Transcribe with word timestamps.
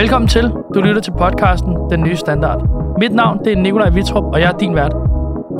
Velkommen 0.00 0.28
til. 0.28 0.52
Du 0.74 0.80
lytter 0.80 1.00
til 1.00 1.10
podcasten 1.10 1.90
Den 1.90 2.00
Nye 2.00 2.16
Standard. 2.16 2.60
Mit 3.00 3.12
navn 3.12 3.44
det 3.44 3.52
er 3.52 3.56
Nikolaj 3.56 3.90
Vitrup, 3.90 4.24
og 4.24 4.40
jeg 4.40 4.52
er 4.52 4.58
din 4.58 4.74
vært. 4.74 4.92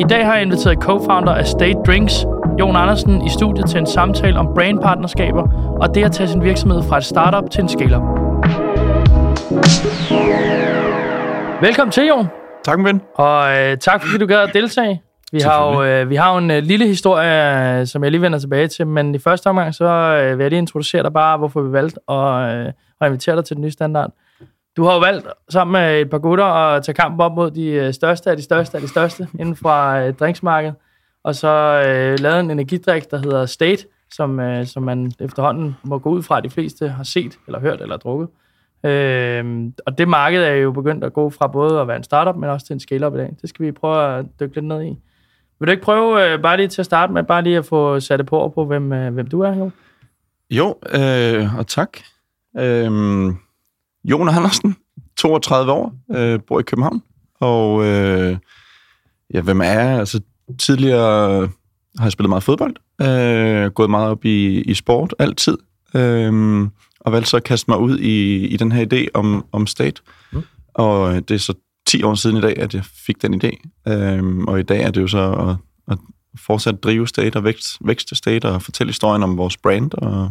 I 0.00 0.04
dag 0.04 0.26
har 0.26 0.34
jeg 0.34 0.42
inviteret 0.42 0.78
co-founder 0.84 1.32
af 1.32 1.46
State 1.46 1.78
Drinks, 1.86 2.26
Jon 2.60 2.76
Andersen, 2.76 3.26
i 3.26 3.28
studiet 3.28 3.70
til 3.70 3.78
en 3.78 3.86
samtale 3.86 4.38
om 4.38 4.54
brandpartnerskaber 4.54 5.42
og 5.80 5.94
det 5.94 6.04
at 6.04 6.12
tage 6.12 6.28
sin 6.28 6.42
virksomhed 6.42 6.82
fra 6.82 6.96
et 6.98 7.04
startup 7.04 7.50
til 7.50 7.62
en 7.62 7.68
scale-up. 7.68 8.02
Velkommen 11.62 11.92
til, 11.92 12.06
Jon. 12.06 12.28
Tak, 12.64 12.78
min 12.78 12.86
ven. 12.86 13.02
Og 13.14 13.58
øh, 13.58 13.76
tak, 13.76 14.02
fordi 14.02 14.18
du 14.18 14.26
gad 14.26 14.38
at 14.38 14.50
deltage. 14.52 15.02
Vi 15.32 15.40
har 15.40 15.70
jo, 15.70 15.82
øh, 15.82 16.10
vi 16.10 16.16
har 16.16 16.32
jo 16.32 16.38
en 16.38 16.50
øh, 16.50 16.62
lille 16.62 16.86
historie, 16.86 17.80
øh, 17.80 17.86
som 17.86 18.04
jeg 18.04 18.10
lige 18.10 18.22
vender 18.22 18.38
tilbage 18.38 18.68
til, 18.68 18.86
men 18.86 19.14
i 19.14 19.18
første 19.18 19.46
omgang, 19.46 19.74
så 19.74 19.84
øh, 19.84 20.38
vil 20.38 20.44
jeg 20.44 20.50
lige 20.50 20.58
introducere 20.58 21.02
dig 21.02 21.12
bare, 21.12 21.38
hvorfor 21.38 21.60
vi 21.62 21.72
valgte 21.72 22.00
at, 22.10 22.54
øh, 22.54 22.72
at 23.00 23.06
invitere 23.06 23.36
dig 23.36 23.44
til 23.44 23.56
den 23.56 23.62
nye 23.62 23.70
standard. 23.70 24.10
Du 24.76 24.84
har 24.84 24.92
jo 24.92 24.98
valgt 24.98 25.26
sammen 25.48 25.72
med 25.72 26.00
et 26.00 26.10
par 26.10 26.18
gutter 26.18 26.44
at 26.44 26.84
tage 26.84 26.94
kampen 26.94 27.20
op 27.20 27.34
mod 27.34 27.50
de 27.50 27.66
øh, 27.66 27.92
største 27.92 28.30
af 28.30 28.36
de 28.36 28.42
største 28.42 28.76
af 28.76 28.80
de 28.80 28.88
største 28.88 29.28
inden 29.40 29.56
fra 29.56 30.00
øh, 30.00 30.14
drinksmarkedet, 30.14 30.74
og 31.24 31.34
så 31.34 31.82
øh, 31.86 32.18
lavet 32.18 32.40
en 32.40 32.50
energidrik, 32.50 33.10
der 33.10 33.18
hedder 33.18 33.46
State, 33.46 33.84
som, 34.12 34.40
øh, 34.40 34.66
som 34.66 34.82
man 34.82 35.12
efterhånden 35.20 35.76
må 35.82 35.98
gå 35.98 36.10
ud 36.10 36.22
fra, 36.22 36.38
at 36.38 36.44
de 36.44 36.50
fleste 36.50 36.88
har 36.88 37.04
set, 37.04 37.38
eller 37.46 37.60
hørt, 37.60 37.80
eller 37.80 37.96
drukket. 37.96 38.28
Øh, 38.84 39.72
og 39.86 39.98
det 39.98 40.08
marked 40.08 40.42
er 40.42 40.52
jo 40.52 40.72
begyndt 40.72 41.04
at 41.04 41.12
gå 41.12 41.30
fra 41.30 41.46
både 41.46 41.80
at 41.80 41.88
være 41.88 41.96
en 41.96 42.02
startup, 42.02 42.36
men 42.36 42.50
også 42.50 42.66
til 42.66 42.74
en 42.74 42.80
scale-up 42.80 43.14
i 43.14 43.18
dag. 43.18 43.36
Det 43.40 43.48
skal 43.48 43.66
vi 43.66 43.72
prøve 43.72 44.18
at 44.18 44.26
dykke 44.40 44.54
lidt 44.54 44.66
ned 44.66 44.82
i. 44.82 44.98
Vil 45.58 45.66
du 45.66 45.70
ikke 45.70 45.82
prøve 45.82 46.32
øh, 46.32 46.42
bare 46.42 46.56
lige 46.56 46.68
til 46.68 46.82
at 46.82 46.86
starte 46.86 47.12
med, 47.12 47.22
bare 47.22 47.42
lige 47.42 47.58
at 47.58 47.64
få 47.64 48.00
sat 48.00 48.18
det 48.18 48.26
på 48.26 48.52
på, 48.54 48.64
hvem, 48.64 48.92
øh, 48.92 49.14
hvem 49.14 49.26
du 49.26 49.40
er, 49.40 49.56
jo? 49.56 49.70
Jo, 50.50 50.74
øh, 50.94 51.58
og 51.58 51.66
tak. 51.66 51.98
Øh, 52.58 52.90
Jon 54.04 54.28
Andersen, 54.28 54.76
32 55.16 55.72
år, 55.72 55.94
øh, 56.16 56.40
bor 56.48 56.60
i 56.60 56.62
København. 56.62 57.02
Og 57.40 57.84
øh, 57.84 58.36
ja, 59.34 59.40
hvem 59.40 59.60
er 59.60 59.64
jeg? 59.64 59.98
Altså, 59.98 60.20
tidligere 60.58 61.48
har 61.98 62.04
jeg 62.04 62.12
spillet 62.12 62.28
meget 62.28 62.42
fodbold. 62.42 62.76
Øh, 63.02 63.70
gået 63.70 63.90
meget 63.90 64.08
op 64.08 64.24
i, 64.24 64.60
i 64.60 64.74
sport, 64.74 65.14
altid. 65.18 65.58
Øh, 65.94 66.62
og 67.00 67.12
valgte 67.12 67.30
så 67.30 67.36
at 67.36 67.44
kaste 67.44 67.70
mig 67.70 67.78
ud 67.78 67.98
i, 67.98 68.46
i 68.46 68.56
den 68.56 68.72
her 68.72 68.86
idé 68.92 69.06
om, 69.14 69.44
om 69.52 69.66
state. 69.66 70.02
Mm. 70.32 70.42
Og 70.74 71.28
det 71.28 71.34
er 71.34 71.38
så 71.38 71.54
10 71.86 72.02
år 72.02 72.14
siden 72.14 72.36
i 72.36 72.40
dag, 72.40 72.58
at 72.58 72.74
jeg 72.74 72.84
fik 72.84 73.22
den 73.22 73.42
idé. 73.44 73.50
Øhm, 73.92 74.44
og 74.48 74.60
i 74.60 74.62
dag 74.62 74.82
er 74.82 74.90
det 74.90 75.00
jo 75.00 75.06
så 75.06 75.32
at, 75.32 75.56
at 75.92 75.98
fortsat 76.38 76.82
drive 76.82 77.08
state 77.08 77.36
og 77.36 77.44
vækst, 77.44 77.66
vækste 77.84 78.16
state 78.16 78.48
og 78.48 78.62
fortælle 78.62 78.88
historien 78.88 79.22
om 79.22 79.36
vores 79.36 79.56
brand 79.56 79.94
og, 79.94 80.30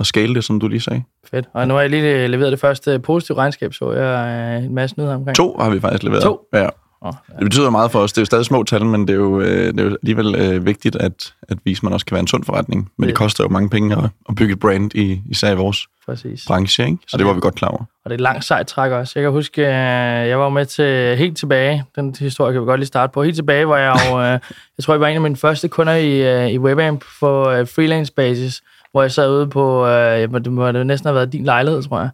og 0.00 0.06
scale 0.06 0.34
det, 0.34 0.44
som 0.44 0.60
du 0.60 0.68
lige 0.68 0.80
sagde. 0.80 1.02
Fedt. 1.30 1.46
Og 1.52 1.68
nu 1.68 1.74
har 1.74 1.80
jeg 1.80 1.90
lige 1.90 2.28
leveret 2.28 2.52
det 2.52 2.60
første 2.60 2.98
positive 2.98 3.36
regnskab, 3.36 3.74
så 3.74 3.92
jeg 3.92 4.58
en 4.58 4.74
masse 4.74 4.98
nyheder 4.98 5.14
omkring. 5.14 5.36
To 5.36 5.56
har 5.60 5.70
vi 5.70 5.80
faktisk 5.80 6.02
leveret. 6.02 6.22
To? 6.22 6.40
Ja. 6.54 6.68
Oh, 7.02 7.12
ja. 7.28 7.34
Det 7.34 7.44
betyder 7.44 7.70
meget 7.70 7.90
for 7.90 7.98
os. 7.98 8.12
Det 8.12 8.18
er 8.18 8.22
jo 8.22 8.26
stadig 8.26 8.44
små 8.44 8.62
tal, 8.62 8.84
men 8.84 9.08
det 9.08 9.10
er 9.10 9.18
jo, 9.18 9.40
øh, 9.40 9.74
det 9.74 9.80
er 9.80 9.84
jo 9.84 9.96
alligevel 10.02 10.34
øh, 10.34 10.66
vigtigt 10.66 10.96
at, 10.96 11.34
at 11.42 11.58
vise, 11.64 11.78
at 11.78 11.82
man 11.82 11.92
også 11.92 12.06
kan 12.06 12.14
være 12.14 12.20
en 12.20 12.26
sund 12.26 12.44
forretning. 12.44 12.90
Men 12.96 13.02
det, 13.02 13.08
det 13.08 13.16
koster 13.16 13.44
jo 13.44 13.48
mange 13.48 13.70
penge 13.70 13.96
at, 13.96 14.10
at 14.28 14.34
bygge 14.34 14.52
et 14.52 14.60
brand, 14.60 14.94
i, 14.94 15.20
især 15.30 15.52
i 15.52 15.56
vores 15.56 15.86
Præcis. 16.06 16.44
branche. 16.46 16.86
Ikke? 16.86 16.98
Så 17.00 17.06
det, 17.12 17.18
det 17.18 17.26
var 17.26 17.32
vi 17.32 17.40
godt 17.40 17.54
klar 17.54 17.68
over. 17.68 17.80
Og 17.80 17.86
det 18.04 18.10
er 18.10 18.14
et 18.14 18.20
langt 18.20 18.44
sejt 18.44 18.66
træk 18.66 18.92
også. 18.92 19.12
Jeg 19.16 19.22
kan 19.22 19.32
huske, 19.32 19.68
jeg 19.68 20.38
var 20.38 20.48
med 20.48 20.66
til 20.66 21.16
helt 21.16 21.36
tilbage, 21.36 21.84
den 21.96 22.14
historie 22.18 22.52
kan 22.52 22.62
vi 22.62 22.66
godt 22.66 22.80
lige 22.80 22.86
starte 22.86 23.12
på, 23.12 23.22
helt 23.22 23.36
tilbage, 23.36 23.64
hvor 23.64 23.76
jeg 23.76 24.00
jo, 24.10 24.20
jeg 24.76 24.82
tror, 24.82 24.94
jeg 24.94 25.00
var 25.00 25.08
en 25.08 25.14
af 25.14 25.20
mine 25.20 25.36
første 25.36 25.68
kunder 25.68 25.94
i, 25.94 26.52
i 26.52 26.58
WebAmp 26.58 27.04
på 27.20 27.44
freelance 27.44 28.12
basis, 28.12 28.62
hvor 28.92 29.02
jeg 29.02 29.12
sad 29.12 29.30
ude 29.30 29.46
på, 29.46 29.86
det 29.88 30.52
må 30.52 30.72
det 30.72 30.86
næsten 30.86 31.06
have 31.06 31.14
været 31.14 31.32
din 31.32 31.44
lejlighed, 31.44 31.82
tror 31.82 32.00
jeg, 32.00 32.10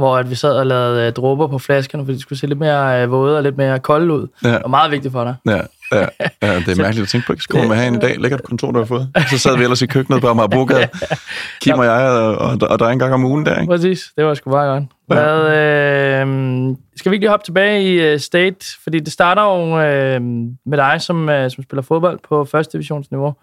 hvor 0.00 0.16
at 0.16 0.30
vi 0.30 0.34
sad 0.34 0.52
og 0.52 0.66
lavede 0.66 1.08
uh, 1.08 1.12
dråber 1.12 1.46
på 1.46 1.58
flaskerne, 1.58 2.04
fordi 2.04 2.16
de 2.16 2.22
skulle 2.22 2.38
se 2.38 2.46
lidt 2.46 2.58
mere 2.58 3.04
uh, 3.04 3.10
våde 3.10 3.36
og 3.36 3.42
lidt 3.42 3.56
mere 3.56 3.78
kolde 3.78 4.14
ud. 4.14 4.26
Ja. 4.44 4.48
Det 4.48 4.60
var 4.62 4.68
meget 4.68 4.90
vigtigt 4.90 5.12
for 5.12 5.24
dig. 5.24 5.34
Ja, 5.46 5.60
ja, 5.92 6.06
ja 6.42 6.56
det 6.56 6.68
er 6.68 6.82
mærkeligt 6.82 7.02
at 7.02 7.08
tænke 7.08 7.26
på. 7.26 7.32
Jeg 7.32 7.40
skulle 7.40 7.68
med 7.68 7.76
have 7.76 7.88
en 7.88 7.94
i 7.94 7.98
dag. 7.98 8.20
Lækkert 8.20 8.42
kontor, 8.42 8.70
du 8.70 8.78
har 8.78 8.86
fået. 8.86 9.08
Så 9.30 9.38
sad 9.38 9.56
vi 9.56 9.62
ellers 9.62 9.82
i 9.82 9.86
køkkenet 9.86 10.20
på 10.20 10.28
Amagerbrogade. 10.28 10.88
Kim 11.62 11.78
og 11.78 11.84
jeg, 11.84 12.10
og, 12.10 12.36
og, 12.36 12.58
og 12.70 12.78
der 12.78 12.86
er 12.86 12.90
en 12.90 12.98
gang 12.98 13.14
om 13.14 13.24
ugen 13.24 13.46
der, 13.46 13.60
ikke? 13.60 13.70
Præcis, 13.70 14.12
det 14.16 14.24
var 14.24 14.34
sgu 14.34 14.50
bare 14.50 14.66
godt. 14.66 14.84
Hvad, 15.06 15.38
øh, 15.38 16.76
skal 16.96 17.10
vi 17.10 17.14
ikke 17.14 17.22
lige 17.22 17.30
hoppe 17.30 17.44
tilbage 17.44 17.82
i 17.82 18.14
uh, 18.14 18.20
State? 18.20 18.66
Fordi 18.82 19.00
det 19.00 19.12
starter 19.12 19.42
jo 19.42 19.62
uh, 19.62 20.22
med 20.66 20.76
dig, 20.76 21.00
som, 21.00 21.28
uh, 21.28 21.50
som 21.50 21.64
spiller 21.64 21.82
fodbold 21.82 22.18
på 22.28 22.44
første 22.44 22.72
divisionsniveau. 22.72 23.34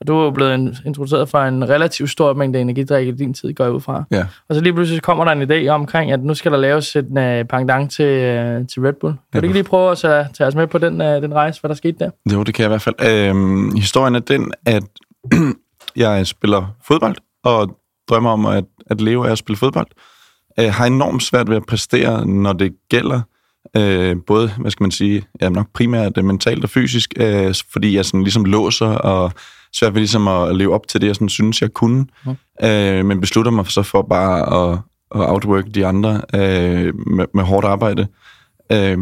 Og 0.00 0.06
du 0.06 0.18
er 0.18 0.24
jo 0.24 0.30
blevet 0.30 0.76
introduceret 0.86 1.28
for 1.28 1.38
en 1.38 1.68
relativt 1.68 2.10
stor 2.10 2.34
mængde 2.34 2.60
energidrik 2.60 3.08
i 3.08 3.10
din 3.10 3.34
tid, 3.34 3.54
går 3.54 3.64
jeg 3.64 3.72
ud 3.72 3.80
fra. 3.80 4.04
Ja. 4.10 4.26
Og 4.48 4.54
så 4.54 4.60
lige 4.60 4.72
pludselig 4.72 5.02
kommer 5.02 5.24
der 5.24 5.32
en 5.32 5.50
idé 5.50 5.68
omkring, 5.68 6.12
at 6.12 6.24
nu 6.24 6.34
skal 6.34 6.52
der 6.52 6.58
laves 6.58 6.96
en 6.96 7.18
uh, 7.18 7.48
pendant 7.48 7.92
til, 7.92 8.04
uh, 8.04 8.66
til 8.66 8.82
Red 8.82 8.92
Bull. 9.00 9.12
Kan 9.12 9.20
ja, 9.34 9.40
du 9.40 9.44
ikke 9.44 9.54
lige 9.54 9.64
prøve 9.64 9.90
at 9.90 9.98
tage, 9.98 10.28
tage 10.34 10.48
os 10.48 10.54
med 10.54 10.66
på 10.66 10.78
den, 10.78 11.00
uh, 11.00 11.06
den 11.06 11.34
rejse, 11.34 11.60
hvad 11.60 11.68
der 11.68 11.74
skete 11.74 11.98
der? 11.98 12.10
Jo, 12.32 12.42
det 12.42 12.54
kan 12.54 12.62
jeg 12.62 12.68
i 12.68 12.74
hvert 12.74 12.82
fald. 12.82 13.28
Øhm, 13.28 13.76
historien 13.76 14.14
er 14.14 14.20
den, 14.20 14.52
at 14.66 14.84
jeg 15.96 16.26
spiller 16.26 16.74
fodbold, 16.84 17.16
og 17.44 17.76
drømmer 18.08 18.30
om 18.30 18.46
at, 18.46 18.64
at 18.86 19.00
leve 19.00 19.26
af 19.26 19.32
at 19.32 19.38
spille 19.38 19.56
fodbold. 19.56 19.86
Jeg 20.56 20.74
har 20.74 20.86
enormt 20.86 21.22
svært 21.22 21.50
ved 21.50 21.56
at 21.56 21.66
præstere, 21.66 22.26
når 22.26 22.52
det 22.52 22.72
gælder 22.90 23.20
Øh, 23.76 24.16
både, 24.26 24.50
hvad 24.58 24.70
skal 24.70 24.84
man 24.84 24.90
sige, 24.90 25.24
ja, 25.40 25.48
nok 25.48 25.66
primært 25.74 26.24
mentalt 26.24 26.64
og 26.64 26.70
fysisk, 26.70 27.14
øh, 27.16 27.54
fordi 27.72 27.96
jeg 27.96 28.04
sådan 28.04 28.22
ligesom 28.22 28.44
låser 28.44 28.86
og 28.86 29.32
svært 29.78 29.94
ved 29.94 30.00
ligesom 30.00 30.28
at 30.28 30.56
leve 30.56 30.74
op 30.74 30.88
til 30.88 31.00
det, 31.00 31.06
jeg 31.06 31.14
sådan 31.14 31.28
synes, 31.28 31.62
jeg 31.62 31.72
kunne. 31.72 32.06
Mm. 32.24 32.66
Øh, 32.66 33.04
men 33.04 33.20
beslutter 33.20 33.50
mig 33.50 33.66
så 33.66 33.82
for 33.82 34.02
bare 34.02 34.70
at, 34.72 34.78
at 35.14 35.30
outwork 35.30 35.64
de 35.74 35.86
andre 35.86 36.22
øh, 36.34 36.94
med, 37.06 37.26
med 37.34 37.44
hårdt 37.44 37.66
arbejde. 37.66 38.06
Øh, 38.72 38.98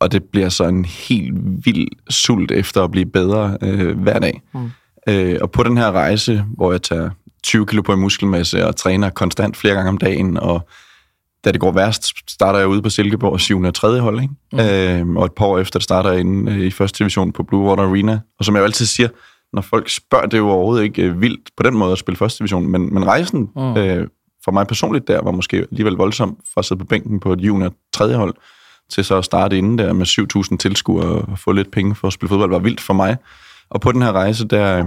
og 0.00 0.12
det 0.12 0.24
bliver 0.24 0.48
så 0.48 0.64
en 0.64 0.84
helt 0.84 1.34
vild 1.64 1.88
sult 2.10 2.50
efter 2.50 2.84
at 2.84 2.90
blive 2.90 3.06
bedre 3.06 3.58
øh, 3.62 3.98
hver 3.98 4.18
dag. 4.18 4.42
Mm. 4.54 4.70
Øh, 5.08 5.38
og 5.42 5.50
på 5.50 5.62
den 5.62 5.76
her 5.76 5.92
rejse, 5.92 6.44
hvor 6.56 6.72
jeg 6.72 6.82
tager 6.82 7.10
20 7.42 7.66
kilo 7.66 7.82
på 7.82 7.92
en 7.92 8.00
muskelmasse 8.00 8.66
og 8.66 8.76
træner 8.76 9.10
konstant 9.10 9.56
flere 9.56 9.74
gange 9.74 9.88
om 9.88 9.98
dagen, 9.98 10.36
og 10.36 10.68
da 11.44 11.52
det 11.52 11.60
går 11.60 11.72
værst, 11.72 12.30
starter 12.30 12.58
jeg 12.58 12.68
ude 12.68 12.82
på 12.82 12.90
Silkeborg 12.90 13.40
7. 13.40 13.60
og 13.60 13.74
3. 13.74 14.00
hold, 14.00 14.22
ikke? 14.22 14.34
Mm. 14.52 15.14
Øh, 15.14 15.16
og 15.16 15.24
et 15.24 15.32
par 15.32 15.46
år 15.46 15.58
efter, 15.58 15.80
starter 15.80 16.10
jeg 16.10 16.20
inde 16.20 16.52
øh, 16.52 16.58
i 16.58 16.70
første 16.70 16.98
division 16.98 17.32
på 17.32 17.42
Blue 17.42 17.68
Water 17.68 17.82
Arena. 17.82 18.20
Og 18.38 18.44
som 18.44 18.54
jeg 18.54 18.60
jo 18.60 18.64
altid 18.64 18.86
siger, 18.86 19.08
når 19.54 19.62
folk 19.62 19.88
spørger, 19.88 20.26
det 20.26 20.34
er 20.34 20.38
jo 20.38 20.48
overhovedet 20.48 20.84
ikke 20.84 21.02
øh, 21.02 21.20
vildt 21.20 21.50
på 21.56 21.62
den 21.62 21.76
måde 21.76 21.92
at 21.92 21.98
spille 21.98 22.16
første 22.16 22.38
division, 22.38 22.66
men, 22.66 22.94
men 22.94 23.06
rejsen 23.06 23.50
mm. 23.56 23.76
øh, 23.76 24.08
for 24.44 24.52
mig 24.52 24.66
personligt 24.66 25.08
der 25.08 25.22
var 25.22 25.30
måske 25.30 25.56
alligevel 25.56 25.94
voldsom 25.94 26.36
for 26.54 26.58
at 26.58 26.64
sidde 26.64 26.78
på 26.78 26.86
bænken 26.86 27.20
på 27.20 27.32
et 27.32 27.40
junior 27.40 27.72
tredje 27.92 28.16
hold, 28.16 28.34
til 28.90 29.04
så 29.04 29.16
at 29.16 29.24
starte 29.24 29.58
inden 29.58 29.78
der 29.78 29.92
med 29.92 30.06
7.000 30.50 30.56
tilskuere 30.56 31.22
og 31.22 31.38
få 31.38 31.52
lidt 31.52 31.70
penge 31.70 31.94
for 31.94 32.06
at 32.06 32.12
spille 32.12 32.28
fodbold, 32.28 32.50
var 32.50 32.58
vildt 32.58 32.80
for 32.80 32.94
mig. 32.94 33.16
Og 33.70 33.80
på 33.80 33.92
den 33.92 34.02
her 34.02 34.12
rejse, 34.12 34.48
der, 34.48 34.86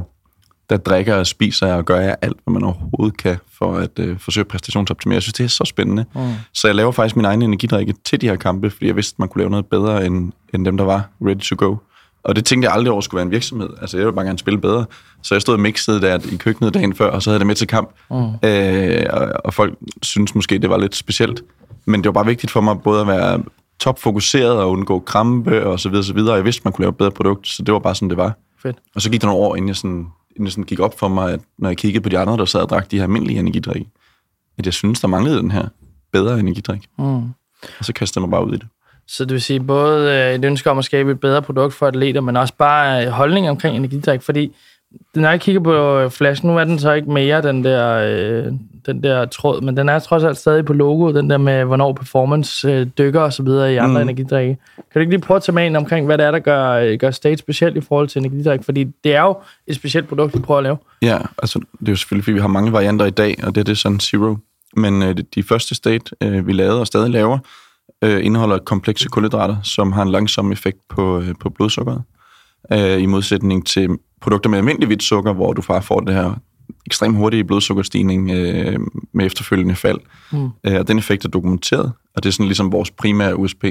der 0.69 0.77
drikker 0.77 1.15
og 1.15 1.27
spiser 1.27 1.67
jeg 1.67 1.75
og 1.75 1.85
gør 1.85 1.99
jeg 1.99 2.15
alt, 2.21 2.37
hvad 2.43 2.53
man 2.53 2.63
overhovedet 2.63 3.17
kan 3.17 3.37
for 3.57 3.75
at 3.75 3.99
øh, 3.99 4.19
forsøge 4.19 4.41
at 4.41 4.47
præstationsoptimere. 4.47 5.15
Jeg 5.15 5.21
synes, 5.21 5.33
det 5.33 5.43
er 5.43 5.47
så 5.47 5.63
spændende. 5.65 6.05
Mm. 6.15 6.21
Så 6.53 6.67
jeg 6.67 6.75
laver 6.75 6.91
faktisk 6.91 7.15
min 7.15 7.25
egen 7.25 7.41
energidrikke 7.41 7.93
til 8.05 8.21
de 8.21 8.27
her 8.27 8.35
kampe, 8.35 8.69
fordi 8.69 8.87
jeg 8.87 8.95
vidste, 8.95 9.15
at 9.15 9.19
man 9.19 9.29
kunne 9.29 9.39
lave 9.39 9.49
noget 9.49 9.65
bedre 9.65 10.05
end, 10.05 10.31
end 10.53 10.65
dem, 10.65 10.77
der 10.77 10.85
var 10.85 11.09
ready 11.21 11.39
to 11.39 11.55
go. 11.59 11.75
Og 12.23 12.35
det 12.35 12.45
tænkte 12.45 12.65
jeg 12.65 12.75
aldrig 12.75 12.91
over 12.91 13.01
skulle 13.01 13.17
være 13.17 13.25
en 13.25 13.31
virksomhed. 13.31 13.69
Altså, 13.81 13.97
jeg 13.97 14.05
ville 14.05 14.15
bare 14.15 14.25
gerne 14.25 14.39
spille 14.39 14.61
bedre. 14.61 14.85
Så 15.23 15.35
jeg 15.35 15.41
stod 15.41 15.53
og 15.53 15.59
mixede 15.59 16.01
der 16.01 16.19
i 16.31 16.35
køkkenet 16.35 16.73
dagen 16.73 16.95
før, 16.95 17.11
og 17.11 17.21
så 17.21 17.29
havde 17.29 17.35
jeg 17.35 17.39
det 17.39 17.47
med 17.47 17.55
til 17.55 17.67
kamp. 17.67 17.89
Mm. 18.11 18.47
Øh, 18.49 19.05
og, 19.09 19.31
og 19.45 19.53
folk 19.53 19.77
synes 20.01 20.35
måske, 20.35 20.57
det 20.59 20.69
var 20.69 20.77
lidt 20.77 20.95
specielt. 20.95 21.43
Men 21.85 22.03
det 22.03 22.05
var 22.05 22.13
bare 22.13 22.25
vigtigt 22.25 22.51
for 22.51 22.61
mig 22.61 22.81
både 22.81 23.01
at 23.01 23.07
være 23.07 23.43
topfokuseret 23.79 24.51
og 24.51 24.69
undgå 24.69 24.99
krampe 24.99 25.65
og 25.65 25.79
så 25.79 25.89
videre, 25.89 26.03
så 26.03 26.13
videre. 26.13 26.35
Jeg 26.35 26.45
vidste, 26.45 26.61
man 26.63 26.73
kunne 26.73 26.83
lave 26.83 26.89
et 26.89 26.97
bedre 26.97 27.11
produkt, 27.11 27.47
så 27.47 27.63
det 27.63 27.73
var 27.73 27.79
bare 27.79 27.95
sådan, 27.95 28.09
det 28.09 28.17
var. 28.17 28.33
Fedt. 28.63 28.77
Og 28.95 29.01
så 29.01 29.11
gik 29.11 29.21
der 29.21 29.27
nogle 29.27 29.41
år, 29.41 29.55
inden 29.55 29.67
jeg, 29.67 29.75
sådan, 29.75 30.07
inden 30.35 30.45
jeg 30.45 30.51
sådan 30.51 30.63
gik 30.63 30.79
op 30.79 30.99
for 30.99 31.07
mig, 31.07 31.33
at 31.33 31.39
når 31.57 31.69
jeg 31.69 31.77
kiggede 31.77 32.03
på 32.03 32.09
de 32.09 32.17
andre, 32.17 32.37
der 32.37 32.45
sad 32.45 32.61
og 32.61 32.69
drak 32.69 32.91
de 32.91 32.95
her 32.95 33.03
almindelige 33.03 33.39
energidrik, 33.39 33.87
at 34.57 34.65
jeg 34.65 34.73
synes, 34.73 34.99
der 34.99 35.07
manglede 35.07 35.37
den 35.37 35.51
her 35.51 35.67
bedre 36.11 36.39
energidrik. 36.39 36.81
Mm. 36.97 37.05
Og 37.79 37.85
så 37.85 37.93
kastede 37.93 38.23
jeg 38.23 38.29
mig 38.29 38.31
bare 38.31 38.47
ud 38.47 38.53
i 38.53 38.57
det. 38.57 38.67
Så 39.07 39.25
det 39.25 39.33
vil 39.33 39.41
sige 39.41 39.59
både 39.59 40.11
øh, 40.11 40.35
et 40.35 40.45
ønske 40.45 40.71
om 40.71 40.77
at 40.77 40.85
skabe 40.85 41.11
et 41.11 41.19
bedre 41.19 41.41
produkt 41.41 41.73
for 41.73 41.87
atleter, 41.87 42.21
men 42.21 42.37
også 42.37 42.53
bare 42.57 43.05
øh, 43.05 43.11
holdning 43.11 43.49
omkring 43.49 43.75
energidrik, 43.75 44.21
fordi 44.21 44.51
når 45.15 45.29
jeg 45.29 45.41
kigger 45.41 45.61
på 45.61 46.09
flasken, 46.09 46.49
nu 46.49 46.57
er 46.57 46.63
den 46.63 46.79
så 46.79 46.93
ikke 46.93 47.11
mere 47.11 47.41
den 47.41 47.63
der, 47.63 47.93
øh, 47.93 48.53
den 48.85 49.03
der 49.03 49.25
tråd, 49.25 49.61
men 49.61 49.77
den 49.77 49.89
er 49.89 49.99
trods 49.99 50.23
alt 50.23 50.37
stadig 50.37 50.65
på 50.65 50.73
logoet, 50.73 51.15
den 51.15 51.29
der 51.29 51.37
med, 51.37 51.63
hvornår 51.63 51.93
performance 51.93 52.67
øh, 52.71 52.87
dykker 52.97 53.21
og 53.21 53.33
så 53.33 53.43
videre 53.43 53.73
i 53.73 53.77
andre 53.77 54.03
mm. 54.03 54.09
energidrikke. 54.09 54.57
Kan 54.75 54.83
du 54.93 54.99
ikke 54.99 55.11
lige 55.11 55.21
prøve 55.21 55.35
at 55.35 55.43
tage 55.43 55.55
med 55.55 55.65
ind 55.65 55.77
omkring, 55.77 56.05
hvad 56.05 56.17
det 56.17 56.25
er, 56.25 56.31
der 56.31 56.39
gør, 56.39 56.95
gør 56.95 57.11
State 57.11 57.37
specielt 57.37 57.77
i 57.77 57.81
forhold 57.81 58.07
til 58.07 58.19
energidrik? 58.19 58.63
Fordi 58.63 58.83
det 59.03 59.15
er 59.15 59.21
jo 59.21 59.37
et 59.67 59.75
specielt 59.75 60.07
produkt, 60.07 60.33
vi 60.33 60.39
prøver 60.39 60.57
at 60.57 60.63
lave. 60.63 60.77
Ja, 61.01 61.17
altså 61.37 61.59
det 61.79 61.87
er 61.87 61.91
jo 61.91 61.95
selvfølgelig, 61.95 62.23
fordi 62.23 62.33
vi 62.33 62.41
har 62.41 62.47
mange 62.47 62.71
varianter 62.71 63.05
i 63.05 63.09
dag, 63.09 63.35
og 63.43 63.55
det 63.55 63.61
er 63.61 63.65
det 63.65 63.77
sådan 63.77 63.99
Zero. 63.99 64.37
Men 64.75 65.03
øh, 65.03 65.15
de 65.35 65.43
første 65.43 65.75
State, 65.75 66.15
øh, 66.23 66.47
vi 66.47 66.53
lavede 66.53 66.79
og 66.79 66.87
stadig 66.87 67.09
laver, 67.09 67.39
øh, 68.03 68.25
indeholder 68.25 68.57
komplekse 68.57 69.09
kulhydrater, 69.09 69.61
som 69.63 69.91
har 69.91 70.01
en 70.01 70.11
langsom 70.11 70.51
effekt 70.51 70.77
på, 70.89 71.19
øh, 71.19 71.35
på 71.39 71.49
blodsukkeret. 71.49 72.01
Øh, 72.73 73.01
I 73.01 73.05
modsætning 73.05 73.65
til 73.65 73.89
produkter 74.21 74.49
med 74.49 74.57
almindelig 74.57 74.87
hvidt 74.87 75.03
sukker, 75.03 75.33
hvor 75.33 75.53
du 75.53 75.61
bare 75.61 75.81
får 75.81 75.99
det 75.99 76.13
her 76.13 76.33
ekstremt 76.85 77.17
hurtig 77.17 77.47
blodsukkerstigning 77.47 78.31
øh, 78.31 78.79
med 79.13 79.25
efterfølgende 79.25 79.75
fald. 79.75 79.99
Mm. 80.31 80.49
Øh, 80.63 80.79
og 80.79 80.87
den 80.87 80.97
effekt 80.97 81.25
er 81.25 81.29
dokumenteret, 81.29 81.91
og 82.15 82.23
det 82.23 82.29
er 82.29 82.33
sådan 82.33 82.45
ligesom 82.45 82.71
vores 82.71 82.91
primære 82.91 83.37
USP. 83.37 83.65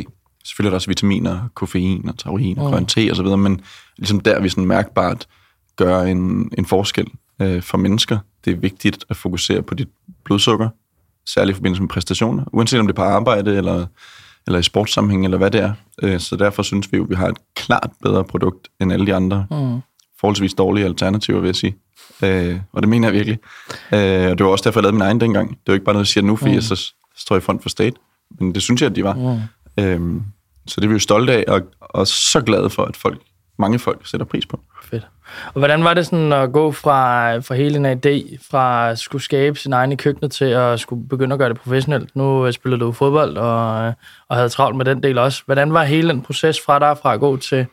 Selvfølgelig 0.45 0.69
er 0.69 0.71
der 0.71 0.75
også 0.77 0.91
vitaminer, 0.91 1.49
koffein 1.55 2.09
og 2.09 2.19
taurin 2.19 2.59
og 2.59 2.65
mm. 2.65 2.71
grøn 2.71 2.87
te 2.87 3.01
videre, 3.01 3.37
men 3.37 3.61
ligesom 3.99 4.21
der 4.21 4.41
vi 4.41 4.49
sådan 4.49 4.67
mærkbart 4.67 5.29
gør 5.77 6.03
en, 6.03 6.51
en 6.59 6.67
forskel 6.67 7.07
øh, 7.43 7.63
for 7.63 7.79
mennesker. 7.79 8.19
Det 8.45 8.53
er 8.53 8.57
vigtigt 8.57 9.05
at 9.09 9.17
fokusere 9.17 9.63
på 9.63 9.75
dit 9.75 9.89
blodsukker, 10.25 10.69
særligt 11.26 11.55
i 11.55 11.58
forbindelse 11.58 11.82
med 11.82 11.88
præstationer, 11.88 12.44
uanset 12.52 12.81
om 12.81 12.87
det 12.87 12.93
er 12.93 12.96
på 12.96 13.02
arbejde 13.02 13.56
eller, 13.56 13.87
eller 14.46 14.58
i 14.58 14.62
sportssammenhæng 14.62 15.25
eller 15.25 15.38
hvad 15.38 15.50
det 15.50 15.61
er. 15.61 15.73
Øh, 16.02 16.20
så 16.20 16.37
derfor 16.37 16.62
synes 16.62 16.93
vi 16.93 16.96
jo, 16.96 17.05
at 17.05 17.11
vi 17.11 17.14
har 17.14 17.28
et 17.28 17.38
klart 17.55 17.90
bedre 18.02 18.25
produkt 18.25 18.69
end 18.81 18.93
alle 18.93 19.06
de 19.06 19.14
andre 19.14 19.46
mm. 19.50 19.81
forholdsvis 20.20 20.55
dårlige 20.55 20.84
alternativer, 20.84 21.40
vil 21.40 21.49
jeg 21.49 21.56
sige. 21.56 21.76
Øh, 22.23 22.61
og 22.73 22.82
det 22.82 22.88
mener 22.88 23.08
jeg 23.08 23.14
virkelig. 23.14 23.38
Øh, 23.93 24.31
og 24.31 24.38
det 24.38 24.44
var 24.44 24.50
også 24.50 24.64
derfor, 24.64 24.81
jeg 24.81 24.82
lavede 24.82 24.96
min 24.96 25.02
egen 25.02 25.20
dengang. 25.20 25.50
Det 25.50 25.67
var 25.67 25.75
ikke 25.75 25.84
bare 25.84 25.94
noget, 25.94 26.05
jeg 26.05 26.12
siger 26.12 26.25
nu, 26.25 26.37
fordi 26.37 26.50
mm. 26.50 26.55
jeg 26.55 26.62
så 26.62 26.93
står 27.17 27.37
i 27.37 27.40
front 27.40 27.62
for 27.62 27.69
state. 27.69 27.96
Men 28.40 28.55
det 28.55 28.62
synes 28.62 28.82
jeg, 28.82 28.90
at 28.90 28.96
de 28.96 29.05
var. 29.05 29.14
Mm. 29.14 29.84
Øh, 29.84 30.20
så 30.67 30.81
det 30.81 30.84
er 30.84 30.88
vi 30.88 30.93
jo 30.94 30.99
stolte 30.99 31.32
af, 31.32 31.44
og, 31.49 31.61
og 31.81 32.06
så 32.06 32.40
glade 32.40 32.70
for, 32.70 32.82
at 32.82 32.96
folk, 32.96 33.20
mange 33.58 33.79
folk 33.79 34.06
sætter 34.06 34.26
pris 34.26 34.47
på. 34.47 34.61
Fedt. 34.82 35.06
Og 35.47 35.58
hvordan 35.58 35.85
var 35.85 35.94
det 35.94 36.06
sådan 36.06 36.32
at 36.32 36.53
gå 36.53 36.73
fra, 36.73 37.37
fra 37.38 37.55
hele 37.55 37.76
en 37.76 37.87
idé, 37.87 38.38
fra 38.50 38.91
at 38.91 38.99
skulle 38.99 39.23
skabe 39.23 39.58
sin 39.58 39.73
egen 39.73 39.93
i 39.93 39.97
køkkenet 39.97 40.32
til 40.32 40.44
at 40.44 40.81
skulle 40.81 41.08
begynde 41.08 41.32
at 41.32 41.38
gøre 41.38 41.49
det 41.49 41.56
professionelt? 41.56 42.17
Nu 42.17 42.53
spiller 42.53 42.79
du 42.79 42.93
fodbold 42.93 43.37
og, 43.37 43.93
og 44.29 44.37
havde 44.37 44.49
travlt 44.49 44.76
med 44.76 44.85
den 44.85 45.03
del 45.03 45.19
også. 45.19 45.43
Hvordan 45.47 45.73
var 45.73 45.85
hele 45.85 46.08
den 46.08 46.23
proces 46.23 46.61
fra 46.67 46.79
dig 46.79 46.99
fra 47.03 47.14
at 47.14 47.20
gå 47.20 47.37
til 47.37 47.67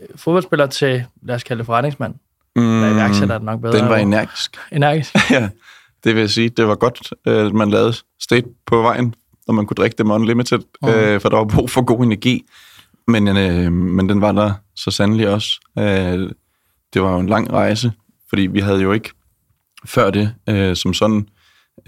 øh, 0.00 0.08
fodboldspiller 0.16 0.66
til, 0.66 1.04
lad 1.22 1.34
os 1.34 1.44
kalde 1.44 1.58
det 1.58 1.66
forretningsmand? 1.66 2.14
Mm, 2.56 2.82
Eller 2.82 2.94
iværksætter 2.94 3.38
det 3.38 3.44
nok 3.44 3.60
bedre. 3.60 3.78
Den 3.78 3.88
var 3.88 3.96
energisk. 3.96 4.56
Energisk? 4.72 5.14
ja, 5.30 5.48
det 6.04 6.14
vil 6.14 6.20
jeg 6.20 6.30
sige. 6.30 6.48
Det 6.48 6.66
var 6.66 6.74
godt, 6.74 7.12
at 7.26 7.52
man 7.52 7.70
lavede 7.70 7.94
state 8.20 8.46
på 8.66 8.82
vejen, 8.82 9.14
når 9.46 9.54
man 9.54 9.66
kunne 9.66 9.74
drikke 9.74 9.96
dem 9.98 10.10
unlimited, 10.10 10.58
øh, 10.88 11.20
for 11.20 11.28
der 11.28 11.36
var 11.36 11.44
brug 11.44 11.70
for 11.70 11.82
god 11.82 12.04
energi. 12.04 12.44
Men, 13.08 13.28
øh, 13.28 13.72
men 13.72 14.08
den 14.08 14.20
var 14.20 14.32
der 14.32 14.52
så 14.76 14.90
sandelig 14.90 15.28
også. 15.28 15.60
Øh, 15.78 16.30
det 16.94 17.02
var 17.02 17.12
jo 17.12 17.18
en 17.18 17.28
lang 17.28 17.52
rejse, 17.52 17.92
fordi 18.28 18.42
vi 18.42 18.60
havde 18.60 18.80
jo 18.80 18.92
ikke 18.92 19.10
før 19.84 20.10
det 20.10 20.34
øh, 20.48 20.76
som 20.76 20.94
sådan 20.94 21.28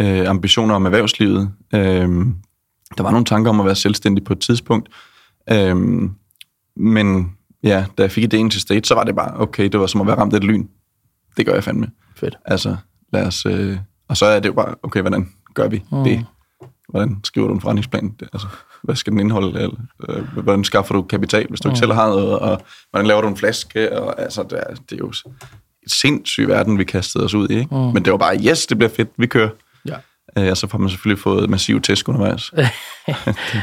øh, 0.00 0.28
ambitioner 0.28 0.74
om 0.74 0.86
erhvervslivet. 0.86 1.52
Øh, 1.74 2.08
der 2.96 3.02
var 3.02 3.10
nogle 3.10 3.24
tanker 3.24 3.50
om 3.50 3.60
at 3.60 3.66
være 3.66 3.74
selvstændig 3.74 4.24
på 4.24 4.32
et 4.32 4.40
tidspunkt. 4.40 4.88
Øh, 5.52 5.76
men 6.76 7.36
ja, 7.62 7.86
da 7.98 8.02
jeg 8.02 8.10
fik 8.10 8.34
idéen 8.34 8.48
til 8.48 8.60
State, 8.60 8.88
så 8.88 8.94
var 8.94 9.04
det 9.04 9.14
bare, 9.14 9.40
okay, 9.40 9.68
det 9.68 9.80
var 9.80 9.86
som 9.86 10.00
at 10.00 10.06
være 10.06 10.16
ramt 10.16 10.32
af 10.32 10.36
et 10.36 10.44
lyn. 10.44 10.66
Det 11.36 11.46
gør 11.46 11.54
jeg 11.54 11.64
fandme. 11.64 11.90
Fedt. 12.16 12.38
Altså, 12.44 12.76
lad 13.12 13.26
os... 13.26 13.46
Øh, 13.46 13.78
og 14.08 14.16
så 14.16 14.26
er 14.26 14.40
det 14.40 14.48
jo 14.48 14.54
bare, 14.54 14.74
okay, 14.82 15.00
hvordan 15.00 15.28
gør 15.54 15.68
vi 15.68 15.82
mm. 15.92 16.04
det? 16.04 16.26
Hvordan 16.88 17.20
skriver 17.24 17.48
du 17.48 17.54
en 17.54 17.60
forretningsplan? 17.60 18.14
Det, 18.20 18.28
altså, 18.32 18.46
hvad 18.86 18.96
skal 18.96 19.10
den 19.10 19.20
indeholde? 19.20 19.60
Eller, 19.60 19.76
øh, 20.08 20.24
hvordan 20.32 20.64
skaffer 20.64 20.94
du 20.94 21.02
kapital, 21.02 21.46
hvis 21.48 21.60
du 21.60 21.68
mm. 21.68 21.72
ikke 21.72 21.78
selv 21.78 21.92
har 21.92 22.08
noget? 22.08 22.38
Og 22.38 22.62
hvordan 22.90 23.06
laver 23.06 23.20
du 23.20 23.28
en 23.28 23.36
flaske? 23.36 23.98
Og, 24.00 24.20
altså, 24.22 24.42
det 24.42 24.58
er, 24.58 24.74
det 24.74 24.92
er 24.92 24.96
jo 24.96 25.08
et 25.08 25.22
sindssyg 25.86 26.48
verden, 26.48 26.78
vi 26.78 26.84
kastede 26.84 27.24
os 27.24 27.34
ud 27.34 27.48
i. 27.48 27.58
Ikke? 27.58 27.74
Mm. 27.74 27.80
Men 27.80 28.04
det 28.04 28.12
var 28.12 28.18
bare, 28.18 28.38
yes, 28.48 28.66
det 28.66 28.78
bliver 28.78 28.90
fedt, 28.90 29.08
vi 29.16 29.26
kører. 29.26 29.48
Ja. 29.88 29.96
Øh, 30.38 30.50
og 30.50 30.56
så 30.56 30.66
får 30.66 30.78
man 30.78 30.88
selvfølgelig 30.88 31.22
fået 31.22 31.50
massiv 31.50 31.80
tæsk 31.80 32.08
undervejs. 32.08 32.52
ja, 33.08 33.16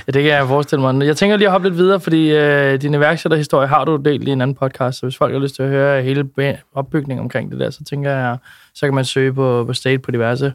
det 0.05 0.13
kan 0.13 0.25
jeg 0.25 0.47
forestille 0.47 0.81
mig. 0.81 1.05
Jeg 1.05 1.17
tænker 1.17 1.37
lige 1.37 1.47
at 1.47 1.51
hoppe 1.51 1.67
lidt 1.67 1.77
videre, 1.77 1.99
fordi 1.99 2.31
øh, 2.31 2.81
din 2.81 2.93
iværksætterhistorie 2.93 3.67
har 3.67 3.85
du 3.85 3.95
delt 3.95 4.27
i 4.27 4.31
en 4.31 4.41
anden 4.41 4.55
podcast, 4.55 4.99
så 4.99 5.05
hvis 5.05 5.17
folk 5.17 5.33
har 5.33 5.39
lyst 5.39 5.55
til 5.55 5.63
at 5.63 5.69
høre 5.69 6.03
hele 6.03 6.29
opbygningen 6.75 7.23
omkring 7.23 7.51
det 7.51 7.59
der, 7.59 7.69
så 7.69 7.83
tænker 7.83 8.11
jeg, 8.11 8.37
så 8.75 8.87
kan 8.87 8.93
man 8.93 9.05
søge 9.05 9.33
på, 9.33 9.63
på 9.67 9.73
State 9.73 9.99
på 9.99 10.11
diverse, 10.11 10.53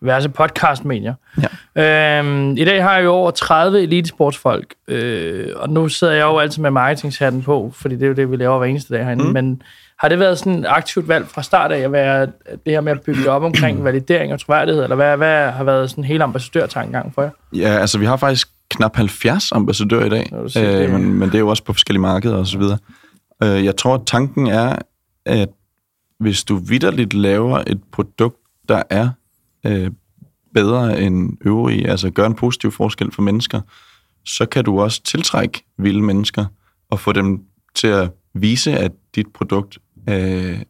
diverse 0.00 0.28
podcastmedier. 0.28 1.14
Ja. 1.76 2.18
Øhm, 2.18 2.50
I 2.50 2.64
dag 2.64 2.82
har 2.82 2.94
jeg 2.94 3.04
jo 3.04 3.12
over 3.12 3.30
30 3.30 3.82
elitesportsfolk, 3.82 4.74
øh, 4.88 5.46
og 5.56 5.70
nu 5.70 5.88
sidder 5.88 6.12
jeg 6.12 6.22
jo 6.22 6.38
altid 6.38 6.62
med 6.62 6.70
marketingshatten 6.70 7.42
på, 7.42 7.72
fordi 7.74 7.94
det 7.94 8.02
er 8.02 8.08
jo 8.08 8.14
det, 8.14 8.30
vi 8.30 8.36
laver 8.36 8.58
hver 8.58 8.66
eneste 8.66 8.94
dag 8.94 9.04
herinde, 9.04 9.24
mm. 9.24 9.32
men 9.32 9.62
har 9.98 10.08
det 10.08 10.18
været 10.18 10.38
sådan 10.38 10.54
et 10.54 10.66
aktivt 10.68 11.08
valg 11.08 11.28
fra 11.28 11.42
start 11.42 11.72
af 11.72 11.78
at 11.78 11.92
være 11.92 12.26
det 12.46 12.72
her 12.72 12.80
med 12.80 12.92
at 12.92 13.00
bygge 13.00 13.20
det 13.20 13.28
op 13.28 13.42
omkring 13.42 13.84
validering 13.84 14.32
og 14.32 14.40
troværdighed, 14.40 14.82
eller 14.82 14.96
hvad, 14.96 15.16
hvad 15.16 15.50
har 15.50 15.64
været 15.64 15.90
sådan 15.90 16.04
hele 16.04 16.24
ambassadørtankegang 16.24 17.14
for 17.14 17.22
jer? 17.22 17.30
Ja, 17.52 17.78
altså 17.78 17.98
vi 17.98 18.04
har 18.04 18.16
faktisk 18.16 18.48
knap 18.70 18.96
70 18.96 19.52
ambassadører 19.52 20.04
i 20.04 20.08
dag, 20.08 20.32
siger, 20.46 20.82
øh, 20.82 20.90
men, 20.90 21.14
men 21.14 21.28
det 21.28 21.34
er 21.34 21.38
jo 21.38 21.48
også 21.48 21.64
på 21.64 21.72
forskellige 21.72 22.00
markeder 22.00 22.36
og 22.36 22.46
så 22.46 22.58
videre. 22.58 22.78
Øh, 23.42 23.64
jeg 23.64 23.76
tror, 23.76 23.94
at 23.94 24.00
tanken 24.06 24.46
er, 24.46 24.76
at 25.26 25.48
hvis 26.20 26.44
du 26.44 26.56
vidderligt 26.56 27.14
laver 27.14 27.62
et 27.66 27.80
produkt, 27.92 28.36
der 28.68 28.82
er 28.90 29.08
øh, 29.66 29.90
bedre 30.54 31.00
end 31.00 31.38
øvrige, 31.44 31.90
altså 31.90 32.10
gør 32.10 32.26
en 32.26 32.34
positiv 32.34 32.72
forskel 32.72 33.12
for 33.12 33.22
mennesker, 33.22 33.60
så 34.24 34.46
kan 34.46 34.64
du 34.64 34.80
også 34.80 35.02
tiltrække 35.02 35.64
vilde 35.78 36.02
mennesker 36.02 36.44
og 36.90 37.00
få 37.00 37.12
dem 37.12 37.42
til 37.74 37.86
at 37.86 38.10
vise, 38.34 38.78
at 38.78 38.92
dit 39.14 39.26
produkt 39.34 39.78
øh, 40.08 40.62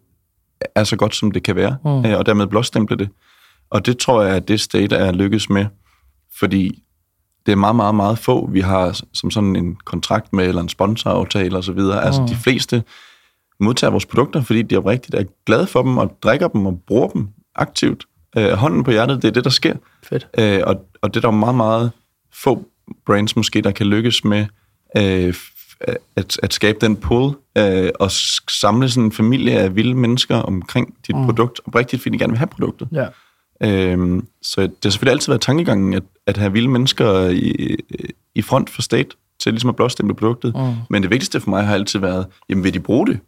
er 0.75 0.85
så 0.85 0.97
godt, 0.97 1.15
som 1.15 1.31
det 1.31 1.43
kan 1.43 1.57
være, 1.57 1.77
mm. 1.85 2.07
øh, 2.07 2.19
og 2.19 2.27
dermed 2.27 2.47
blåstemple 2.47 2.97
det. 2.97 3.09
Og 3.71 3.87
det 3.87 3.99
tror 3.99 4.23
jeg, 4.23 4.37
at 4.37 4.49
det 4.49 4.61
state 4.61 4.97
er 4.97 5.13
lykkes 5.13 5.51
med, 5.51 5.67
fordi 6.39 6.83
det 7.47 7.53
er 7.53 7.57
meget, 7.57 7.77
meget, 7.77 7.95
meget 7.95 8.19
få, 8.19 8.51
vi 8.51 8.61
har 8.61 9.01
som 9.13 9.31
sådan 9.31 9.57
en 9.57 9.77
kontrakt 9.85 10.33
med, 10.33 10.49
eller 10.49 10.63
en 10.63 10.69
sponsoraftale 10.69 11.59
osv. 11.59 11.79
Mm. 11.79 11.91
Altså 11.91 12.27
de 12.29 12.37
fleste 12.37 12.83
modtager 13.61 13.91
vores 13.91 14.07
produkter, 14.07 14.43
fordi 14.43 14.63
de 14.63 14.77
oprigtigt 14.77 15.15
er 15.15 15.25
glade 15.47 15.67
for 15.67 15.83
dem, 15.83 15.99
og 15.99 16.17
drikker 16.23 16.49
dem 16.49 16.67
og 16.67 16.81
bruger 16.87 17.09
dem 17.09 17.29
aktivt. 17.55 18.07
Øh, 18.37 18.53
hånden 18.53 18.85
på 18.85 18.91
hjertet, 18.91 19.23
det 19.23 19.29
er 19.29 19.33
det, 19.33 19.45
der 19.45 19.51
sker. 19.51 19.75
Fedt. 20.03 20.29
Øh, 20.39 20.61
og, 20.67 20.87
og 21.03 21.15
det 21.15 21.25
er 21.25 21.29
der 21.29 21.37
meget, 21.37 21.55
meget 21.55 21.91
få 22.33 22.65
brands 23.07 23.37
måske, 23.37 23.63
der 23.63 23.71
kan 23.71 23.87
lykkes 23.87 24.25
med 24.25 24.47
øh, 24.97 25.35
at, 26.17 26.39
at 26.43 26.53
skabe 26.53 26.79
den 26.81 26.97
pull 26.97 27.35
øh, 27.59 27.91
og 28.01 28.11
samle 28.51 28.91
sådan 28.91 29.05
en 29.05 29.13
familie 29.13 29.59
af 29.59 29.77
vilde 29.77 29.95
mennesker 29.95 30.37
omkring 30.37 30.95
dit 31.07 31.17
mm. 31.17 31.25
produkt, 31.25 31.61
og 31.65 31.75
rigtigt, 31.75 32.03
fordi 32.03 32.13
de 32.13 32.19
gerne 32.19 32.33
vil 32.33 32.39
have 32.39 32.47
produktet. 32.47 32.89
Ja. 32.93 33.07
Øhm, 33.63 34.27
så 34.43 34.61
det 34.61 34.73
har 34.85 34.91
selvfølgelig 34.91 35.13
altid 35.13 35.33
været 35.33 35.41
tankegangen, 35.41 35.95
at, 35.95 36.03
at 36.27 36.37
have 36.37 36.53
vilde 36.53 36.69
mennesker 36.69 37.29
i, 37.29 37.77
i 38.35 38.43
front 38.43 38.71
for 38.71 38.83
state, 38.83 39.09
til 39.39 39.53
ligesom 39.53 39.71
at 39.71 39.77
blåstemple 39.77 40.17
produktet. 40.17 40.55
Mm. 40.57 40.75
Men 40.91 41.03
det 41.03 41.11
vigtigste 41.11 41.41
for 41.41 41.51
mig 41.51 41.67
har 41.67 41.75
altid 41.75 41.99
været, 41.99 42.27
jamen 42.49 42.65
vil 42.65 42.75
de 42.75 42.81
bruge 42.81 43.07
det? 43.07 43.19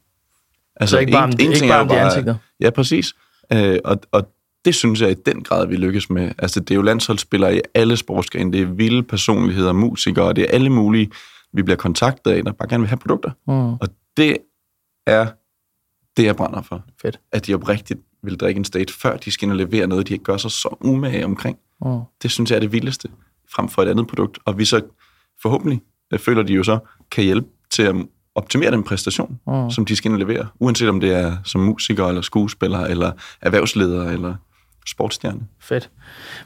Altså, 0.77 0.97
så 0.97 1.01
ikke 1.01 1.13
bare, 1.13 1.25
en, 1.29 1.33
en 1.41 1.53
ikke 1.53 1.69
bare, 1.69 1.89
bare 1.89 2.01
ansigter? 2.01 2.35
Ja, 2.61 2.71
præcis. 2.71 3.15
Øh, 3.53 3.79
og, 3.85 4.01
og 4.13 4.29
det 4.65 4.75
synes 4.75 5.01
jeg 5.01 5.11
i 5.11 5.15
den 5.15 5.43
grad, 5.43 5.67
vi 5.67 5.77
lykkes 5.77 6.11
med. 6.11 6.33
Altså, 6.39 6.61
det 6.61 6.71
er 6.71 6.75
jo 6.75 6.83
landsholdsspillere 6.83 7.57
i 7.57 7.61
alle 7.75 7.97
sportsgrene, 7.97 8.53
det 8.53 8.61
er 8.61 8.67
vilde 8.67 9.03
personligheder, 9.03 9.73
musikere, 9.73 10.33
det 10.33 10.45
er 10.45 10.49
alle 10.55 10.71
mulige 10.71 11.11
vi 11.53 11.63
bliver 11.63 11.77
kontaktet 11.77 12.31
af, 12.31 12.45
der 12.45 12.53
bare 12.53 12.69
gerne 12.69 12.81
vil 12.81 12.89
have 12.89 12.99
produkter. 12.99 13.31
Mm. 13.47 13.73
Og 13.73 13.89
det 14.17 14.37
er 15.07 15.27
det, 16.17 16.25
jeg 16.25 16.37
brænder 16.37 16.63
for. 16.63 16.85
Fedt. 17.03 17.21
At 17.33 17.47
de 17.47 17.55
oprigtigt 17.55 18.01
vil 18.23 18.37
drikke 18.37 18.59
en 18.59 18.65
state, 18.65 18.93
før 18.93 19.17
de 19.17 19.31
skal 19.31 19.47
ind 19.47 19.53
og 19.53 19.59
levere 19.59 19.87
noget, 19.87 20.09
de 20.09 20.13
ikke 20.13 20.25
gør 20.25 20.37
sig 20.37 20.51
så 20.51 20.77
umage 20.81 21.25
omkring. 21.25 21.59
Mm. 21.85 22.01
Det 22.23 22.31
synes 22.31 22.51
jeg 22.51 22.57
er 22.57 22.61
det 22.61 22.73
vildeste, 22.73 23.09
frem 23.55 23.69
for 23.69 23.83
et 23.83 23.89
andet 23.89 24.07
produkt. 24.07 24.39
Og 24.45 24.59
vi 24.59 24.65
så 24.65 24.81
forhåbentlig, 25.43 25.81
jeg 26.11 26.21
føler 26.21 26.43
de 26.43 26.53
jo 26.53 26.63
så, 26.63 26.79
kan 27.11 27.25
hjælpe 27.25 27.49
til 27.71 27.83
at 27.83 27.95
optimere 28.35 28.71
den 28.71 28.83
præstation, 28.83 29.39
mm. 29.47 29.71
som 29.71 29.85
de 29.85 29.97
skal 29.97 30.09
ind 30.09 30.23
og 30.23 30.29
levere. 30.29 30.49
Uanset 30.61 30.89
om 30.89 31.01
det 31.01 31.13
er 31.13 31.37
som 31.45 31.61
musiker, 31.61 32.07
eller 32.07 32.23
skuespiller, 32.23 32.81
eller 32.81 33.13
erhvervsleder, 33.41 34.11
eller 34.11 34.35
sportsstjerne. 34.87 35.41
Fedt. 35.61 35.91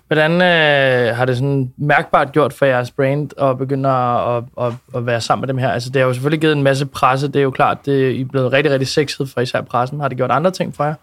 Hvordan 0.07 0.33
øh, 0.33 1.17
har 1.17 1.25
det 1.25 1.37
sådan 1.37 1.73
mærkbart 1.77 2.33
gjort 2.33 2.53
for 2.53 2.67
jeres 2.67 2.91
brand 2.91 3.31
at 3.41 3.59
begynde 3.59 3.89
at, 3.89 4.45
at, 4.61 4.73
at, 4.95 5.07
være 5.07 5.21
sammen 5.21 5.43
med 5.43 5.49
dem 5.49 5.59
her? 5.59 5.71
Altså, 5.71 5.91
det 5.91 6.01
har 6.01 6.07
jo 6.07 6.13
selvfølgelig 6.13 6.41
givet 6.41 6.53
en 6.53 6.63
masse 6.63 6.87
presse, 6.87 7.29
det 7.29 7.37
er 7.37 7.43
jo 7.43 7.51
klart, 7.51 7.87
det, 7.87 8.13
I 8.13 8.21
er 8.21 8.25
blevet 8.25 8.53
rigtig, 8.53 8.73
rigtig 8.73 8.89
sexet 8.89 9.31
for 9.31 9.41
især 9.41 9.61
pressen. 9.61 10.01
Har 10.01 10.09
det 10.09 10.17
gjort 10.17 10.31
andre 10.31 10.51
ting 10.51 10.75
for 10.75 10.85
jer? 10.85 10.95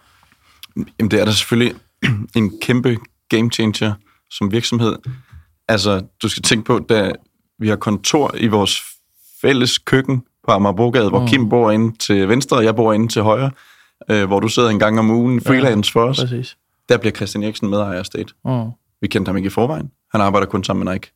Jamen, 0.75 1.11
det 1.11 1.21
er 1.21 1.25
da 1.25 1.31
selvfølgelig 1.31 1.75
en 2.35 2.59
kæmpe 2.61 2.97
game 3.29 3.51
changer 3.51 3.93
som 4.31 4.51
virksomhed. 4.51 4.95
Altså, 5.67 6.01
du 6.21 6.29
skal 6.29 6.43
tænke 6.43 6.65
på, 6.65 6.79
da 6.79 7.11
vi 7.59 7.69
har 7.69 7.75
kontor 7.75 8.35
i 8.37 8.47
vores 8.47 8.81
fælles 9.41 9.77
køkken 9.77 10.23
på 10.45 10.51
Amagerbrogade, 10.51 11.09
hvor 11.09 11.19
mm. 11.19 11.27
Kim 11.27 11.49
bor 11.49 11.71
inde 11.71 11.97
til 11.97 12.29
venstre, 12.29 12.57
og 12.57 12.63
jeg 12.63 12.75
bor 12.75 12.93
inde 12.93 13.07
til 13.07 13.21
højre, 13.21 13.51
øh, 14.09 14.25
hvor 14.25 14.39
du 14.39 14.47
sidder 14.47 14.69
en 14.69 14.79
gang 14.79 14.99
om 14.99 15.11
ugen 15.11 15.41
freelance 15.41 15.91
ja, 15.95 16.01
for 16.01 16.09
os. 16.09 16.19
Præcis 16.19 16.57
der 16.89 16.97
bliver 16.97 17.13
Christian 17.13 17.43
Eriksen 17.43 17.69
medejer 17.69 17.99
af 17.99 18.05
State. 18.05 18.33
Mm. 18.45 18.71
Vi 19.01 19.07
kendte 19.07 19.29
ham 19.29 19.37
ikke 19.37 19.47
i 19.47 19.49
forvejen. 19.49 19.91
Han 20.11 20.21
arbejder 20.21 20.47
kun 20.47 20.63
sammen 20.63 20.85
med 20.85 20.93
Nike. 20.93 21.11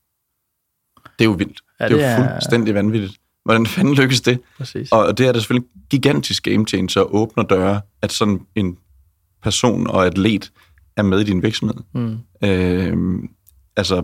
Det 1.19 1.25
er 1.25 1.29
jo 1.29 1.31
vildt. 1.31 1.61
Ja, 1.79 1.87
det, 1.87 1.95
det 1.95 2.05
er 2.05 2.17
jo 2.17 2.31
fuldstændig 2.31 2.73
vanvittigt. 2.73 3.13
Hvordan 3.45 3.65
fanden 3.65 3.95
lykkes 3.95 4.21
det? 4.21 4.39
Præcis. 4.57 4.91
Og 4.91 5.17
det 5.17 5.27
er 5.27 5.31
da 5.31 5.39
selvfølgelig 5.39 5.69
gigantisk 5.89 6.43
game 6.43 6.67
changer 6.67 7.01
og 7.01 7.15
åbner 7.15 7.43
døre, 7.43 7.81
at 8.01 8.11
sådan 8.11 8.39
en 8.55 8.77
person 9.43 9.87
og 9.87 10.05
atlet 10.05 10.51
er 10.95 11.01
med 11.01 11.19
i 11.19 11.23
din 11.23 11.43
virksomhed. 11.43 11.75
Mm. 11.93 12.17
Øh, 12.43 13.19
altså 13.75 14.03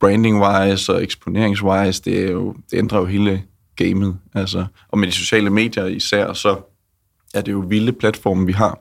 branding-wise 0.00 0.92
og 0.92 1.02
eksponeringswise, 1.02 2.02
det, 2.02 2.26
er 2.26 2.32
jo, 2.32 2.56
det 2.70 2.78
ændrer 2.78 2.98
jo 2.98 3.04
hele 3.04 3.42
gamet. 3.76 4.18
Altså, 4.34 4.66
og 4.88 4.98
med 4.98 5.08
de 5.08 5.12
sociale 5.12 5.50
medier 5.50 5.86
især, 5.86 6.32
så 6.32 6.60
er 7.34 7.40
det 7.40 7.52
jo 7.52 7.58
vilde 7.68 7.92
platforme, 7.92 8.46
vi 8.46 8.52
har 8.52 8.78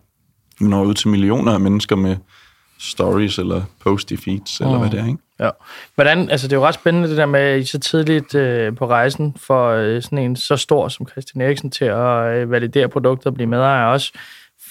vi 0.60 0.66
når 0.66 0.84
ud 0.84 0.94
til 0.94 1.08
millioner 1.08 1.54
af 1.54 1.60
mennesker 1.60 1.96
med 1.96 2.16
stories 2.80 3.38
eller 3.38 3.62
post 3.84 4.12
i 4.12 4.18
feeds, 4.18 4.60
mm. 4.60 4.66
eller 4.66 4.80
hvad 4.80 4.90
det 4.90 5.00
er, 5.00 5.06
ikke? 5.06 5.20
Ja. 5.40 5.50
Hvordan, 5.96 6.30
altså 6.30 6.48
det 6.48 6.54
er 6.54 6.58
jo 6.58 6.66
ret 6.66 6.76
spændende 6.76 7.10
det 7.10 7.18
der 7.18 7.26
med, 7.26 7.40
at 7.40 7.60
I 7.60 7.64
så 7.66 7.80
tidligt 7.80 8.36
øh, 8.36 8.76
på 8.76 8.88
rejsen 8.88 9.36
for 9.40 9.70
øh, 9.70 10.02
sådan 10.02 10.18
en 10.18 10.36
så 10.36 10.58
stor 10.58 10.88
som 10.88 11.08
Christian 11.08 11.42
Eriksen 11.42 11.72
til 11.72 11.86
at 11.86 12.36
øh, 12.36 12.52
validere 12.52 12.90
produkter 12.90 13.30
og 13.30 13.34
blive 13.34 13.48
medejer 13.48 13.86
også. 13.86 14.12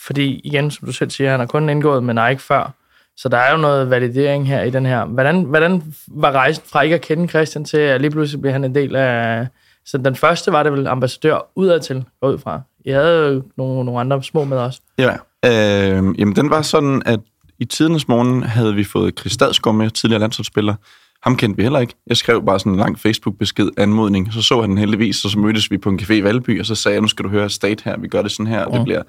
Fordi 0.06 0.40
igen, 0.44 0.70
som 0.70 0.86
du 0.86 0.92
selv 0.92 1.10
siger, 1.10 1.30
han 1.30 1.40
har 1.40 1.46
kun 1.46 1.68
indgået 1.68 2.04
med 2.04 2.14
Nike 2.14 2.42
før. 2.42 2.74
Så 3.16 3.28
der 3.28 3.38
er 3.38 3.52
jo 3.52 3.56
noget 3.56 3.90
validering 3.90 4.48
her 4.48 4.62
i 4.62 4.70
den 4.70 4.86
her. 4.86 5.04
Hvordan, 5.04 5.42
hvordan 5.42 5.94
var 6.08 6.32
rejsen 6.32 6.64
fra 6.66 6.82
ikke 6.82 6.94
at 6.94 7.00
kende 7.00 7.28
Christian 7.28 7.64
til, 7.64 7.78
at 7.78 8.00
lige 8.00 8.10
pludselig 8.10 8.40
blev 8.40 8.52
han 8.52 8.64
en 8.64 8.74
del 8.74 8.96
af... 8.96 9.46
Så 9.86 9.98
den 9.98 10.16
første 10.16 10.52
var 10.52 10.62
det 10.62 10.72
vel 10.72 10.86
ambassadør 10.86 11.50
udadtil, 11.54 12.04
går 12.20 12.28
ud 12.28 12.38
fra. 12.38 12.60
I 12.84 12.90
havde 12.90 13.34
jo 13.34 13.42
nogle, 13.56 13.84
nogle 13.84 14.00
andre 14.00 14.22
små 14.22 14.44
med 14.44 14.56
os. 14.56 14.80
Ja, 14.98 15.12
øh, 15.44 16.20
jamen 16.20 16.36
den 16.36 16.50
var 16.50 16.62
sådan, 16.62 17.02
at 17.06 17.20
i 17.58 17.64
tidens 17.64 18.08
morgen 18.08 18.42
havde 18.42 18.74
vi 18.74 18.84
fået 18.84 19.18
Chris 19.18 19.32
Stadsgaard 19.32 19.76
med, 19.76 19.90
tidligere 19.90 20.20
landsholdsspiller. 20.20 20.74
Ham 21.22 21.36
kendte 21.36 21.56
vi 21.56 21.62
heller 21.62 21.78
ikke. 21.78 21.94
Jeg 22.06 22.16
skrev 22.16 22.44
bare 22.46 22.58
sådan 22.58 22.72
en 22.72 22.78
lang 22.78 22.98
Facebook-besked, 22.98 23.70
anmodning. 23.76 24.32
Så 24.32 24.42
så 24.42 24.60
han 24.60 24.70
den 24.70 24.78
heldigvis, 24.78 25.24
og 25.24 25.30
så 25.30 25.38
mødtes 25.38 25.70
vi 25.70 25.78
på 25.78 25.88
en 25.88 26.00
café 26.00 26.12
i 26.12 26.24
Valby, 26.24 26.60
og 26.60 26.66
så 26.66 26.74
sagde 26.74 26.94
jeg, 26.94 27.02
nu 27.02 27.08
skal 27.08 27.24
du 27.24 27.28
høre 27.28 27.50
State 27.50 27.84
her, 27.84 27.98
vi 27.98 28.08
gør 28.08 28.22
det 28.22 28.30
sådan 28.30 28.46
her, 28.46 28.64
og 28.64 28.72
det 28.72 28.84
bliver 28.84 29.02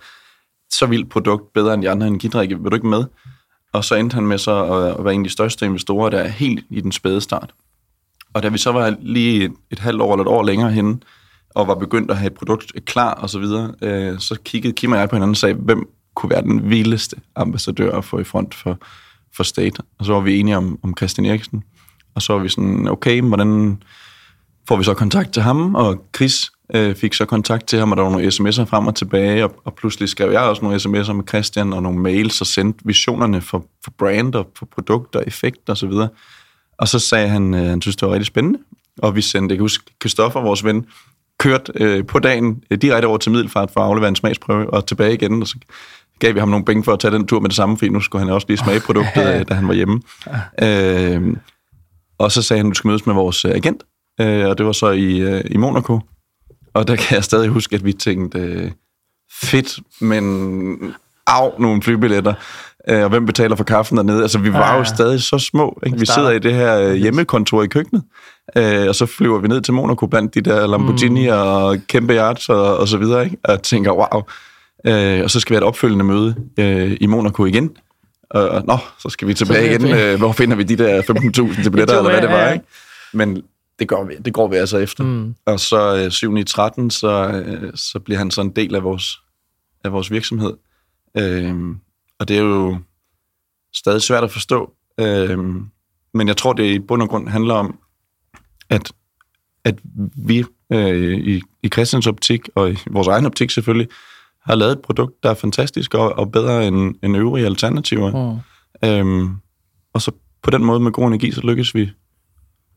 så 0.71 0.85
vildt 0.85 1.09
produkt, 1.09 1.53
bedre 1.53 1.73
end 1.73 1.81
de 1.81 1.89
andre 1.89 2.07
energidrikke, 2.07 2.59
vil 2.61 2.71
du 2.71 2.75
ikke 2.75 2.87
med? 2.87 3.03
Og 3.73 3.83
så 3.83 3.95
endte 3.95 4.13
han 4.13 4.27
med 4.27 4.37
så 4.37 4.63
at 4.97 5.05
være 5.05 5.13
en 5.13 5.21
af 5.21 5.23
de 5.23 5.29
største 5.29 5.65
investorer, 5.65 6.09
der 6.09 6.19
er 6.19 6.27
helt 6.27 6.65
i 6.69 6.81
den 6.81 6.91
spæde 6.91 7.21
start. 7.21 7.53
Og 8.33 8.43
da 8.43 8.49
vi 8.49 8.57
så 8.57 8.71
var 8.71 8.95
lige 8.99 9.43
et, 9.45 9.51
et 9.71 9.79
halvt 9.79 10.01
år 10.01 10.13
eller 10.13 10.23
et 10.23 10.37
år 10.37 10.43
længere 10.43 10.71
henne, 10.71 10.97
og 11.55 11.67
var 11.67 11.75
begyndt 11.75 12.11
at 12.11 12.17
have 12.17 12.27
et 12.27 12.33
produkt 12.33 12.85
klar 12.85 13.13
og 13.13 13.29
så 13.29 13.39
videre, 13.39 13.73
øh, 13.81 14.19
så 14.19 14.37
kiggede 14.45 14.73
Kim 14.73 14.91
og 14.91 14.97
jeg 14.97 15.09
på 15.09 15.15
hinanden 15.15 15.31
og 15.33 15.37
sagde, 15.37 15.55
hvem 15.55 15.89
kunne 16.15 16.29
være 16.29 16.41
den 16.41 16.69
vildeste 16.69 17.15
ambassadør 17.35 17.97
at 17.97 18.05
få 18.05 18.19
i 18.19 18.23
front 18.23 18.55
for, 18.55 18.77
for 19.35 19.43
State. 19.43 19.81
Og 19.99 20.05
så 20.05 20.13
var 20.13 20.19
vi 20.19 20.39
enige 20.39 20.57
om, 20.57 20.79
om 20.83 20.93
Christian 20.97 21.25
Eriksen. 21.25 21.63
Og 22.15 22.21
så 22.21 22.33
var 22.33 22.39
vi 22.39 22.49
sådan, 22.49 22.87
okay, 22.87 23.21
hvordan 23.21 23.83
får 24.67 24.75
vi 24.77 24.83
så 24.83 24.93
kontakt 24.93 25.33
til 25.33 25.41
ham? 25.41 25.75
Og 25.75 26.05
Chris 26.15 26.51
øh, 26.73 26.95
fik 26.95 27.13
så 27.13 27.25
kontakt 27.25 27.67
til 27.67 27.79
ham, 27.79 27.91
og 27.91 27.97
der 27.97 28.03
var 28.03 28.11
nogle 28.11 28.27
sms'er 28.27 28.63
frem 28.63 28.87
og 28.87 28.95
tilbage, 28.95 29.43
og, 29.43 29.61
og 29.65 29.73
pludselig 29.75 30.09
skrev 30.09 30.31
jeg 30.31 30.41
også 30.41 30.61
nogle 30.61 30.77
sms'er 30.77 31.13
med 31.13 31.27
Christian, 31.27 31.73
og 31.73 31.83
nogle 31.83 31.99
mails, 31.99 32.41
og 32.41 32.47
sendte 32.47 32.79
visionerne 32.85 33.41
for, 33.41 33.65
for 33.83 33.91
brand 33.97 34.35
og 34.35 34.47
for 34.57 34.65
produkter, 34.65 35.19
effekt 35.27 35.69
og 35.69 35.77
så 35.77 35.87
videre. 35.87 36.09
Og 36.77 36.87
så 36.87 36.99
sagde 36.99 37.27
han, 37.27 37.53
øh, 37.53 37.65
han 37.65 37.81
synes, 37.81 37.95
det 37.95 38.07
var 38.07 38.13
rigtig 38.13 38.27
spændende. 38.27 38.59
Og 38.97 39.15
vi 39.15 39.21
sendte, 39.21 39.53
jeg 39.53 39.57
kan 39.57 39.63
huske, 39.63 39.83
Christoffer, 40.01 40.41
vores 40.41 40.63
ven, 40.63 40.85
kørt 41.39 41.71
øh, 41.75 42.05
på 42.05 42.19
dagen 42.19 42.63
øh, 42.71 42.77
direkte 42.77 43.05
over 43.05 43.17
til 43.17 43.31
Middelfart 43.31 43.71
for 43.71 43.79
at 43.79 43.85
aflevere 43.85 44.09
en 44.09 44.15
smagsprøve, 44.15 44.73
og 44.73 44.87
tilbage 44.87 45.13
igen, 45.13 45.41
og 45.41 45.47
så 45.47 45.55
gav 46.19 46.33
vi 46.33 46.39
ham 46.39 46.49
nogle 46.49 46.65
penge 46.65 46.83
for 46.83 46.93
at 46.93 46.99
tage 46.99 47.13
den 47.13 47.27
tur 47.27 47.39
med 47.39 47.49
det 47.49 47.55
samme, 47.55 47.77
fordi 47.77 47.89
nu 47.89 48.01
skulle 48.01 48.25
han 48.25 48.33
også 48.33 48.47
lige 48.47 48.57
smage 48.57 48.79
produktet, 48.79 49.27
øh, 49.35 49.47
da 49.49 49.53
han 49.53 49.67
var 49.67 49.73
hjemme. 49.73 50.01
Øh, 50.61 51.37
og 52.17 52.31
så 52.31 52.41
sagde 52.41 52.59
han, 52.59 52.67
at 52.67 52.69
du 52.69 52.75
skal 52.75 52.87
mødes 52.87 53.05
med 53.05 53.13
vores 53.13 53.45
øh, 53.45 53.51
agent, 53.51 53.83
øh, 54.21 54.47
og 54.47 54.57
det 54.57 54.65
var 54.65 54.71
så 54.71 54.89
i, 54.89 55.19
øh, 55.19 55.41
i 55.45 55.57
Monaco. 55.57 55.99
Og 56.73 56.87
der 56.87 56.95
kan 56.95 57.15
jeg 57.15 57.23
stadig 57.23 57.49
huske, 57.49 57.75
at 57.75 57.85
vi 57.85 57.93
tænkte, 57.93 58.39
øh, 58.39 58.71
fedt, 59.41 59.79
men 60.01 60.95
af 61.27 61.51
nogle 61.59 61.81
flybilletter. 61.81 62.33
Øh, 62.89 63.03
og 63.03 63.09
hvem 63.09 63.25
betaler 63.25 63.55
for 63.55 63.63
kaffen 63.63 63.97
dernede? 63.97 64.21
Altså, 64.21 64.39
vi 64.39 64.53
var 64.53 64.71
ja, 64.71 64.77
jo 64.77 64.83
stadig 64.83 65.21
så 65.21 65.39
små. 65.39 65.79
Ikke? 65.85 65.99
Vi 65.99 66.05
sidder 66.05 66.31
i 66.31 66.39
det 66.39 66.53
her 66.53 66.79
øh, 66.79 66.93
hjemmekontor 66.93 67.63
i 67.63 67.67
køkkenet, 67.67 68.03
øh, 68.57 68.87
og 68.87 68.95
så 68.95 69.05
flyver 69.05 69.39
vi 69.39 69.47
ned 69.47 69.61
til 69.61 69.73
Monaco 69.73 70.07
blandt 70.07 70.33
de 70.33 70.41
der 70.41 70.67
Lamborghini 70.67 71.27
mm. 71.27 71.35
og 71.35 71.77
kæmpe 71.87 72.13
yachts 72.13 72.49
og, 72.49 72.77
og 72.77 72.87
så 72.87 72.97
videre. 72.97 73.25
Ikke? 73.25 73.37
Og 73.43 73.61
tænker, 73.61 73.91
wow. 73.91 74.21
Øh, 74.87 75.23
og 75.23 75.31
så 75.31 75.39
skal 75.39 75.53
vi 75.53 75.55
have 75.55 75.63
et 75.63 75.67
opfølgende 75.67 76.05
møde 76.05 76.35
øh, 76.57 76.97
i 77.01 77.05
Monaco 77.05 77.45
igen. 77.45 77.71
Og, 78.29 78.65
nå, 78.65 78.77
så 78.99 79.09
skal 79.09 79.27
vi 79.27 79.33
tilbage 79.33 79.75
igen. 79.75 79.95
Øh, 79.95 80.17
hvor 80.17 80.31
finder 80.31 80.55
vi 80.55 80.63
de 80.63 80.75
der 80.75 81.01
15.000 81.01 81.31
til 81.63 81.69
billetter, 81.71 81.97
eller 81.97 82.11
hvad 82.11 82.21
det 82.21 82.29
var, 82.29 82.51
ikke? 82.51 82.65
Men 83.13 83.43
det 83.79 83.87
går 83.87 84.03
vi, 84.03 84.15
det 84.25 84.33
går 84.33 84.47
vi 84.47 84.55
altså 84.55 84.77
efter. 84.77 85.03
Mm. 85.03 85.35
Og 85.45 85.59
så 85.59 86.03
øh, 86.03 86.11
7. 86.11 86.37
i 86.37 86.43
13, 86.43 86.91
så, 86.91 87.27
øh, 87.45 87.71
så 87.75 87.99
bliver 87.99 88.17
han 88.17 88.31
så 88.31 88.41
en 88.41 88.49
del 88.49 88.75
af 88.75 88.83
vores, 88.83 89.19
af 89.83 89.91
vores 89.91 90.11
virksomhed. 90.11 90.53
Øh, 91.17 91.55
og 92.19 92.27
det 92.27 92.37
er 92.37 92.41
jo 92.41 92.77
stadig 93.73 94.01
svært 94.01 94.23
at 94.23 94.31
forstå. 94.31 94.73
Øh, 94.99 95.39
men 96.13 96.27
jeg 96.27 96.37
tror, 96.37 96.53
det 96.53 96.63
i 96.63 96.79
bund 96.79 97.01
og 97.01 97.09
grund 97.09 97.27
handler 97.27 97.53
om, 97.53 97.79
at, 98.69 98.91
at 99.63 99.79
vi 100.15 100.45
øh, 100.73 101.17
i, 101.17 101.41
i 101.63 101.69
Christians 101.69 102.07
optik, 102.07 102.49
og 102.55 102.71
i 102.71 102.77
vores 102.91 103.07
egen 103.07 103.25
optik 103.25 103.51
selvfølgelig, 103.51 103.87
har 104.45 104.55
lavet 104.55 104.71
et 104.71 104.81
produkt, 104.81 105.23
der 105.23 105.29
er 105.29 105.33
fantastisk 105.33 105.93
og, 105.93 106.19
og 106.19 106.31
bedre 106.31 106.67
end, 106.67 106.95
end 107.03 107.17
øvrige 107.17 107.45
alternativer. 107.45 108.33
Mm. 108.81 108.89
Øhm, 108.89 109.35
og 109.93 110.01
så 110.01 110.11
på 110.41 110.49
den 110.51 110.65
måde 110.65 110.79
med 110.79 110.91
god 110.91 111.07
energi, 111.07 111.31
så 111.31 111.41
lykkes 111.41 111.75
vi 111.75 111.91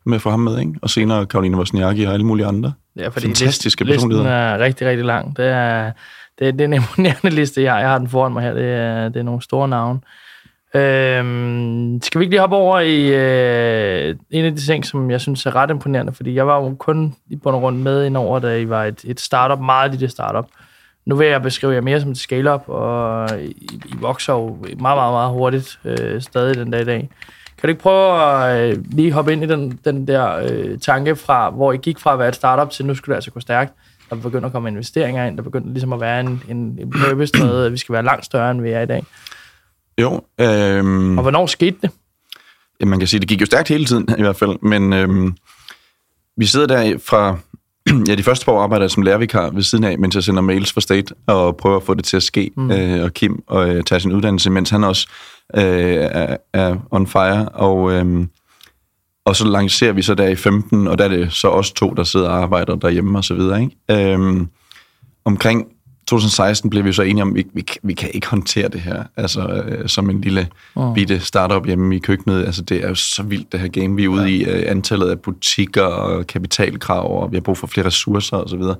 med 0.06 0.14
at 0.16 0.22
få 0.22 0.30
ham 0.30 0.40
med, 0.40 0.58
ikke? 0.58 0.74
Og 0.82 0.90
senere 0.90 1.26
Karoline 1.26 1.56
Wozniacki 1.56 2.02
og 2.02 2.12
alle 2.12 2.26
mulige 2.26 2.46
andre. 2.46 2.72
Ja, 2.96 3.08
fordi 3.08 3.26
Fantastiske 3.26 3.84
listen, 3.84 3.94
personligheder. 3.94 4.24
Listen 4.24 4.62
er 4.62 4.66
rigtig, 4.66 4.86
rigtig 4.86 5.04
lang. 5.04 5.36
Det 5.36 5.46
er, 5.46 5.92
det, 6.38 6.48
er, 6.48 6.52
det 6.52 6.60
er 6.60 6.64
en 6.64 6.72
imponerende 6.82 7.30
liste, 7.30 7.62
jeg 7.62 7.72
har. 7.72 7.80
Jeg 7.80 7.88
har 7.88 7.98
den 7.98 8.08
foran 8.08 8.32
mig 8.32 8.42
her. 8.42 8.54
Det 8.54 8.72
er, 8.72 9.08
det 9.08 9.20
er 9.20 9.24
nogle 9.24 9.42
store 9.42 9.68
navne. 9.68 10.00
Øhm, 10.74 12.00
skal 12.02 12.18
vi 12.18 12.24
ikke 12.24 12.32
lige 12.32 12.40
hoppe 12.40 12.56
over 12.56 12.80
i 12.80 13.08
øh, 13.08 14.16
en 14.30 14.44
af 14.44 14.56
de 14.56 14.60
ting, 14.60 14.86
som 14.86 15.10
jeg 15.10 15.20
synes 15.20 15.46
er 15.46 15.56
ret 15.56 15.70
imponerende, 15.70 16.12
fordi 16.12 16.34
jeg 16.34 16.46
var 16.46 16.62
jo 16.62 16.74
kun 16.78 17.14
i 17.28 17.36
bund 17.36 17.56
og 17.56 17.60
grund 17.60 17.76
med 17.76 18.06
indover, 18.06 18.38
da 18.38 18.58
I 18.58 18.68
var 18.68 18.84
et, 18.84 19.04
et 19.04 19.20
startup, 19.20 19.60
meget 19.60 19.90
lille 19.90 20.08
startup. 20.08 20.46
Nu 21.06 21.16
vil 21.16 21.26
jeg 21.26 21.42
beskrive 21.42 21.72
jer 21.72 21.80
mere 21.80 22.00
som 22.00 22.10
et 22.10 22.18
scale-up, 22.18 22.62
og 22.66 23.30
I, 23.40 23.80
I 23.86 23.94
vokser 24.00 24.32
jo 24.32 24.46
meget, 24.62 24.78
meget, 24.78 25.12
meget 25.12 25.30
hurtigt 25.30 25.78
øh, 25.84 26.22
stadig 26.22 26.56
den 26.56 26.70
dag 26.70 26.80
i 26.80 26.84
dag. 26.84 27.08
Kan 27.58 27.66
du 27.66 27.68
ikke 27.68 27.82
prøve 27.82 28.22
at 28.22 28.70
øh, 28.70 28.84
lige 28.90 29.12
hoppe 29.12 29.32
ind 29.32 29.44
i 29.44 29.46
den, 29.46 29.80
den 29.84 30.06
der 30.06 30.36
øh, 30.36 30.78
tanke 30.78 31.16
fra, 31.16 31.50
hvor 31.50 31.72
I 31.72 31.76
gik 31.76 31.98
fra 31.98 32.12
at 32.12 32.18
være 32.18 32.28
et 32.28 32.34
startup 32.34 32.70
til, 32.70 32.86
nu 32.86 32.94
skulle 32.94 33.12
det 33.12 33.16
altså 33.16 33.30
gå 33.30 33.40
stærkt. 33.40 33.72
Der 34.10 34.16
begynder 34.16 34.46
at 34.46 34.52
komme 34.52 34.68
investeringer 34.68 35.26
ind, 35.26 35.36
der 35.36 35.42
begynder 35.42 35.72
ligesom 35.72 35.92
at 35.92 36.00
være 36.00 36.20
en, 36.20 36.42
en, 36.48 36.56
en 36.56 36.90
purpose, 36.90 37.38
noget, 37.38 37.66
at 37.66 37.72
vi 37.72 37.76
skal 37.76 37.92
være 37.92 38.02
langt 38.02 38.24
større, 38.24 38.50
end 38.50 38.62
vi 38.62 38.70
er 38.70 38.80
i 38.80 38.86
dag. 38.86 39.04
Jo. 40.00 40.20
Øhm, 40.40 41.18
og 41.18 41.22
hvornår 41.22 41.46
skete 41.46 41.76
det? 41.82 41.90
Ja, 42.80 42.86
man 42.86 42.98
kan 42.98 43.08
sige, 43.08 43.20
det 43.20 43.28
gik 43.28 43.40
jo 43.40 43.46
stærkt 43.46 43.68
hele 43.68 43.84
tiden 43.84 44.08
i 44.18 44.22
hvert 44.22 44.36
fald, 44.36 44.62
men 44.62 44.92
øhm, 44.92 45.36
vi 46.36 46.46
sidder 46.46 46.66
der 46.66 46.98
fra, 46.98 47.38
ja, 48.08 48.14
de 48.14 48.22
første 48.22 48.44
par 48.44 48.52
år 48.52 48.60
arbejder 48.60 48.84
jeg 48.84 48.90
som 48.90 49.02
lærervikar 49.02 49.50
ved 49.50 49.62
siden 49.62 49.84
af, 49.84 49.98
mens 49.98 50.14
jeg 50.14 50.22
sender 50.24 50.42
mails 50.42 50.72
fra 50.72 50.80
State 50.80 51.14
og 51.26 51.56
prøver 51.56 51.76
at 51.76 51.82
få 51.82 51.94
det 51.94 52.04
til 52.04 52.16
at 52.16 52.22
ske, 52.22 52.50
mm. 52.56 52.70
øh, 52.70 53.04
og 53.04 53.12
Kim 53.12 53.42
og 53.46 53.68
øh, 53.68 53.84
tager 53.84 54.00
sin 54.00 54.12
uddannelse, 54.12 54.50
mens 54.50 54.70
han 54.70 54.84
også 54.84 55.08
øh, 55.56 55.62
er, 55.62 56.36
er 56.52 56.76
on 56.90 57.06
fire, 57.06 57.48
og, 57.48 57.92
øh, 57.92 58.26
og 59.28 59.36
så 59.36 59.44
lancerer 59.44 59.92
vi 59.92 60.02
så 60.02 60.14
der 60.14 60.28
i 60.28 60.36
15, 60.36 60.86
og 60.86 60.98
der 60.98 61.04
er 61.04 61.08
det 61.08 61.32
så 61.32 61.48
også 61.48 61.74
to, 61.74 61.90
der 61.90 62.04
sidder 62.04 62.28
og 62.28 62.42
arbejder 62.42 62.76
derhjemme 62.76 63.18
og 63.18 63.24
så 63.24 63.34
videre. 63.34 63.62
Ikke? 63.62 64.14
Øh, 64.14 64.46
omkring 65.24 65.66
2016 66.06 66.70
blev 66.70 66.84
vi 66.84 66.92
så 66.92 67.02
enige 67.02 67.22
om, 67.22 67.28
at 67.28 67.34
vi, 67.34 67.44
vi, 67.54 67.64
vi 67.82 67.92
kan 67.92 68.10
ikke 68.14 68.26
håndtere 68.26 68.68
det 68.68 68.80
her, 68.80 69.04
altså 69.16 69.48
øh, 69.48 69.88
som 69.88 70.10
en 70.10 70.20
lille 70.20 70.48
oh. 70.74 70.94
bitte 70.94 71.20
startup 71.20 71.66
hjemme 71.66 71.96
i 71.96 71.98
køkkenet. 71.98 72.44
Altså 72.44 72.62
det 72.62 72.84
er 72.84 72.88
jo 72.88 72.94
så 72.94 73.22
vildt, 73.22 73.52
det 73.52 73.60
her 73.60 73.68
game. 73.68 73.96
Vi 73.96 74.04
er 74.04 74.08
ude 74.08 74.22
ja. 74.22 74.28
i 74.28 74.42
øh, 74.42 74.70
antallet 74.70 75.10
af 75.10 75.20
butikker 75.20 75.82
og 75.82 76.26
kapitalkrav, 76.26 77.22
og 77.22 77.30
vi 77.30 77.36
har 77.36 77.40
brug 77.42 77.58
for 77.58 77.66
flere 77.66 77.86
ressourcer 77.86 78.36
osv. 78.36 78.48
Så, 78.48 78.56
videre. 78.56 78.76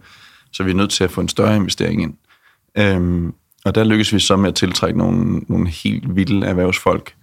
så 0.53 0.63
vi 0.63 0.71
er 0.71 0.75
nødt 0.75 0.91
til 0.91 1.05
at 1.05 1.11
få 1.11 1.21
en 1.21 1.29
større 1.29 1.57
investering 1.57 2.03
ind. 2.03 2.15
Øhm, 2.79 3.33
og 3.65 3.75
der 3.75 3.85
lykkedes 3.85 4.15
vi 4.15 4.19
så 4.19 4.37
med 4.37 4.49
at 4.49 4.55
tiltrække 4.55 4.99
nogle, 4.99 5.41
nogle 5.49 5.69
helt 5.69 6.17
vilde 6.17 6.47
erhvervsfolk. 6.47 7.15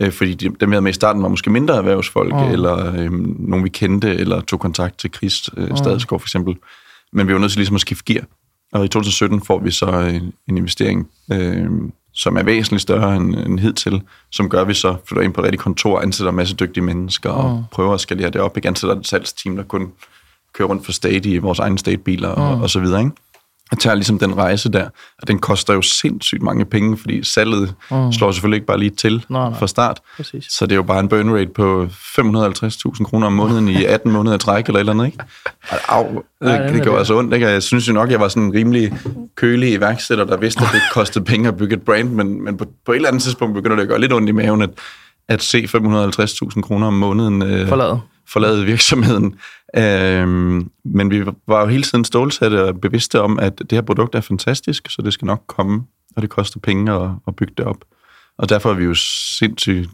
Øh, 0.00 0.12
fordi 0.12 0.34
de, 0.34 0.48
dem, 0.60 0.70
vi 0.70 0.74
havde 0.74 0.82
med 0.82 0.90
i 0.90 0.94
starten, 0.94 1.22
var 1.22 1.28
måske 1.28 1.50
mindre 1.50 1.76
erhvervsfolk, 1.76 2.34
oh. 2.34 2.52
eller 2.52 2.94
øh, 2.94 3.12
nogen, 3.48 3.64
vi 3.64 3.68
kendte, 3.68 4.14
eller 4.14 4.40
tog 4.40 4.60
kontakt 4.60 4.98
til 4.98 5.10
Chris 5.16 5.50
øh, 5.56 5.76
Stadsgaard 5.76 6.20
for 6.20 6.26
eksempel. 6.26 6.56
Men 7.12 7.28
vi 7.28 7.32
var 7.32 7.38
nødt 7.38 7.52
til 7.52 7.58
ligesom 7.58 7.74
at 7.74 7.80
skifte 7.80 8.12
gear. 8.12 8.24
Og 8.72 8.84
i 8.84 8.88
2017 8.88 9.42
får 9.42 9.58
vi 9.58 9.70
så 9.70 9.86
en, 9.86 10.32
en 10.48 10.56
investering, 10.56 11.08
øh, 11.32 11.70
som 12.14 12.36
er 12.36 12.42
væsentligt 12.42 12.82
større 12.82 13.16
end, 13.16 13.34
end 13.34 13.58
hidtil, 13.58 14.02
som 14.30 14.48
gør, 14.48 14.60
at 14.60 14.68
vi 14.68 14.74
så 14.74 14.96
flytter 15.04 15.22
ind 15.22 15.32
på 15.32 15.40
et 15.40 15.44
rigtigt 15.44 15.62
kontor, 15.62 16.00
ansætter 16.00 16.30
en 16.30 16.36
masse 16.36 16.56
dygtige 16.56 16.84
mennesker, 16.84 17.30
og 17.30 17.56
mm. 17.56 17.62
prøver 17.70 17.94
at 17.94 18.00
skalere 18.00 18.30
det 18.30 18.40
op. 18.40 18.56
Ikke 18.56 18.68
ansætter 18.68 18.96
et 18.96 19.06
salgsteam, 19.06 19.56
der 19.56 19.62
kun 19.62 19.92
kører 20.52 20.68
rundt 20.68 20.84
for 20.84 20.92
state 20.92 21.30
i 21.30 21.38
vores 21.38 21.58
egne 21.58 21.78
state-biler 21.78 22.34
mm. 22.34 22.42
og, 22.42 22.60
og 22.60 22.70
så 22.70 22.80
videre. 22.80 23.00
Ikke? 23.00 23.12
Jeg 23.70 23.78
tager 23.78 23.94
ligesom 23.94 24.18
den 24.18 24.36
rejse 24.36 24.72
der, 24.72 24.84
og 25.22 25.28
den 25.28 25.38
koster 25.38 25.74
jo 25.74 25.82
sindssygt 25.82 26.42
mange 26.42 26.64
penge, 26.64 26.96
fordi 26.98 27.24
salget 27.24 27.74
mm. 27.90 28.12
slår 28.12 28.32
selvfølgelig 28.32 28.56
ikke 28.56 28.66
bare 28.66 28.78
lige 28.78 28.90
til 28.90 29.24
nej, 29.28 29.48
nej. 29.48 29.58
fra 29.58 29.66
start. 29.66 30.00
Præcis. 30.16 30.46
Så 30.48 30.66
det 30.66 30.72
er 30.72 30.76
jo 30.76 30.82
bare 30.82 31.00
en 31.00 31.08
burn 31.08 31.34
rate 31.34 31.50
på 31.54 31.88
550.000 31.92 33.04
kroner 33.04 33.26
om 33.26 33.32
måneden 33.32 33.68
i 33.68 33.84
18 33.84 34.12
måneder 34.16 34.36
træk 34.36 34.66
eller 34.66 34.80
eller 34.80 34.92
andet, 34.92 35.06
ikke? 35.06 35.18
Au, 35.88 36.22
det, 36.42 36.60
det, 36.60 36.74
det 36.74 36.82
gjorde 36.82 36.98
altså 36.98 37.18
ondt, 37.18 37.34
ikke? 37.34 37.46
Jeg 37.46 37.62
synes 37.62 37.88
jo 37.88 37.92
nok, 37.92 38.10
jeg 38.10 38.20
var 38.20 38.28
sådan 38.28 38.42
en 38.42 38.54
rimelig 38.54 38.92
kølig 39.34 39.72
iværksætter, 39.72 40.24
der 40.24 40.36
vidste, 40.36 40.64
at 40.64 40.68
det 40.72 40.80
kostede 40.92 41.24
penge 41.24 41.48
at 41.48 41.56
bygge 41.56 41.76
et 41.76 41.82
brand, 41.82 42.10
men, 42.10 42.44
men 42.44 42.56
på, 42.56 42.64
på 42.86 42.92
et 42.92 42.96
eller 42.96 43.08
andet 43.08 43.22
tidspunkt 43.22 43.54
begynder 43.54 43.76
det 43.76 43.82
at 43.82 43.88
gøre 43.88 44.00
lidt 44.00 44.12
ondt 44.12 44.28
i 44.28 44.32
maven, 44.32 44.62
at, 44.62 44.70
at 45.28 45.42
se 45.42 45.62
550.000 45.62 46.60
kroner 46.60 46.86
om 46.86 46.94
måneden 46.94 47.42
øh, 47.42 47.68
forlade. 47.68 48.00
Forlade 48.32 48.64
virksomheden. 48.66 49.34
Øhm, 49.76 50.70
men 50.84 51.10
vi 51.10 51.24
var 51.46 51.60
jo 51.60 51.66
hele 51.66 51.82
tiden 51.82 52.04
stålsatte 52.04 52.64
og 52.64 52.80
bevidste 52.80 53.20
om, 53.20 53.38
at 53.38 53.58
det 53.58 53.72
her 53.72 53.80
produkt 53.80 54.14
er 54.14 54.20
fantastisk, 54.20 54.90
så 54.90 55.02
det 55.02 55.12
skal 55.12 55.26
nok 55.26 55.42
komme 55.46 55.82
og 56.16 56.22
det 56.22 56.30
koster 56.30 56.60
penge 56.60 56.92
at, 56.92 57.10
at 57.28 57.36
bygge 57.36 57.54
det 57.58 57.66
op. 57.66 57.84
Og 58.38 58.48
derfor 58.48 58.70
er 58.70 58.74
vi 58.74 58.84
jo 58.84 58.94
sindssygt 58.94 59.90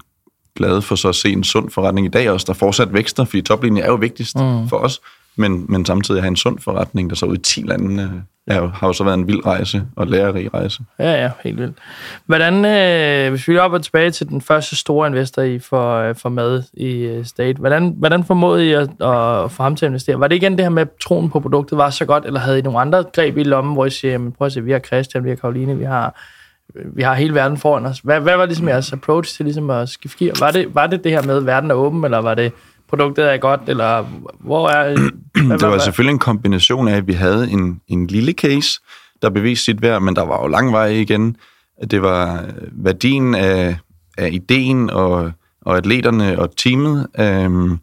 glade 0.54 0.82
for 0.82 0.94
så 0.94 1.08
at 1.08 1.14
se 1.14 1.32
en 1.32 1.44
sund 1.44 1.70
forretning 1.70 2.06
i 2.06 2.10
dag 2.10 2.30
også, 2.30 2.44
der 2.46 2.52
fortsat 2.52 2.92
vækster, 2.92 3.24
fordi 3.24 3.42
toplinjen 3.42 3.84
er 3.84 3.88
jo 3.88 3.94
vigtigst 3.94 4.36
mm. 4.36 4.68
for 4.68 4.76
os, 4.76 5.00
men, 5.36 5.66
men 5.68 5.84
samtidig 5.84 6.22
have 6.22 6.28
en 6.28 6.36
sund 6.36 6.58
forretning, 6.58 7.10
der 7.10 7.16
så 7.16 7.26
ud 7.26 7.36
i 7.36 7.40
10 7.40 7.60
lande, 7.60 8.02
øh, 8.02 8.10
er 8.46 8.68
har 8.68 8.86
jo 8.86 8.92
så 8.92 9.04
været 9.04 9.14
en 9.14 9.26
vild 9.26 9.46
rejse 9.46 9.82
og 9.96 10.06
lærerig 10.06 10.54
rejse. 10.54 10.82
Ja, 10.98 11.22
ja, 11.22 11.30
helt 11.44 11.58
vildt. 11.58 11.78
Hvordan, 12.26 12.64
øh, 12.64 13.30
hvis 13.30 13.48
vi 13.48 13.58
op 13.58 13.72
og 13.72 13.82
tilbage 13.82 14.10
til 14.10 14.28
den 14.28 14.40
første 14.40 14.76
store 14.76 15.08
investor 15.08 15.42
i 15.42 15.58
for, 15.58 15.96
øh, 15.96 16.14
for 16.14 16.28
mad 16.28 16.62
i 16.74 16.92
øh, 16.92 17.24
State, 17.24 17.58
hvordan, 17.58 17.94
hvordan 17.98 18.24
formåede 18.24 18.66
I 18.66 18.72
at, 18.72 18.82
at 18.82 19.50
få 19.50 19.62
ham 19.62 19.76
til 19.76 19.86
at 19.86 19.90
investere? 19.90 20.20
Var 20.20 20.28
det 20.28 20.36
igen 20.36 20.52
det 20.52 20.64
her 20.64 20.70
med, 20.70 20.82
at 20.82 20.88
troen 21.02 21.30
på 21.30 21.40
produktet 21.40 21.78
var 21.78 21.90
så 21.90 22.04
godt, 22.04 22.24
eller 22.24 22.40
havde 22.40 22.58
I 22.58 22.62
nogle 22.62 22.80
andre 22.80 23.04
greb 23.14 23.36
i 23.36 23.42
lommen, 23.42 23.74
hvor 23.74 23.86
I 23.86 23.90
siger, 23.90 24.12
jamen, 24.12 24.32
prøv 24.32 24.46
at 24.46 24.52
se, 24.52 24.64
vi 24.64 24.72
har 24.72 24.78
Christian, 24.78 25.24
vi 25.24 25.28
har 25.28 25.36
Karoline, 25.36 25.78
vi 25.78 25.84
har, 25.84 26.20
vi 26.94 27.02
har 27.02 27.14
hele 27.14 27.34
verden 27.34 27.58
foran 27.58 27.86
os. 27.86 27.98
Hvad, 27.98 28.20
hvad 28.20 28.36
var 28.36 28.46
ligesom 28.46 28.68
jeres 28.68 28.92
approach 28.92 29.36
til 29.36 29.44
ligesom 29.44 29.70
at 29.70 29.88
skifte 29.88 30.24
gear? 30.24 30.34
Var 30.40 30.50
det, 30.50 30.74
var 30.74 30.86
det 30.86 31.04
det 31.04 31.12
her 31.12 31.22
med, 31.22 31.36
at 31.36 31.46
verden 31.46 31.70
er 31.70 31.74
åben, 31.74 32.04
eller 32.04 32.18
var 32.18 32.34
det 32.34 32.52
produktet 32.88 33.32
er 33.32 33.36
godt, 33.36 33.60
eller 33.66 34.02
hvor 34.40 34.68
er... 34.68 34.96
Hvad, 35.46 35.58
det 35.58 35.68
var 35.68 35.78
selvfølgelig 35.78 36.12
en 36.12 36.18
kombination 36.18 36.88
af, 36.88 36.96
at 36.96 37.06
vi 37.06 37.12
havde 37.12 37.50
en, 37.50 37.80
en 37.88 38.06
lille 38.06 38.32
case, 38.32 38.80
der 39.22 39.30
beviste 39.30 39.64
sit 39.64 39.82
værd, 39.82 40.02
men 40.02 40.16
der 40.16 40.22
var 40.22 40.42
jo 40.42 40.48
lang 40.48 40.72
vej 40.72 40.86
igen. 40.86 41.36
Det 41.90 42.02
var 42.02 42.44
værdien 42.72 43.34
af, 43.34 43.76
af 44.18 44.28
ideen 44.32 44.90
og, 44.90 45.32
og 45.62 45.76
atleterne 45.76 46.38
og 46.38 46.56
teamet. 46.56 47.06
Øhm, 47.18 47.78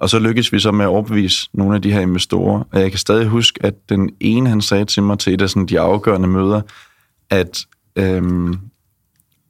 og 0.00 0.10
så 0.10 0.18
lykkedes 0.18 0.52
vi 0.52 0.58
så 0.58 0.72
med 0.72 0.84
at 0.84 0.88
overbevise 0.88 1.48
nogle 1.52 1.74
af 1.74 1.82
de 1.82 1.92
her 1.92 2.00
investorer. 2.00 2.62
Og 2.72 2.80
jeg 2.80 2.90
kan 2.90 2.98
stadig 2.98 3.26
huske, 3.26 3.60
at 3.64 3.74
den 3.88 4.10
ene, 4.20 4.48
han 4.48 4.60
sagde 4.60 4.84
til 4.84 5.02
mig 5.02 5.18
til 5.18 5.34
et 5.34 5.42
af 5.42 5.50
sådan 5.50 5.66
de 5.66 5.80
afgørende 5.80 6.28
møder, 6.28 6.60
at 7.30 7.58
øhm, 7.96 8.58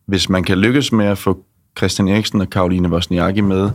hvis 0.07 0.29
man 0.29 0.45
kan 0.45 0.59
lykkes 0.59 0.93
med 0.93 1.07
at 1.07 1.19
få 1.19 1.45
Christian 1.79 2.09
Eriksen 2.09 2.41
og 2.41 2.51
Karoline 2.51 2.89
Wozniacki 2.89 3.41
med 3.41 3.71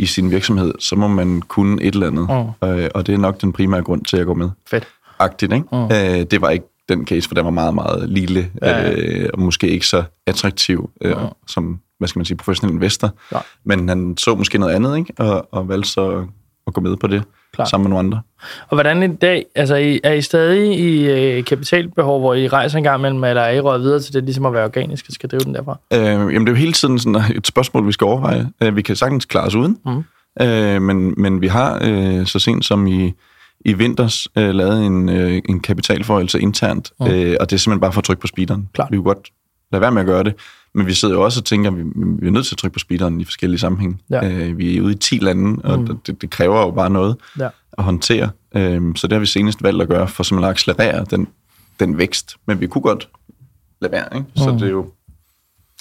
i 0.00 0.06
sin 0.06 0.30
virksomhed, 0.30 0.74
så 0.78 0.96
må 0.96 1.08
man 1.08 1.42
kunne 1.42 1.82
et 1.82 1.94
eller 1.94 2.06
andet. 2.06 2.54
Mm. 2.62 2.68
Øh, 2.68 2.90
og 2.94 3.06
det 3.06 3.14
er 3.14 3.18
nok 3.18 3.40
den 3.40 3.52
primære 3.52 3.82
grund 3.82 4.04
til 4.04 4.16
at 4.16 4.26
gå 4.26 4.34
med. 4.34 4.50
Fedt. 4.70 4.88
Agtigt, 5.18 5.52
ikke? 5.52 5.66
Mm. 5.72 5.84
Øh, 5.84 6.26
det 6.30 6.40
var 6.40 6.50
ikke 6.50 6.66
den 6.88 7.06
case, 7.06 7.28
for 7.28 7.34
den 7.34 7.44
var 7.44 7.50
meget, 7.50 7.74
meget 7.74 8.08
lille, 8.08 8.50
ja, 8.62 8.80
ja. 8.80 8.92
Øh, 8.92 9.28
og 9.34 9.40
måske 9.40 9.68
ikke 9.68 9.86
så 9.86 10.04
attraktiv 10.26 10.90
øh, 11.00 11.22
mm. 11.22 11.28
som, 11.46 11.80
hvad 11.98 12.08
skal 12.08 12.18
man 12.18 12.24
sige, 12.24 12.36
professionel 12.36 12.74
investor. 12.74 13.10
Ja. 13.32 13.38
Men 13.64 13.88
han 13.88 14.16
så 14.16 14.34
måske 14.34 14.58
noget 14.58 14.74
andet, 14.74 14.98
ikke? 14.98 15.12
Og, 15.18 15.48
og 15.52 15.68
valgte 15.68 15.88
så 15.88 16.26
at 16.70 16.74
gå 16.74 16.80
med 16.80 16.96
på 16.96 17.06
det. 17.06 17.22
Klar. 17.54 17.64
sammen 17.64 17.84
med 17.84 17.90
nogle 17.90 18.06
andre. 18.06 18.20
Og 18.68 18.76
hvordan 18.76 19.02
i 19.02 19.16
dag, 19.16 19.46
altså 19.54 19.98
er 20.04 20.12
I 20.12 20.22
stadig 20.22 20.78
i 20.78 21.08
øh, 21.08 21.44
kapitalbehov, 21.44 22.20
hvor 22.20 22.34
I 22.34 22.48
rejser 22.48 22.78
en 22.78 22.84
gang 22.84 23.00
imellem, 23.00 23.24
eller 23.24 23.42
er 23.42 23.50
I 23.50 23.60
råd 23.60 23.78
videre 23.78 24.00
til 24.00 24.14
det, 24.14 24.24
ligesom 24.24 24.46
at 24.46 24.52
være 24.52 24.64
organisk 24.64 25.04
og 25.08 25.12
skal 25.12 25.28
drive 25.28 25.40
den 25.40 25.54
derfra? 25.54 25.78
Øh, 25.92 26.00
jamen 26.02 26.40
det 26.40 26.48
er 26.48 26.52
jo 26.52 26.54
hele 26.54 26.72
tiden 26.72 26.98
sådan 26.98 27.22
et 27.36 27.46
spørgsmål, 27.46 27.86
vi 27.86 27.92
skal 27.92 28.04
overveje. 28.04 28.48
Øh, 28.62 28.76
vi 28.76 28.82
kan 28.82 28.96
sagtens 28.96 29.24
klare 29.24 29.46
os 29.46 29.54
uden, 29.54 29.78
mm. 29.86 30.04
øh, 30.46 30.82
men, 30.82 31.14
men 31.16 31.40
vi 31.40 31.46
har 31.46 31.78
øh, 31.82 32.26
så 32.26 32.38
sent 32.38 32.64
som 32.64 32.86
i, 32.86 33.12
i 33.64 33.72
vinters 33.72 34.28
øh, 34.38 34.50
lavet 34.50 34.86
en, 34.86 35.08
øh, 35.08 35.42
en 35.48 35.60
kapitalforhøjelse 35.60 36.40
internt, 36.40 36.92
mm. 37.00 37.06
øh, 37.06 37.36
og 37.40 37.50
det 37.50 37.56
er 37.56 37.58
simpelthen 37.58 37.80
bare 37.80 37.92
for 37.92 38.00
at 38.00 38.04
trykke 38.04 38.20
på 38.20 38.26
speederen. 38.26 38.68
Klar. 38.72 38.88
Vi 38.90 38.96
kunne 38.96 39.04
godt 39.04 39.28
lade 39.72 39.80
være 39.80 39.92
med 39.92 40.00
at 40.00 40.06
gøre 40.06 40.24
det, 40.24 40.34
men 40.74 40.86
vi 40.86 40.94
sidder 40.94 41.14
jo 41.14 41.22
også 41.22 41.40
og 41.40 41.44
tænker, 41.44 41.70
at 41.70 41.76
vi, 41.76 41.82
vi 41.94 42.26
er 42.26 42.30
nødt 42.30 42.46
til 42.46 42.54
at 42.54 42.58
trykke 42.58 42.72
på 42.72 42.78
speederen 42.78 43.20
i 43.20 43.24
forskellige 43.24 43.60
sammenhæng. 43.60 44.02
Ja. 44.10 44.28
Øh, 44.28 44.58
vi 44.58 44.76
er 44.76 44.82
ude 44.82 44.92
i 44.92 44.96
10 44.96 45.18
lande, 45.18 45.62
og 45.64 45.78
mm. 45.78 45.98
det, 45.98 46.22
det 46.22 46.30
kræver 46.30 46.60
jo 46.60 46.70
bare 46.70 46.90
noget 46.90 47.16
ja. 47.38 47.48
at 47.78 47.84
håndtere. 47.84 48.30
Øh, 48.54 48.96
så 48.96 49.06
det 49.06 49.12
har 49.12 49.20
vi 49.20 49.26
senest 49.26 49.62
valgt 49.62 49.82
at 49.82 49.88
gøre, 49.88 50.08
for 50.08 50.22
simpelthen 50.22 50.48
at 50.48 50.50
accelerere 50.50 51.06
den, 51.10 51.28
den 51.80 51.98
vækst. 51.98 52.36
Men 52.46 52.60
vi 52.60 52.66
kunne 52.66 52.82
godt 52.82 53.08
lade 53.80 53.92
være, 53.92 54.08
ikke? 54.14 54.26
Så 54.36 54.52
mm. 54.52 54.58
det 54.58 54.66
er 54.66 54.70
jo 54.70 54.90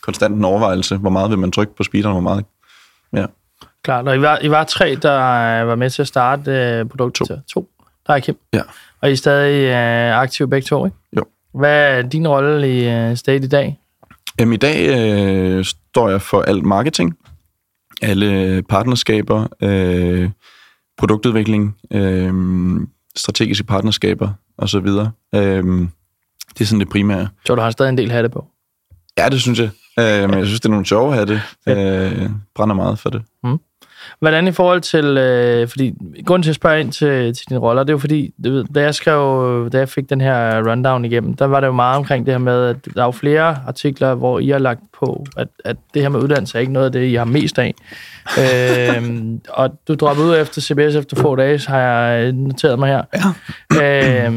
konstant 0.03 0.35
en 0.35 0.45
overvejelse, 0.45 0.97
hvor 0.97 1.09
meget 1.09 1.29
vil 1.29 1.39
man 1.39 1.51
trykke 1.51 1.75
på 1.75 1.83
speederen, 1.83 2.13
hvor 2.13 2.21
meget... 2.21 2.45
Ja. 3.13 3.25
Klart, 3.83 4.07
og 4.07 4.15
I 4.15 4.21
var, 4.21 4.39
I 4.41 4.49
var 4.49 4.63
tre, 4.63 4.95
der 5.01 5.61
var 5.61 5.75
med 5.75 5.89
til 5.89 6.01
at 6.01 6.07
starte 6.07 6.51
øh, 6.51 6.85
produktet. 6.85 7.27
To. 7.27 7.35
to. 7.47 7.69
Der 8.07 8.13
er 8.13 8.19
Kim. 8.19 8.37
Ja. 8.53 8.61
Og 9.01 9.09
I 9.09 9.11
er 9.11 9.15
stadig 9.15 9.63
øh, 9.65 10.21
aktive 10.21 10.49
begge 10.49 10.65
to, 10.65 10.85
ikke? 10.85 10.97
Jo. 11.17 11.23
Hvad 11.53 11.97
er 11.97 12.01
din 12.01 12.27
rolle 12.27 12.79
i 12.79 12.89
øh, 12.89 13.17
State 13.17 13.45
i 13.45 13.47
dag? 13.49 13.79
Jamen, 14.39 14.53
i 14.53 14.57
dag 14.57 14.89
øh, 14.89 15.65
står 15.65 16.09
jeg 16.09 16.21
for 16.21 16.41
alt 16.41 16.65
marketing, 16.65 17.17
alle 18.01 18.63
partnerskaber, 18.63 19.47
øh, 19.61 20.29
produktudvikling, 20.97 21.77
øh, 21.91 22.33
strategiske 23.15 23.63
partnerskaber 23.63 24.29
osv. 24.57 24.87
Øh, 25.35 25.87
det 26.53 26.61
er 26.61 26.65
sådan 26.65 26.79
det 26.79 26.89
primære. 26.89 27.27
Så 27.45 27.55
du 27.55 27.61
har 27.61 27.71
stadig 27.71 27.89
en 27.89 27.97
del 27.97 28.11
hatte 28.11 28.29
på? 28.29 28.47
Ja, 29.17 29.29
det 29.29 29.41
synes 29.41 29.59
jeg. 29.59 29.69
Øh, 29.99 30.29
men 30.29 30.39
jeg 30.39 30.45
synes, 30.45 30.59
det 30.59 30.65
er 30.65 30.69
nogle 30.69 30.85
sjove 30.85 31.13
hatte. 31.13 31.41
Øh, 31.67 32.29
brænder 32.55 32.75
meget 32.75 32.99
for 32.99 33.09
det. 33.09 33.21
Mm. 33.43 33.59
Hvordan 34.19 34.47
i 34.47 34.51
forhold 34.51 34.81
til, 34.81 35.05
øh, 35.05 35.67
fordi 35.67 35.93
grunden 36.25 36.43
til 36.43 36.49
at 36.49 36.55
spørge 36.55 36.79
ind 36.79 36.91
til, 36.91 37.33
til 37.33 37.49
dine 37.49 37.59
roller, 37.59 37.83
det 37.83 37.89
er 37.89 37.93
jo 37.93 37.97
fordi, 37.97 38.33
det, 38.43 38.67
da 38.75 38.81
jeg 38.81 38.95
skrev, 38.95 39.69
da 39.73 39.77
jeg 39.77 39.89
fik 39.89 40.09
den 40.09 40.21
her 40.21 40.69
rundown 40.71 41.05
igennem, 41.05 41.33
der 41.33 41.45
var 41.45 41.59
det 41.59 41.67
jo 41.67 41.71
meget 41.71 41.97
omkring 41.97 42.25
det 42.25 42.33
her 42.33 42.39
med, 42.39 42.65
at 42.65 42.85
der 42.95 43.01
er 43.01 43.05
jo 43.05 43.11
flere 43.11 43.57
artikler, 43.67 44.13
hvor 44.13 44.39
I 44.39 44.49
har 44.49 44.59
lagt 44.59 44.81
på, 44.99 45.25
at, 45.37 45.47
at 45.65 45.77
det 45.93 46.01
her 46.01 46.09
med 46.09 46.19
uddannelse 46.23 46.57
er 46.57 46.59
ikke 46.59 46.73
noget 46.73 46.85
af 46.85 46.91
det, 46.91 47.05
I 47.05 47.15
har 47.15 47.25
mest 47.25 47.59
af. 47.59 47.73
øh, 48.39 49.21
og 49.49 49.71
du 49.87 49.95
droppede 49.95 50.27
ud 50.27 50.37
efter 50.37 50.61
CBS 50.61 50.95
efter 50.95 51.15
få 51.15 51.35
dage, 51.35 51.59
så 51.59 51.69
har 51.69 51.79
jeg 51.79 52.31
noteret 52.31 52.79
mig 52.79 52.89
her. 52.89 53.03
Ja. 53.73 54.27
Øh, 54.27 54.33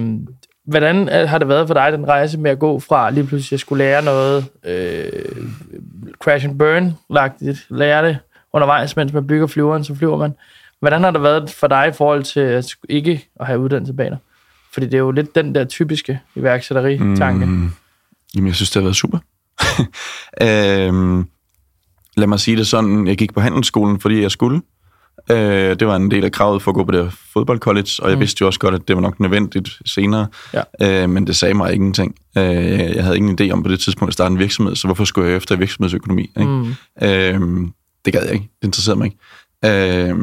hvordan 0.66 1.08
har 1.08 1.38
det 1.38 1.48
været 1.48 1.66
for 1.66 1.74
dig, 1.74 1.92
den 1.92 2.08
rejse 2.08 2.38
med 2.38 2.50
at 2.50 2.58
gå 2.58 2.78
fra 2.78 3.10
lige 3.10 3.26
pludselig 3.26 3.56
at 3.56 3.60
skulle 3.60 3.84
lære 3.84 4.04
noget 4.04 4.44
øh, 4.64 5.06
crash 6.20 6.48
and 6.48 6.58
burn, 6.58 6.94
lagt 7.10 7.42
lære 7.70 8.08
det, 8.08 8.18
undervejs, 8.52 8.96
mens 8.96 9.12
man 9.12 9.26
bygger 9.26 9.46
flyveren, 9.46 9.84
så 9.84 9.94
flyver 9.94 10.16
man. 10.16 10.34
Hvordan 10.80 11.04
har 11.04 11.10
det 11.10 11.22
været 11.22 11.50
for 11.50 11.66
dig 11.66 11.88
i 11.88 11.92
forhold 11.92 12.22
til 12.22 12.40
at 12.40 12.66
ikke 12.88 13.28
at 13.40 13.46
have 13.46 13.58
uddannelse 13.58 13.92
bag 13.92 14.10
dig? 14.10 14.18
Fordi 14.72 14.86
det 14.86 14.94
er 14.94 14.98
jo 14.98 15.10
lidt 15.10 15.34
den 15.34 15.54
der 15.54 15.64
typiske 15.64 16.20
iværksætteri-tanke. 16.34 17.46
Mm, 17.46 17.70
jamen, 18.34 18.46
jeg 18.46 18.54
synes, 18.54 18.70
det 18.70 18.82
har 18.82 18.82
været 18.82 18.96
super. 18.96 19.18
øhm, 20.88 21.26
lad 22.16 22.26
mig 22.26 22.40
sige 22.40 22.56
det 22.56 22.66
sådan, 22.66 23.06
jeg 23.06 23.16
gik 23.16 23.34
på 23.34 23.40
handelsskolen, 23.40 24.00
fordi 24.00 24.22
jeg 24.22 24.30
skulle. 24.30 24.60
Øh, 25.30 25.76
det 25.80 25.86
var 25.86 25.96
en 25.96 26.10
del 26.10 26.24
af 26.24 26.32
kravet 26.32 26.62
for 26.62 26.70
at 26.70 26.74
gå 26.74 26.84
på 26.84 26.92
det 26.92 27.12
fodboldcollege, 27.32 28.02
og 28.02 28.08
jeg 28.08 28.16
mm. 28.16 28.20
vidste 28.20 28.42
jo 28.42 28.46
også 28.46 28.60
godt, 28.60 28.74
at 28.74 28.88
det 28.88 28.96
var 28.96 29.02
nok 29.02 29.20
nødvendigt 29.20 29.78
senere, 29.86 30.26
ja. 30.54 31.02
øh, 31.02 31.10
men 31.10 31.26
det 31.26 31.36
sagde 31.36 31.54
mig 31.54 31.74
ingenting. 31.74 32.14
Øh, 32.38 32.44
jeg 32.96 33.04
havde 33.04 33.16
ingen 33.16 33.38
idé 33.40 33.52
om 33.52 33.62
på 33.62 33.68
det 33.68 33.80
tidspunkt 33.80 34.10
at 34.10 34.12
starte 34.12 34.32
en 34.32 34.38
virksomhed, 34.38 34.76
så 34.76 34.88
hvorfor 34.88 35.04
skulle 35.04 35.28
jeg 35.28 35.36
efter 35.36 35.56
virksomhedsøkonomi? 35.56 36.22
Ikke? 36.22 36.50
Mm. 36.50 36.74
Øh, 37.02 37.68
det 38.04 38.12
gad 38.12 38.24
jeg 38.24 38.32
ikke. 38.32 38.48
Det 38.62 38.68
interesserede 38.68 38.98
mig 38.98 39.04
ikke. 39.04 40.08
Øh, 40.08 40.16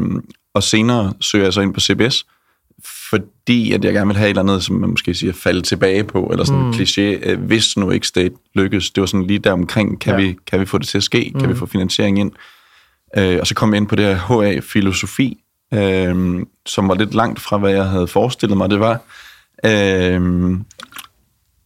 og 0.54 0.64
senere 0.64 1.14
søger 1.22 1.46
jeg 1.46 1.54
så 1.54 1.62
ind 1.62 1.74
på 1.74 1.80
CBS, 1.80 2.26
fordi 3.10 3.72
at 3.72 3.86
jeg 3.86 3.94
gerne 3.94 4.08
vil 4.08 4.18
have 4.18 4.28
et 4.28 4.30
eller 4.30 4.42
andet, 4.42 4.64
som 4.64 4.76
man 4.76 4.90
måske 4.90 5.14
siger, 5.14 5.34
falde 5.34 5.62
tilbage 5.62 6.04
på, 6.04 6.28
eller 6.32 6.46
sådan 6.46 6.62
mm. 6.62 6.68
en 6.68 6.74
kliché, 6.74 7.30
øh, 7.30 7.40
hvis 7.40 7.78
nu 7.78 7.92
ikke 7.92 8.08
state 8.08 8.36
lykkes. 8.56 8.92
Det 8.92 9.02
var 9.02 9.08
sådan 9.08 9.28
lige 9.28 9.40
der 9.40 9.52
omkring, 9.52 10.02
kan, 10.02 10.20
ja. 10.20 10.26
vi, 10.26 10.38
kan 10.48 10.60
vi 10.60 10.66
få 10.66 10.78
det 10.78 10.88
til 10.88 10.98
at 10.98 11.04
ske? 11.04 11.32
Mm. 11.34 11.40
Kan 11.40 11.50
vi 11.50 11.54
mm. 11.54 11.60
få 11.60 11.66
finansiering 11.66 12.20
ind? 12.20 12.32
Øh, 13.18 13.38
og 13.40 13.48
så 13.48 13.56
kom 13.56 13.74
jeg 13.74 13.78
ind 13.78 13.88
på 13.88 13.96
det 13.96 14.06
her 14.06 14.16
HA-filosofi, 14.16 15.44
øh, 15.74 16.46
som 16.66 16.88
var 16.88 16.96
lidt 16.96 17.14
langt 17.14 17.40
fra, 17.40 17.58
hvad 17.58 17.72
jeg 17.72 17.86
havde 17.86 18.08
forestillet 18.08 18.58
mig, 18.58 18.70
det 18.70 18.80
var. 18.80 19.02
Øh, 19.66 20.52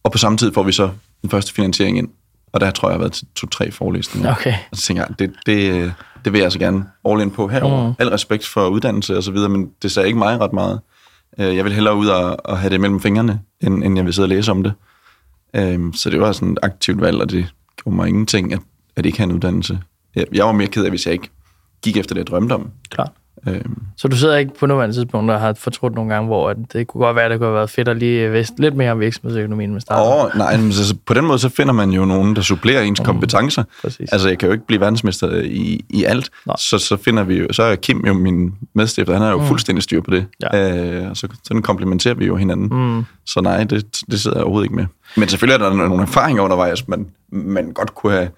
og 0.02 0.12
på 0.12 0.18
samme 0.18 0.38
tid 0.38 0.52
får 0.52 0.62
vi 0.62 0.72
så 0.72 0.90
den 1.22 1.30
første 1.30 1.52
finansiering 1.54 1.98
ind. 1.98 2.08
Og 2.54 2.60
der 2.60 2.70
tror 2.70 2.88
jeg, 2.88 2.92
jeg 2.92 2.96
har 2.96 3.02
været 3.02 3.12
til 3.12 3.26
to-tre 3.34 3.70
forelæsninger. 3.70 4.30
Okay. 4.32 4.54
Og 4.70 4.76
så 4.76 4.82
tænker 4.82 5.04
jeg, 5.08 5.18
det, 5.18 5.32
det, 5.46 5.92
det 6.24 6.32
vil 6.32 6.38
jeg 6.38 6.44
altså 6.44 6.58
gerne 6.58 6.84
all 7.04 7.20
in 7.20 7.30
på 7.30 7.48
herover. 7.48 7.88
Mm. 7.88 7.94
Al 7.98 8.08
respekt 8.08 8.46
for 8.46 8.68
uddannelse 8.68 9.16
og 9.16 9.22
så 9.22 9.32
videre, 9.32 9.48
men 9.48 9.70
det 9.82 9.92
sagde 9.92 10.06
ikke 10.06 10.18
mig 10.18 10.40
ret 10.40 10.52
meget. 10.52 10.80
Øh, 11.38 11.56
jeg 11.56 11.64
vil 11.64 11.72
hellere 11.72 11.96
ud 11.96 12.06
og, 12.06 12.46
og 12.46 12.58
have 12.58 12.70
det 12.70 12.80
mellem 12.80 13.00
fingrene, 13.00 13.40
end, 13.60 13.84
end 13.84 13.96
jeg 13.96 14.04
vil 14.04 14.14
sidde 14.14 14.26
og 14.26 14.28
læse 14.28 14.50
om 14.50 14.62
det. 14.62 14.72
Øhm, 15.54 15.92
så 15.92 16.10
det 16.10 16.20
var 16.20 16.32
sådan 16.32 16.52
et 16.52 16.58
aktivt 16.62 17.00
valg, 17.00 17.20
og 17.20 17.30
det 17.30 17.46
gjorde 17.82 17.96
mig 17.96 18.08
ingenting, 18.08 18.52
at, 18.52 18.60
at 18.96 19.06
ikke 19.06 19.18
have 19.18 19.30
en 19.30 19.32
uddannelse. 19.32 19.80
Jeg, 20.14 20.26
jeg 20.32 20.46
var 20.46 20.52
mere 20.52 20.68
ked 20.68 20.84
af, 20.84 20.90
hvis 20.90 21.06
jeg 21.06 21.12
ikke 21.12 21.30
gik 21.82 21.96
efter 21.96 22.14
det, 22.14 22.18
jeg 22.18 22.26
drømte 22.26 22.52
om. 22.52 22.70
Klart. 22.90 23.12
Øhm. 23.48 23.76
Så 23.96 24.08
du 24.08 24.16
sidder 24.16 24.36
ikke 24.36 24.52
på 24.60 24.66
nuværende 24.66 24.96
tidspunkt 24.96 25.30
og 25.30 25.40
har 25.40 25.52
fortrudt 25.52 25.94
nogle 25.94 26.14
gange, 26.14 26.26
hvor 26.26 26.52
det 26.52 26.86
kunne 26.86 27.04
godt 27.04 27.16
være, 27.16 27.24
at 27.24 27.30
det 27.30 27.38
kunne 27.38 27.46
have 27.46 27.56
været 27.56 27.70
fedt 27.70 27.88
at 27.88 27.96
lige 27.96 28.30
vidste 28.30 28.60
lidt 28.60 28.76
mere 28.76 28.92
om 28.92 29.00
virksomhedsøkonomien 29.00 29.72
med 29.72 29.80
starten? 29.80 30.12
Åh, 30.12 30.24
oh, 30.24 30.38
nej, 30.38 30.56
men 30.56 30.72
så, 30.72 30.96
på 31.06 31.14
den 31.14 31.24
måde 31.24 31.38
så 31.38 31.48
finder 31.48 31.72
man 31.72 31.90
jo 31.90 32.04
nogen, 32.04 32.36
der 32.36 32.42
supplerer 32.42 32.82
ens 32.82 33.00
mm. 33.00 33.04
kompetencer. 33.04 33.64
Præcis. 33.82 34.12
Altså, 34.12 34.28
jeg 34.28 34.38
kan 34.38 34.46
jo 34.46 34.52
ikke 34.52 34.66
blive 34.66 34.80
verdensmester 34.80 35.40
i, 35.42 35.84
i 35.90 36.04
alt, 36.04 36.30
så, 36.58 36.78
så 36.78 36.96
finder 36.96 37.22
vi 37.22 37.38
jo, 37.38 37.46
så 37.52 37.62
er 37.62 37.76
Kim 37.76 38.04
jo 38.06 38.14
min 38.14 38.54
medstifter, 38.74 39.12
han 39.12 39.22
har 39.22 39.30
jo 39.30 39.38
mm. 39.38 39.46
fuldstændig 39.46 39.82
styr 39.82 40.00
på 40.00 40.10
det. 40.10 40.26
Ja. 40.42 41.06
Øh, 41.06 41.14
så 41.14 41.28
sådan 41.44 41.62
komplementerer 41.62 42.14
vi 42.14 42.26
jo 42.26 42.36
hinanden. 42.36 42.96
Mm. 42.96 43.04
Så 43.26 43.40
nej, 43.40 43.64
det, 43.64 43.86
det 44.10 44.20
sidder 44.20 44.36
jeg 44.36 44.44
overhovedet 44.44 44.66
ikke 44.66 44.76
med. 44.76 44.86
Men 45.16 45.28
selvfølgelig 45.28 45.64
er 45.64 45.68
der 45.68 45.76
nogle 45.76 46.02
erfaringer 46.02 46.42
undervejs, 46.42 46.88
man, 46.88 47.06
man 47.32 47.72
godt 47.72 47.94
kunne 47.94 48.12
have 48.12 48.28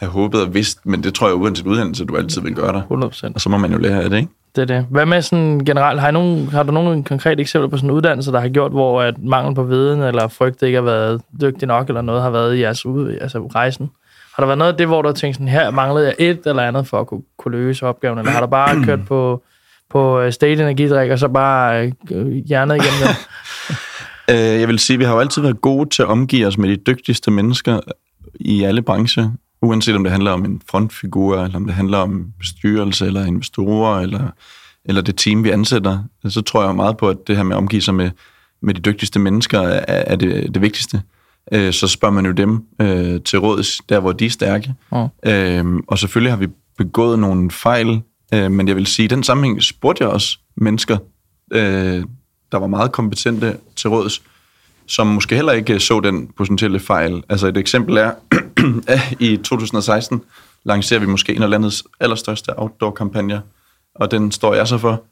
have 0.00 0.12
håbet 0.12 0.42
og 0.42 0.54
vidst, 0.54 0.86
men 0.86 1.02
det 1.02 1.14
tror 1.14 1.26
jeg 1.28 1.36
uanset 1.36 1.66
uddannelse, 1.66 2.04
du 2.04 2.16
altid 2.16 2.42
vil 2.42 2.54
gøre 2.54 2.72
dig. 2.72 2.82
100%. 2.90 3.32
Og 3.34 3.40
så 3.40 3.48
må 3.48 3.56
man 3.56 3.72
jo 3.72 3.78
lære 3.78 4.02
af 4.02 4.10
det, 4.10 4.16
ikke? 4.16 4.28
Det 4.56 4.62
er 4.62 4.66
det. 4.66 4.86
Hvad 4.90 5.06
med 5.06 5.22
sådan 5.22 5.58
generelt, 5.58 6.00
har, 6.00 6.08
I 6.08 6.12
nogen, 6.12 6.48
har 6.48 6.62
du 6.62 6.72
nogle 6.72 7.04
konkrete 7.04 7.40
eksempler 7.40 7.68
på 7.68 7.76
sådan 7.76 7.90
en 7.90 7.96
uddannelse, 7.96 8.32
der 8.32 8.40
har 8.40 8.48
gjort, 8.48 8.72
hvor 8.72 9.02
at 9.02 9.14
mangel 9.18 9.54
på 9.54 9.62
viden 9.62 10.00
eller 10.02 10.28
frygt 10.28 10.62
ikke 10.62 10.76
har 10.76 10.82
været 10.82 11.22
dygtig 11.40 11.68
nok, 11.68 11.88
eller 11.88 12.02
noget 12.02 12.22
har 12.22 12.30
været 12.30 12.56
i 12.56 12.60
jeres 12.60 12.86
ude, 12.86 13.18
altså 13.20 13.38
rejsen? 13.38 13.90
Har 14.34 14.42
der 14.42 14.46
været 14.46 14.58
noget 14.58 14.72
af 14.72 14.78
det, 14.78 14.86
hvor 14.86 15.02
du 15.02 15.08
har 15.08 15.14
tænkt 15.14 15.36
sådan, 15.36 15.48
her 15.48 15.70
manglede 15.70 16.06
jeg 16.06 16.14
et 16.18 16.40
eller 16.46 16.62
andet 16.62 16.86
for 16.86 17.00
at 17.00 17.06
kunne, 17.06 17.22
kunne 17.38 17.58
løse 17.58 17.86
opgaven, 17.86 18.18
eller 18.18 18.32
har 18.32 18.40
du 18.40 18.46
bare 18.46 18.76
kørt 18.86 19.06
på, 19.06 19.42
på 19.90 20.20
øh, 20.20 20.32
state 20.32 20.62
energidrik, 20.62 21.10
og 21.10 21.18
så 21.18 21.28
bare 21.28 21.92
øh, 22.10 22.32
hjernet 22.32 22.76
igennem 22.76 23.00
det? 23.00 23.16
Øh, 24.30 24.36
jeg 24.36 24.68
vil 24.68 24.78
sige, 24.78 24.94
at 24.94 24.98
vi 25.00 25.04
har 25.04 25.14
jo 25.14 25.20
altid 25.20 25.42
været 25.42 25.60
gode 25.60 25.88
til 25.88 26.02
at 26.02 26.08
omgive 26.08 26.46
os 26.46 26.58
med 26.58 26.68
de 26.68 26.76
dygtigste 26.76 27.30
mennesker 27.30 27.80
i 28.34 28.62
alle 28.62 28.82
brancher. 28.82 29.30
Uanset 29.62 29.96
om 29.96 30.04
det 30.04 30.12
handler 30.12 30.30
om 30.30 30.44
en 30.44 30.62
frontfigur, 30.70 31.42
eller 31.42 31.56
om 31.56 31.64
det 31.64 31.74
handler 31.74 31.98
om 31.98 32.32
bestyrelse, 32.38 33.06
eller 33.06 33.24
investorer, 33.24 34.00
eller, 34.00 34.30
eller 34.84 35.02
det 35.02 35.16
team, 35.16 35.44
vi 35.44 35.50
ansætter. 35.50 36.04
Så 36.28 36.42
tror 36.42 36.64
jeg 36.64 36.76
meget 36.76 36.96
på, 36.96 37.08
at 37.08 37.16
det 37.26 37.36
her 37.36 37.42
med 37.42 37.56
at 37.56 37.58
omgive 37.58 37.82
sig 37.82 37.94
med, 37.94 38.10
med 38.62 38.74
de 38.74 38.80
dygtigste 38.80 39.18
mennesker 39.18 39.60
er, 39.60 39.84
er 39.86 40.16
det, 40.16 40.54
det 40.54 40.62
vigtigste. 40.62 41.02
Øh, 41.52 41.72
så 41.72 41.88
spørger 41.88 42.14
man 42.14 42.26
jo 42.26 42.32
dem 42.32 42.64
øh, 42.80 43.20
til 43.20 43.38
råds, 43.38 43.80
der 43.88 44.00
hvor 44.00 44.12
de 44.12 44.26
er 44.26 44.30
stærke. 44.30 44.74
Ja. 44.92 45.06
Øh, 45.26 45.64
og 45.86 45.98
selvfølgelig 45.98 46.32
har 46.32 46.38
vi 46.38 46.48
begået 46.78 47.18
nogle 47.18 47.50
fejl, 47.50 48.02
øh, 48.34 48.50
men 48.50 48.68
jeg 48.68 48.76
vil 48.76 48.86
sige, 48.86 49.04
i 49.04 49.08
den 49.08 49.22
sammenhæng 49.22 49.62
spurgte 49.62 50.04
jeg 50.04 50.10
også 50.10 50.38
mennesker, 50.56 50.98
øh, 51.52 52.04
der 52.52 52.58
var 52.58 52.66
meget 52.66 52.92
kompetente 52.92 53.56
til 53.76 53.90
råds, 53.90 54.22
som 54.86 55.06
måske 55.06 55.34
heller 55.34 55.52
ikke 55.52 55.80
så 55.80 56.00
den 56.00 56.28
potentielle 56.36 56.80
fejl. 56.80 57.22
Altså 57.28 57.46
et 57.46 57.56
eksempel 57.56 57.96
er, 57.96 58.12
i 59.20 59.36
2016 59.36 60.22
lancerer 60.64 61.00
vi 61.00 61.06
måske 61.06 61.36
en 61.36 61.42
af 61.42 61.50
landets 61.50 61.84
allerstørste 62.00 62.58
outdoor-kampagner, 62.58 63.40
og 63.94 64.10
den 64.10 64.32
står 64.32 64.54
jeg 64.54 64.68
så 64.68 64.78
for. 64.78 65.02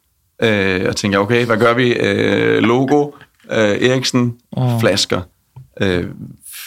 Øh, 0.42 0.84
og 0.88 0.96
tænker, 0.96 1.18
okay, 1.18 1.46
hvad 1.46 1.56
gør 1.56 1.74
vi? 1.74 1.92
Øh, 1.92 2.62
logo, 2.62 3.10
øh, 3.50 3.58
Eriksen, 3.58 4.34
Mm. 4.56 4.80
flasker, 4.80 5.20
øh, 5.80 6.04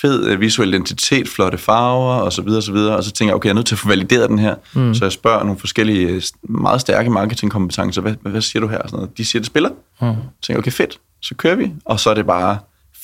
fed 0.02 0.26
øh, 0.28 0.40
visuel 0.42 0.70
identitet, 0.74 1.28
flotte 1.28 1.58
farver, 1.58 2.14
og 2.16 2.34
så 2.34 2.42
videre, 2.42 2.60
og 2.60 2.64
så 2.64 2.72
videre. 2.72 2.96
Og 2.98 3.04
så 3.04 3.12
tænker 3.12 3.30
jeg, 3.32 3.36
okay, 3.36 3.46
jeg 3.48 3.52
er 3.52 3.56
nødt 3.56 3.66
til 3.68 3.76
at 3.76 3.80
få 3.80 3.88
valideret 3.88 4.30
den 4.30 4.40
her. 4.40 4.56
Mm. 4.76 4.94
Så 4.94 5.06
jeg 5.06 5.12
spørger 5.12 5.44
nogle 5.44 5.60
forskellige, 5.60 6.08
øh, 6.08 6.22
meget 6.44 6.82
stærke 6.82 7.10
marketingkompetencer, 7.10 8.02
hvad, 8.02 8.14
hvad, 8.22 8.42
siger 8.42 8.62
du 8.62 8.68
her? 8.68 8.78
Og 8.78 8.90
sådan 8.90 8.98
noget. 9.04 9.18
De 9.18 9.26
siger, 9.26 9.40
det 9.40 9.48
spiller. 9.48 9.70
Mm. 9.70 9.76
Så 9.98 10.08
tænker 10.08 10.18
jeg, 10.50 10.58
okay, 10.58 10.72
fedt. 10.72 11.00
Så 11.22 11.36
kører 11.36 11.56
vi, 11.56 11.72
og 11.86 12.00
så 12.00 12.10
er 12.10 12.14
det 12.14 12.26
bare 12.26 12.58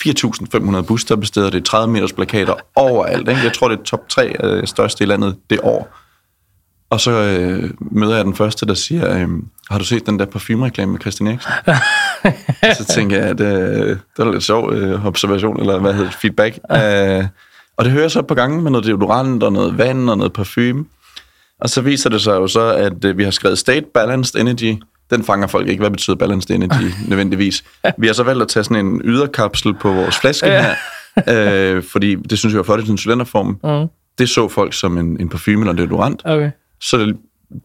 4.500 0.05 0.81
busstopsteder, 0.81 1.49
det 1.49 1.59
er 1.59 1.63
30 1.63 1.93
meters 1.93 2.13
plakater 2.13 2.53
overalt. 2.75 3.29
Ikke? 3.29 3.41
Jeg 3.43 3.53
tror, 3.53 3.67
det 3.67 3.79
er 3.79 3.83
top 3.83 4.09
3 4.09 4.35
øh, 4.43 4.67
største 4.67 5.03
i 5.03 5.07
landet 5.07 5.35
det 5.49 5.59
år. 5.63 5.97
Og 6.89 6.99
så 6.99 7.11
øh, 7.11 7.71
møder 7.79 8.15
jeg 8.15 8.25
den 8.25 8.35
første, 8.35 8.65
der 8.65 8.73
siger, 8.73 9.17
øh, 9.17 9.27
har 9.69 9.77
du 9.77 9.85
set 9.85 10.05
den 10.05 10.19
der 10.19 10.25
parfumereklame 10.25 10.91
med 10.91 10.99
Christian 10.99 11.27
Eriksen? 11.27 11.51
så 12.85 12.93
tænker 12.93 13.17
jeg, 13.17 13.25
at 13.25 13.39
øh, 13.39 13.89
det 13.89 14.25
var 14.25 14.31
lidt 14.31 14.43
sjov 14.43 14.73
øh, 14.73 15.05
observation, 15.05 15.59
eller 15.59 15.79
hvad 15.79 15.93
hedder 15.93 16.09
det, 16.09 16.19
feedback. 16.19 16.59
Øh, 16.71 17.25
og 17.77 17.85
det 17.85 17.91
hører 17.91 18.03
jeg 18.03 18.11
så 18.11 18.21
på 18.21 18.35
gangen 18.35 18.63
med 18.63 18.71
noget 18.71 18.85
deodorant 18.85 19.43
og 19.43 19.53
noget 19.53 19.77
vand 19.77 20.09
og 20.09 20.17
noget 20.17 20.33
parfume. 20.33 20.85
Og 21.61 21.69
så 21.69 21.81
viser 21.81 22.09
det 22.09 22.21
sig 22.21 22.31
jo 22.31 22.47
så, 22.47 22.73
at 22.73 23.05
øh, 23.05 23.17
vi 23.17 23.23
har 23.23 23.31
skrevet 23.31 23.57
State 23.57 23.85
Balanced 23.93 24.41
Energy. 24.41 24.75
Den 25.09 25.23
fanger 25.23 25.47
folk 25.47 25.67
ikke. 25.67 25.81
Hvad 25.81 25.91
betyder 25.91 26.15
Balanced 26.15 26.55
Energy 26.55 26.93
nødvendigvis? 27.09 27.63
Vi 27.97 28.07
har 28.07 28.13
så 28.13 28.23
valgt 28.23 28.41
at 28.41 28.47
tage 28.47 28.63
sådan 28.63 28.85
en 28.85 29.01
yderkapsel 29.03 29.73
på 29.73 29.91
vores 29.91 30.17
flaske 30.17 30.47
her, 30.47 30.75
øh, 31.75 31.83
fordi 31.83 32.15
det 32.15 32.39
synes 32.39 32.53
jeg 32.53 32.57
var 32.57 32.63
flot 32.63 32.79
i 32.79 32.85
den 32.87 32.97
cylinderform. 32.97 33.59
Mm. 33.63 33.87
Det 34.17 34.29
så 34.29 34.47
folk 34.47 34.73
som 34.73 34.97
en, 34.97 35.17
en 35.19 35.29
parfume 35.29 35.61
eller 35.61 35.71
en 35.71 35.77
deodorant. 35.77 36.21
Okay. 36.25 36.51
Så 36.81 37.13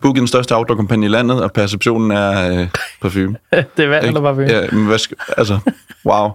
bookede 0.03 0.21
den 0.21 0.29
største 0.29 0.57
outdoor-kampagne 0.57 1.07
i 1.07 1.09
landet, 1.09 1.43
og 1.43 1.53
perceptionen 1.53 2.11
er 2.11 2.61
øh, 2.61 2.69
parfume. 3.03 3.37
det 3.77 3.85
er 3.85 3.89
vand 3.89 4.07
eller 4.07 4.21
bare 4.21 4.41
Ja, 4.41 4.67
men 4.73 4.87
hvad 4.87 4.99
skal, 4.99 5.17
altså, 5.37 5.59
wow. 6.07 6.31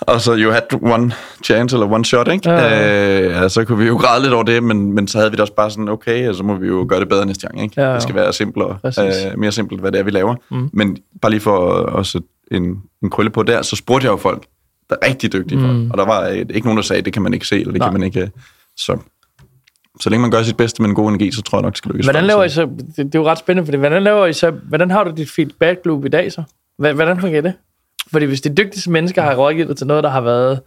Og 0.00 0.20
så 0.20 0.36
you 0.36 0.50
had 0.52 0.62
one 0.82 1.12
chance, 1.44 1.76
eller 1.76 1.92
one 1.92 2.04
shot, 2.04 2.28
ikke? 2.28 2.50
Ja, 2.50 2.56
Ja, 2.60 3.44
øh, 3.44 3.50
så 3.50 3.64
kunne 3.64 3.78
vi 3.78 3.86
jo 3.86 3.96
græde 3.96 4.22
lidt 4.22 4.34
over 4.34 4.42
det, 4.42 4.62
men, 4.62 4.92
men 4.92 5.08
så 5.08 5.18
havde 5.18 5.30
vi 5.30 5.34
det 5.34 5.40
også 5.40 5.54
bare 5.54 5.70
sådan, 5.70 5.88
okay, 5.88 6.28
og 6.28 6.34
så 6.34 6.42
må 6.42 6.54
vi 6.54 6.66
jo 6.66 6.86
gøre 6.88 7.00
det 7.00 7.08
bedre 7.08 7.26
næste 7.26 7.46
gang, 7.46 7.62
ikke? 7.62 7.80
Ja, 7.80 7.88
ja. 7.88 7.94
Det 7.94 8.02
skal 8.02 8.14
være 8.14 8.32
simplere, 8.32 8.78
Præcis. 8.82 9.26
øh, 9.26 9.38
mere 9.38 9.52
simpelt, 9.52 9.80
hvad 9.80 9.92
det 9.92 9.98
er, 9.98 10.02
vi 10.04 10.10
laver. 10.10 10.34
Mm. 10.50 10.70
Men 10.72 10.96
bare 11.22 11.30
lige 11.30 11.40
for 11.40 12.02
sætte 12.02 12.28
en, 12.50 12.76
en 13.02 13.10
krølle 13.10 13.30
på 13.30 13.42
der, 13.42 13.62
så 13.62 13.76
spurgte 13.76 14.04
jeg 14.04 14.12
jo 14.12 14.16
folk, 14.16 14.46
der 14.90 14.96
er 15.02 15.08
rigtig 15.08 15.32
dygtige 15.32 15.58
mm. 15.58 15.66
folk, 15.66 15.78
og 15.92 15.98
der 15.98 16.04
var 16.04 16.28
øh, 16.28 16.36
ikke 16.38 16.60
nogen, 16.66 16.76
der 16.76 16.82
sagde, 16.82 17.02
det 17.02 17.12
kan 17.12 17.22
man 17.22 17.34
ikke 17.34 17.46
se, 17.46 17.56
eller 17.60 17.72
det 17.72 17.78
Nej. 17.78 17.88
kan 17.88 18.00
man 18.00 18.02
ikke... 18.06 18.20
øh, 18.20 18.28
Så, 18.76 18.96
så 20.00 20.10
længe 20.10 20.22
man 20.22 20.30
gør 20.30 20.42
sit 20.42 20.56
bedste 20.56 20.82
med 20.82 20.88
en 20.88 20.94
god 20.94 21.08
energi, 21.08 21.32
så 21.32 21.42
tror 21.42 21.58
jeg 21.58 21.62
nok, 21.62 21.72
det 21.72 21.78
skal 21.78 21.90
lykkes. 21.90 22.06
Hvordan 22.06 22.22
for 22.22 22.26
laver 22.26 22.44
I 22.44 22.48
så, 22.48 22.62
det, 22.62 22.96
det 22.96 23.14
er 23.14 23.18
jo 23.18 23.26
ret 23.26 23.38
spændende, 23.38 23.66
fordi 23.66 23.78
hvordan 23.78 24.02
laver 24.02 24.26
I 24.26 24.32
så, 24.32 24.50
hvordan 24.50 24.90
har 24.90 25.04
du 25.04 25.12
dit 25.16 25.30
feedback 25.30 25.78
loop 25.84 26.04
i 26.04 26.08
dag 26.08 26.32
så? 26.32 26.42
Hvordan 26.78 27.20
fungerer 27.20 27.42
det? 27.42 27.52
Fordi 28.12 28.26
hvis 28.26 28.40
de 28.40 28.54
dygtigste 28.54 28.90
mennesker 28.90 29.22
har 29.22 29.34
rådgivet 29.34 29.76
til 29.76 29.86
noget, 29.86 30.04
der 30.04 30.10
har 30.10 30.20
været, 30.20 30.60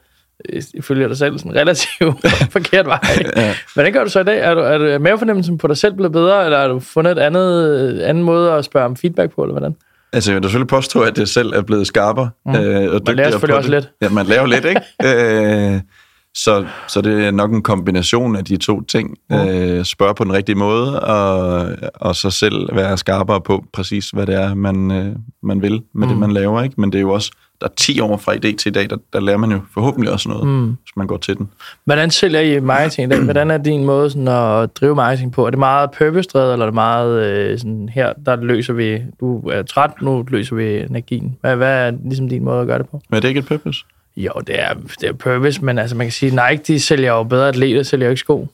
øh, 0.50 0.62
ifølge 0.74 1.08
dig 1.08 1.18
selv, 1.18 1.38
sådan 1.40 1.56
relativt 1.56 2.16
forkert 2.56 2.86
vej. 2.86 3.00
Ja. 3.36 3.56
Hvordan 3.74 3.94
gør 3.94 4.04
du 4.04 4.10
så 4.10 4.20
i 4.20 4.24
dag? 4.24 4.40
Er, 4.40 4.54
du, 4.54 4.60
er, 4.62 4.78
du, 4.78 4.86
er 4.86 4.98
mavefornemmelsen 4.98 5.58
på 5.58 5.68
dig 5.68 5.78
selv 5.78 5.94
blevet 5.94 6.12
bedre, 6.12 6.46
eller 6.46 6.60
har 6.60 6.68
du 6.68 6.80
fundet 6.80 7.12
et 7.12 7.20
andet, 7.20 8.00
anden 8.00 8.24
måde 8.24 8.52
at 8.52 8.66
spørge 8.66 8.86
om 8.86 8.96
feedback 8.96 9.36
på, 9.36 9.44
eller 9.44 9.54
hvordan? 9.54 9.76
Altså, 10.14 10.32
jeg 10.32 10.36
vil 10.36 10.44
selvfølgelig 10.44 10.68
påstå, 10.68 11.02
at 11.02 11.16
det 11.16 11.30
selv 11.30 11.54
er 11.54 11.62
blevet 11.62 11.88
skarpere. 11.88 12.30
Mm. 12.46 12.56
Øh, 12.56 12.94
og 12.94 13.02
Man 13.06 13.16
lærer 13.16 13.32
selvfølgelig 13.32 13.58
også 13.58 13.72
det. 13.72 13.82
lidt. 13.84 13.92
Ja, 14.02 14.10
man 14.10 14.26
lærer 14.26 14.46
lidt, 14.46 14.66
ikke? 14.66 14.82
øh, 15.74 15.82
så, 16.36 16.66
så 16.88 17.02
det 17.02 17.26
er 17.26 17.32
nok 17.32 17.52
en 17.52 17.62
kombination 17.62 18.36
af 18.36 18.46
de 18.46 18.58
to 18.58 18.82
ting. 18.82 19.18
Mm. 19.30 19.36
Øh, 19.36 19.86
spørge 19.86 20.16
på 20.16 20.24
den 20.24 20.34
rigtige 20.34 20.56
måde, 20.56 21.00
og, 21.00 21.68
og 21.94 22.16
så 22.16 22.30
selv 22.30 22.76
være 22.76 22.98
skarpere 22.98 23.42
på 23.42 23.66
præcis, 23.74 24.10
hvad 24.10 24.26
det 24.26 24.36
er, 24.36 24.54
man, 24.54 24.92
øh, 24.92 25.16
man 25.44 25.62
vil 25.62 25.72
med 25.72 26.08
mm. 26.08 26.08
det, 26.08 26.18
man 26.18 26.32
laver. 26.32 26.64
Ikke? 26.64 26.82
Men 26.82 26.92
det 26.92 26.98
er 26.98 27.02
jo 27.02 27.12
også, 27.12 27.32
der 27.62 27.68
er 27.68 27.74
10 27.78 28.00
år 28.00 28.18
fra 28.18 28.34
idé 28.34 28.56
til 28.56 28.68
i 28.68 28.72
dag, 28.72 28.90
der, 28.90 28.98
der 29.14 29.20
lærer 29.20 29.38
man 29.38 29.52
jo 29.52 29.60
forhåbentlig 29.74 30.12
også 30.12 30.30
noget, 30.30 30.48
mm. 30.48 30.66
hvis 30.66 30.96
man 30.96 31.08
går 31.08 31.18
til 31.18 31.38
den. 31.38 31.50
Hvordan 31.86 32.12
sælger 32.12 32.40
I 32.40 32.60
marketing 32.60 33.12
i 33.12 33.16
dag? 33.16 33.24
Hvordan 33.24 33.52
er 33.52 33.58
din 33.58 33.86
måde 33.86 34.10
sådan 34.10 34.28
at 34.28 34.76
drive 34.76 34.96
marketing 34.96 35.32
på? 35.32 35.46
Er 35.46 35.50
det 35.50 35.60
meget 35.60 35.90
purpose-drevet, 35.98 36.54
eller 36.54 36.66
er 36.66 36.70
det 36.70 36.74
meget 36.74 37.24
øh, 37.26 37.60
sådan, 37.60 37.90
her, 37.90 38.14
der 38.26 38.36
løser 38.36 38.74
vi, 38.74 39.02
du 39.20 39.50
er 39.50 39.62
træt, 39.62 39.92
nu 40.02 40.26
løser 40.28 40.56
vi 40.56 40.78
energien? 40.78 41.38
Hvad, 41.42 41.56
hvad 41.56 41.88
er 41.88 41.92
ligesom 42.06 42.30
din 42.30 42.44
måde 42.44 42.62
at 42.62 42.68
gøre 42.68 42.78
det 42.78 42.90
på? 42.90 43.02
Men 43.10 43.18
er 43.18 43.22
det 43.22 43.28
ikke 43.28 43.40
et 43.40 43.46
purpose? 43.46 43.86
Jo, 44.18 44.32
det 44.48 44.62
er, 44.62 44.74
det 44.74 45.10
er 45.10 45.14
purpose, 45.14 45.66
men 45.66 45.78
altså 45.78 45.96
man 45.96 46.06
kan 46.08 46.12
sige, 46.12 46.30
Nike, 46.30 46.64
de 46.68 46.80
sælger 46.80 47.12
jo 47.12 47.24
bedre 47.24 47.48
atleter, 47.48 47.84
sælger 47.84 48.08
jo 48.08 48.12
ikke 48.12 48.20
sko. 48.20 48.48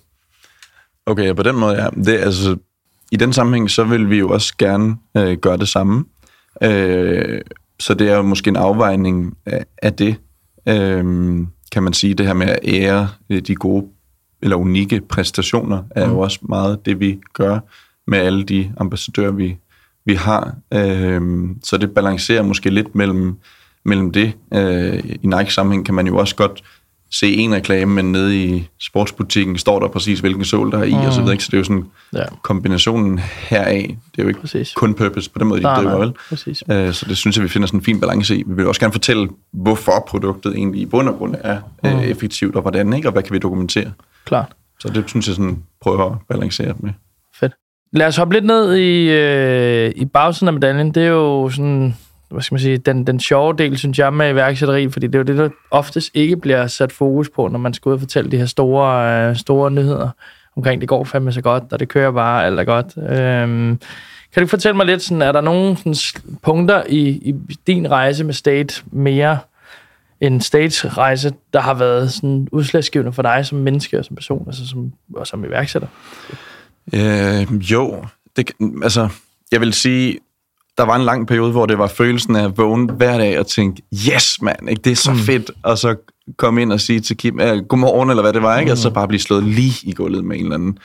Okay, 1.05 1.25
ja, 1.25 1.33
på 1.33 1.43
den 1.43 1.55
måde, 1.55 1.83
ja. 1.83 1.89
Det, 1.89 2.17
altså, 2.17 2.57
I 3.11 3.15
den 3.15 3.33
sammenhæng, 3.33 3.69
så 3.69 3.83
vil 3.83 4.09
vi 4.09 4.17
jo 4.17 4.29
også 4.29 4.53
gerne 4.57 4.95
øh, 5.17 5.37
gøre 5.37 5.57
det 5.57 5.67
samme. 5.67 6.05
Øh, 6.63 7.41
så 7.79 7.93
det 7.93 8.09
er 8.09 8.15
jo 8.15 8.21
måske 8.21 8.47
en 8.47 8.55
afvejning 8.55 9.37
af, 9.45 9.65
af 9.81 9.93
det, 9.93 10.15
øh, 10.67 11.03
kan 11.71 11.83
man 11.83 11.93
sige. 11.93 12.13
Det 12.13 12.25
her 12.25 12.33
med 12.33 12.47
at 12.47 12.59
ære 12.63 13.09
øh, 13.29 13.41
de 13.41 13.55
gode 13.55 13.85
eller 14.41 14.57
unikke 14.57 15.01
præstationer, 15.09 15.83
er 15.91 16.09
jo 16.09 16.19
også 16.19 16.39
meget 16.41 16.85
det, 16.85 16.99
vi 16.99 17.19
gør 17.33 17.59
med 18.07 18.19
alle 18.19 18.43
de 18.43 18.73
ambassadører, 18.77 19.31
vi, 19.31 19.57
vi 20.05 20.13
har. 20.13 20.55
Øh, 20.73 21.21
så 21.63 21.77
det 21.77 21.93
balancerer 21.93 22.43
måske 22.43 22.69
lidt 22.69 22.95
mellem, 22.95 23.35
mellem 23.85 24.11
det. 24.11 24.33
Øh, 24.53 24.99
I 25.23 25.27
Nike-sammenhæng 25.27 25.85
kan 25.85 25.95
man 25.95 26.07
jo 26.07 26.17
også 26.17 26.35
godt 26.35 26.61
se 27.11 27.33
en 27.35 27.53
reklame, 27.55 27.93
men 27.93 28.11
nede 28.11 28.43
i 28.43 28.67
sportsbutikken 28.79 29.57
står 29.57 29.79
der 29.79 29.87
præcis, 29.87 30.19
hvilken 30.19 30.45
sål 30.45 30.71
der 30.71 30.77
er 30.79 30.83
i, 30.83 30.93
og 30.93 31.13
så 31.13 31.19
videre. 31.19 31.33
ikke? 31.33 31.43
Så 31.43 31.47
det 31.51 31.53
er 31.53 31.59
jo 31.59 31.63
sådan 31.63 31.85
Ja, 32.13 32.23
kombinationen 32.41 33.19
heraf. 33.19 33.95
Det 34.11 34.19
er 34.19 34.23
jo 34.23 34.27
ikke 34.27 34.39
præcis. 34.41 34.73
kun 34.73 34.93
purpose 34.93 35.29
på 35.29 35.39
den 35.39 35.47
måde, 35.47 35.59
de 35.59 35.63
Nej, 35.63 35.75
driver, 35.75 35.89
nej, 35.91 35.99
vel? 35.99 36.13
præcis. 36.29 36.63
Øh, 36.71 36.93
Så 36.93 37.05
det 37.09 37.17
synes 37.17 37.35
jeg, 37.37 37.43
vi 37.43 37.49
finder 37.49 37.67
sådan 37.67 37.79
en 37.79 37.83
fin 37.83 37.99
balance 37.99 38.37
i. 38.37 38.43
Vi 38.47 38.53
vil 38.53 38.67
også 38.67 38.81
gerne 38.81 38.91
fortælle, 38.93 39.29
hvorfor 39.53 40.05
produktet 40.07 40.55
egentlig 40.55 40.81
i 40.81 40.85
bund 40.85 41.09
og 41.09 41.15
grund 41.17 41.35
er 41.39 41.59
øh, 41.85 42.03
effektivt, 42.03 42.55
og 42.55 42.61
hvordan, 42.61 42.93
ikke? 42.93 43.07
Og 43.07 43.11
hvad 43.11 43.23
kan 43.23 43.33
vi 43.33 43.39
dokumentere? 43.39 43.91
Klart. 44.25 44.51
Så 44.79 44.89
det 44.89 45.03
synes 45.09 45.27
jeg 45.27 45.35
sådan 45.35 45.63
prøver 45.81 46.11
at 46.11 46.17
balancere 46.29 46.73
med. 46.79 46.91
Fedt. 47.39 47.53
Lad 47.93 48.07
os 48.07 48.17
hoppe 48.17 48.33
lidt 48.33 48.45
ned 48.45 48.75
i, 48.77 49.09
øh, 49.09 49.91
i 49.95 50.05
bagsiden 50.05 50.47
af 50.47 50.53
medaljen. 50.53 50.91
Det 50.93 51.03
er 51.03 51.07
jo 51.07 51.49
sådan, 51.49 51.95
hvad 52.29 52.41
skal 52.41 52.55
man 52.55 52.59
sige, 52.59 52.77
den, 52.77 53.07
den 53.07 53.19
sjove 53.19 53.53
del, 53.57 53.77
synes 53.77 53.99
jeg, 53.99 54.13
med 54.13 54.29
iværksætteri, 54.29 54.89
fordi 54.89 55.07
det 55.07 55.15
er 55.15 55.19
jo 55.19 55.23
det, 55.23 55.37
der 55.37 55.49
oftest 55.71 56.11
ikke 56.13 56.37
bliver 56.37 56.67
sat 56.67 56.91
fokus 56.91 57.29
på, 57.29 57.47
når 57.47 57.59
man 57.59 57.73
skal 57.73 57.89
ud 57.89 57.93
og 57.93 57.99
fortælle 57.99 58.31
de 58.31 58.37
her 58.37 58.45
store, 58.45 59.29
øh, 59.29 59.35
store 59.35 59.71
nyheder 59.71 60.09
omkring, 60.55 60.81
det 60.81 60.89
går 60.89 61.03
fandme 61.03 61.31
så 61.31 61.41
godt, 61.41 61.63
og 61.71 61.79
det 61.79 61.87
kører 61.87 62.11
bare, 62.11 62.45
alt 62.45 62.59
er 62.59 62.63
godt. 62.63 62.97
Øhm, 62.97 63.79
kan 64.33 64.43
du 64.43 64.47
fortælle 64.47 64.77
mig 64.77 64.85
lidt, 64.85 65.01
sådan, 65.01 65.21
er 65.21 65.31
der 65.31 65.41
nogle 65.41 65.77
sådan, 65.77 65.95
punkter 66.41 66.83
i, 66.89 66.99
i 67.09 67.35
din 67.67 67.91
rejse 67.91 68.23
med 68.23 68.33
State 68.33 68.83
mere 68.91 69.39
en 70.21 70.41
stage-rejse, 70.41 71.33
der 71.53 71.59
har 71.59 71.73
været 71.73 72.13
sådan 72.13 72.47
udslagsgivende 72.51 73.13
for 73.13 73.21
dig 73.21 73.45
som 73.45 73.57
menneske 73.57 73.99
og 73.99 74.05
som 74.05 74.15
person, 74.15 74.43
altså 74.47 74.67
som, 74.67 74.93
og 75.15 75.27
som 75.27 75.45
iværksætter? 75.45 75.87
Øh, 76.93 77.71
jo, 77.71 78.05
det, 78.35 78.51
altså, 78.83 79.09
jeg 79.51 79.61
vil 79.61 79.73
sige, 79.73 80.19
der 80.79 80.85
var 80.85 80.95
en 80.95 81.01
lang 81.05 81.27
periode, 81.27 81.51
hvor 81.51 81.65
det 81.65 81.77
var 81.77 81.87
følelsen 81.87 82.35
af 82.35 82.43
at 82.43 82.57
vågne 82.57 82.93
hver 82.93 83.17
dag 83.17 83.39
og 83.39 83.47
tænke, 83.47 83.81
yes, 83.93 84.41
mand, 84.41 84.69
ikke? 84.69 84.81
det 84.81 84.91
er 84.91 84.95
så 84.95 85.11
mm. 85.11 85.17
fedt, 85.17 85.51
og 85.63 85.77
så 85.77 85.95
komme 86.37 86.61
ind 86.61 86.71
og 86.71 86.79
sige 86.79 86.99
til 86.99 87.17
Kim, 87.17 87.39
eh, 87.39 87.57
godmorgen, 87.57 88.09
eller 88.09 88.23
hvad 88.23 88.33
det 88.33 88.41
var, 88.41 88.59
ikke? 88.59 88.71
og 88.71 88.77
så 88.77 88.89
bare 88.89 89.07
blive 89.07 89.19
slået 89.19 89.43
lige 89.43 89.89
i 89.89 89.93
gulvet 89.93 90.25
med 90.25 90.37
en 90.37 90.43
eller 90.43 90.55
anden 90.55 90.77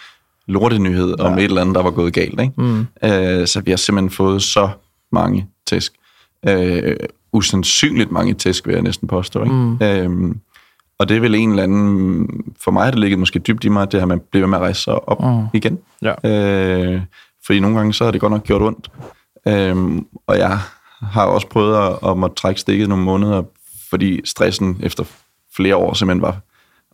lortenyhed 0.47 1.21
om 1.21 1.39
et 1.39 1.45
eller 1.45 1.61
andet, 1.61 1.75
der 1.75 1.83
var 1.83 1.91
gået 1.91 2.13
galt. 2.13 2.41
Ikke? 2.41 2.53
Mm. 2.57 2.87
Øh, 3.05 3.47
så 3.47 3.61
vi 3.65 3.71
har 3.71 3.77
simpelthen 3.77 4.11
fået 4.11 4.43
så 4.43 4.69
mange 5.13 5.47
tæsk. 5.67 5.93
Øh, 6.49 6.97
usandsynligt 7.33 8.11
mange 8.11 8.35
tæsk, 8.35 8.67
vil 8.67 8.73
jeg 8.73 8.83
næsten 8.83 9.09
påstå. 9.09 9.43
Ikke? 9.43 9.55
Mm. 9.55 9.79
Øh, 9.83 10.35
og 10.99 11.09
det 11.09 11.17
er 11.17 11.21
vel 11.21 11.35
en 11.35 11.51
eller 11.51 11.63
anden... 11.63 12.29
For 12.61 12.71
mig 12.71 12.85
har 12.85 12.91
det 12.91 13.01
ligget 13.01 13.19
måske 13.19 13.39
dybt 13.39 13.65
i 13.65 13.69
mig, 13.69 13.93
det 13.93 14.01
her 14.01 14.07
med 14.07 14.17
at 14.17 14.23
blive 14.23 14.43
ved 14.43 14.49
med 14.49 14.59
at 14.59 14.63
rejse 14.63 14.83
sig 14.83 15.09
op 15.09 15.21
Mm. 15.21 15.47
igen. 15.55 15.79
Ja. 16.03 16.15
Øh, 16.25 17.01
fordi 17.47 17.61
nogle 17.61 17.77
gange, 17.77 17.95
så 17.95 18.05
har 18.05 18.11
det 18.11 18.21
godt 18.21 18.33
nok 18.33 18.45
gjort 18.45 18.63
ondt. 18.63 18.91
Øh, 19.49 20.03
og 20.27 20.39
jeg 20.39 20.59
har 21.03 21.25
også 21.25 21.47
prøvet 21.47 21.77
at, 21.77 22.11
at 22.11 22.17
måtte 22.19 22.37
trække 22.37 22.61
stikket 22.61 22.89
nogle 22.89 23.05
måneder, 23.05 23.43
fordi 23.91 24.21
stressen 24.27 24.77
efter 24.83 25.05
flere 25.57 25.77
år 25.77 25.95
simpelthen 25.95 26.23
var, 26.23 26.37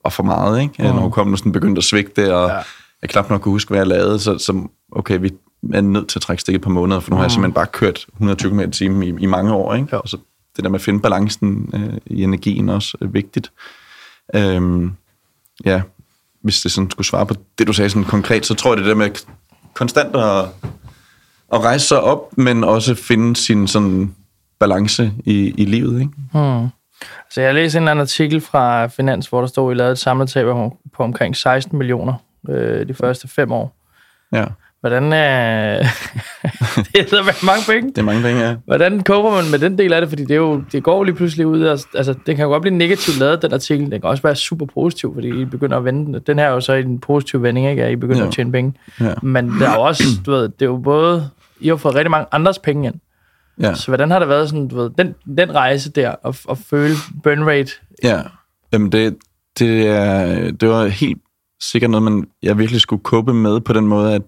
var 0.04 0.10
for 0.10 0.22
meget. 0.22 0.60
Ikke? 0.62 0.74
Mm. 0.78 0.84
Når 0.84 1.00
hukommelsen 1.02 1.52
begyndte 1.52 1.78
at 1.78 1.84
svigte, 1.84 2.36
og 2.36 2.48
Ja. 2.48 2.54
jeg 3.02 3.10
knap 3.10 3.30
nok 3.30 3.40
kunne 3.40 3.52
huske, 3.52 3.68
hvad 3.68 3.78
jeg 3.78 3.86
lavede, 3.86 4.18
så, 4.18 4.38
så 4.38 4.68
okay, 4.92 5.18
vi 5.20 5.30
er 5.72 5.80
nødt 5.80 6.08
til 6.08 6.18
at 6.18 6.22
trække 6.22 6.40
stikket 6.40 6.60
på 6.62 6.70
måneder, 6.70 7.00
for 7.00 7.10
nu 7.10 7.16
har 7.16 7.24
jeg 7.24 7.30
simpelthen 7.30 7.54
bare 7.54 7.66
kørt 7.66 8.06
120 8.12 8.50
km 8.50 8.60
i 8.60 8.70
timen 8.70 9.02
i, 9.02 9.22
i 9.22 9.26
mange 9.26 9.52
år. 9.52 9.74
Ikke? 9.74 9.88
Ja. 9.92 9.96
Og 9.96 10.08
så 10.08 10.16
det 10.56 10.64
der 10.64 10.70
med 10.70 10.78
at 10.78 10.84
finde 10.84 11.00
balancen 11.00 11.70
øh, 11.74 11.98
i 12.06 12.22
energien 12.22 12.68
også 12.68 12.96
er 13.00 13.06
vigtigt. 13.06 13.52
Øhm, 14.34 14.92
ja, 15.64 15.82
hvis 16.42 16.60
det 16.60 16.72
sådan 16.72 16.90
skulle 16.90 17.06
svare 17.06 17.26
på 17.26 17.34
det, 17.58 17.66
du 17.66 17.72
sagde 17.72 17.90
sådan 17.90 18.04
konkret, 18.04 18.46
så 18.46 18.54
tror 18.54 18.70
jeg 18.70 18.78
det 18.78 18.86
der 18.86 18.94
med 18.94 19.10
konstant 19.74 20.16
at, 20.16 20.44
at 21.52 21.60
rejse 21.64 21.86
sig 21.86 22.00
op, 22.00 22.38
men 22.38 22.64
også 22.64 22.94
finde 22.94 23.36
sin 23.36 23.66
sådan 23.66 24.14
balance 24.60 25.12
i, 25.24 25.54
i 25.56 25.64
livet, 25.64 26.00
ikke? 26.00 26.12
Hmm. 26.32 26.68
Så 27.30 27.40
jeg 27.40 27.54
læste 27.54 27.78
en 27.78 27.82
eller 27.82 27.90
anden 27.90 28.00
artikel 28.02 28.40
fra 28.40 28.86
Finans, 28.86 29.26
hvor 29.26 29.40
der 29.40 29.46
stod, 29.48 29.70
at 29.72 29.76
I 29.76 29.78
lavede 29.78 29.92
et 29.92 29.98
samlet 29.98 30.28
tab 30.28 30.46
på 30.96 31.02
omkring 31.02 31.36
16 31.36 31.78
millioner 31.78 32.14
øh, 32.48 32.88
de 32.88 32.94
første 32.94 33.28
fem 33.28 33.52
år. 33.52 33.76
Ja, 34.32 34.44
Hvordan, 34.80 35.04
øh, 35.04 35.10
det 36.94 37.12
er 37.12 37.46
mange 37.46 37.62
penge. 37.72 37.88
det 37.90 37.98
er 37.98 38.02
mange 38.02 38.22
penge, 38.22 38.40
ja. 38.40 38.54
Hvordan 38.66 39.00
koper 39.00 39.30
man 39.30 39.50
med 39.50 39.58
den 39.58 39.78
del 39.78 39.92
af 39.92 40.00
det? 40.00 40.08
Fordi 40.10 40.22
det, 40.22 40.30
er 40.30 40.36
jo, 40.36 40.62
det 40.72 40.82
går 40.82 40.96
jo 40.96 41.02
lige 41.02 41.14
pludselig 41.14 41.46
ud. 41.46 41.60
af- 41.60 41.84
Altså, 41.94 42.14
det 42.26 42.36
kan 42.36 42.42
jo 42.44 42.48
godt 42.48 42.62
blive 42.62 42.76
negativt 42.76 43.18
lavet, 43.18 43.42
den 43.42 43.52
artikel. 43.54 43.90
Den 43.90 44.00
kan 44.00 44.04
også 44.10 44.22
være 44.22 44.36
super 44.36 44.66
positiv, 44.74 45.14
fordi 45.14 45.40
I 45.40 45.44
begynder 45.44 45.76
at 45.76 45.84
vende 45.84 46.04
den. 46.06 46.22
Den 46.26 46.38
her 46.38 46.46
er 46.46 46.50
jo 46.50 46.60
så 46.60 46.72
i 46.72 46.80
en 46.82 46.98
positiv 46.98 47.42
vending, 47.42 47.70
ikke? 47.70 47.84
At 47.84 47.92
I 47.92 47.96
begynder 47.96 48.20
Ja. 48.20 48.26
at 48.26 48.32
tjene 48.34 48.52
penge. 48.52 48.74
Ja. 49.00 49.14
Men 49.22 49.48
der 49.60 49.68
er 49.68 49.74
jo 49.74 49.80
også, 49.82 50.02
du 50.26 50.30
ved, 50.30 50.42
det 50.42 50.62
er 50.62 50.66
jo 50.66 50.76
både... 50.76 51.30
I 51.60 51.68
har 51.68 51.76
fået 51.76 51.94
rigtig 51.94 52.10
mange 52.10 52.26
andres 52.32 52.58
penge 52.58 52.86
ind. 52.88 52.94
Ja, 53.60 53.74
Så 53.74 53.86
hvordan 53.86 54.10
har 54.10 54.18
det 54.18 54.28
været 54.28 54.48
sådan, 54.48 54.68
du 54.68 54.76
ved, 54.76 54.90
den, 54.98 55.14
den 55.36 55.54
rejse 55.54 55.90
der, 55.90 56.14
at, 56.24 56.40
at 56.50 56.58
føle 56.58 56.94
burn 57.22 57.44
rate? 57.48 57.72
ja. 58.02 58.22
Jamen, 58.72 58.92
det, 58.92 59.16
det, 59.58 59.86
er, 59.86 60.50
det 60.50 60.68
var 60.68 60.86
helt 60.86 61.18
sikkert 61.60 61.90
noget, 61.90 62.02
man, 62.02 62.26
jeg 62.42 62.58
virkelig 62.58 62.80
skulle 62.80 63.02
kåbe 63.02 63.34
med 63.34 63.60
på 63.60 63.72
den 63.72 63.86
måde, 63.86 64.14
at 64.14 64.22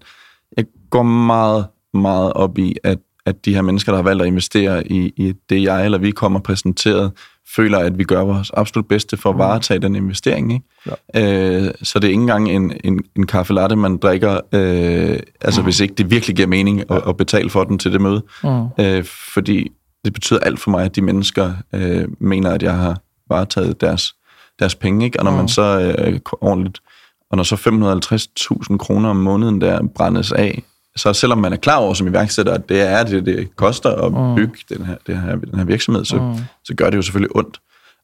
jeg 0.57 0.65
går 0.89 1.03
meget, 1.03 1.67
meget 1.93 2.33
op 2.33 2.57
i, 2.57 2.75
at, 2.83 2.97
at 3.25 3.45
de 3.45 3.53
her 3.53 3.61
mennesker, 3.61 3.91
der 3.91 3.97
har 3.97 4.03
valgt 4.03 4.21
at 4.21 4.27
investere 4.27 4.87
i, 4.87 5.13
i 5.17 5.33
det, 5.49 5.63
jeg 5.63 5.85
eller 5.85 5.97
vi 5.97 6.11
kommer 6.11 6.39
præsenteret, 6.39 7.11
føler, 7.55 7.79
at 7.79 7.97
vi 7.97 8.03
gør 8.03 8.21
vores 8.21 8.51
absolut 8.53 8.87
bedste 8.87 9.17
for 9.17 9.29
at 9.29 9.37
varetage 9.37 9.79
den 9.79 9.95
investering. 9.95 10.53
Ikke? 10.53 10.65
Ja. 11.15 11.65
Øh, 11.65 11.73
så 11.83 11.99
det 11.99 12.07
er 12.07 12.11
ikke 12.11 12.21
engang 12.21 12.49
en, 12.49 12.73
en, 12.83 12.99
en 13.15 13.25
kaffe 13.27 13.53
latte, 13.53 13.75
man 13.75 13.97
drikker, 13.97 14.39
øh, 14.53 15.19
altså 15.41 15.61
mm. 15.61 15.63
hvis 15.65 15.79
ikke 15.79 15.93
det 15.95 16.11
virkelig 16.11 16.35
giver 16.35 16.47
mening 16.47 16.91
at, 16.91 17.01
at 17.07 17.17
betale 17.17 17.49
for 17.49 17.63
den 17.63 17.79
til 17.79 17.93
det 17.93 18.01
møde. 18.01 18.23
Mm. 18.43 18.83
Øh, 18.83 19.03
fordi 19.33 19.71
det 20.05 20.13
betyder 20.13 20.39
alt 20.39 20.59
for 20.59 20.71
mig, 20.71 20.85
at 20.85 20.95
de 20.95 21.01
mennesker 21.01 21.53
øh, 21.73 22.07
mener, 22.19 22.51
at 22.51 22.63
jeg 22.63 22.73
har 22.75 22.97
varetaget 23.29 23.81
deres, 23.81 24.15
deres 24.59 24.75
penge. 24.75 25.05
Ikke? 25.05 25.19
Og 25.19 25.23
når 25.25 25.31
Mm. 25.31 25.37
man 25.37 25.47
så 25.47 25.95
øh, 25.99 26.19
ordentligt, 26.41 26.79
og 27.31 27.37
når 27.37 27.43
så 27.43 27.55
550.000 28.71 28.77
kroner 28.77 29.09
om 29.09 29.15
måneden 29.15 29.61
der 29.61 29.79
brændes 29.95 30.31
af, 30.31 30.63
så 30.95 31.13
selvom 31.13 31.37
man 31.37 31.53
er 31.53 31.57
klar 31.57 31.77
over 31.77 31.93
som 31.93 32.07
iværksætter, 32.07 32.53
at 32.53 32.69
det 32.69 32.81
er 32.81 33.03
det, 33.03 33.25
det 33.25 33.55
koster 33.55 33.89
at 33.89 34.35
bygge 34.35 34.53
den, 34.69 34.85
her, 34.85 34.95
det 35.07 35.21
her, 35.21 35.35
den 35.35 35.59
her 35.59 35.65
virksomhed, 35.65 36.05
så, 36.05 36.15
Mm. 36.17 36.35
så 36.65 36.73
gør 36.75 36.89
det 36.89 36.97
jo 36.97 37.01
selvfølgelig 37.01 37.35
ondt. 37.35 37.59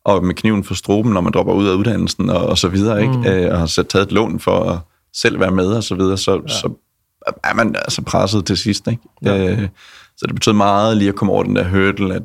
Og 0.06 0.24
med 0.26 0.36
kniven 0.36 0.64
for 0.64 0.74
struben, 0.74 1.12
når 1.14 1.22
man 1.22 1.34
dropper 1.34 1.54
ud 1.54 1.68
af 1.68 1.74
uddannelsen 1.74 2.30
og, 2.30 2.46
og 2.46 2.58
så 2.58 2.68
videre, 2.68 3.02
ikke? 3.02 3.14
Mm. 3.14 3.26
Øh, 3.26 3.52
og 3.54 3.60
har 3.60 3.66
så 3.66 3.84
taget 3.84 4.06
et 4.06 4.12
lån 4.12 4.40
for 4.40 4.60
at 4.72 4.80
selv 5.14 5.40
være 5.40 5.52
med 5.52 5.68
og 5.68 5.84
så 5.84 5.96
videre, 5.96 6.18
så, 6.18 6.34
ja. 6.48 6.48
så 6.48 6.70
er 7.44 7.54
man 7.54 7.76
altså 7.76 8.02
presset 8.02 8.46
til 8.46 8.58
sidst. 8.58 8.88
Ikke? 8.88 9.02
Ja. 9.26 9.48
Øh, 9.52 9.68
så 10.18 10.26
det 10.28 10.36
betød 10.36 10.54
meget 10.54 10.98
lige 10.98 11.10
at 11.10 11.16
komme 11.16 11.34
over 11.34 11.44
den 11.44 11.56
der 11.56 11.64
hurdle, 11.70 12.16
at 12.16 12.24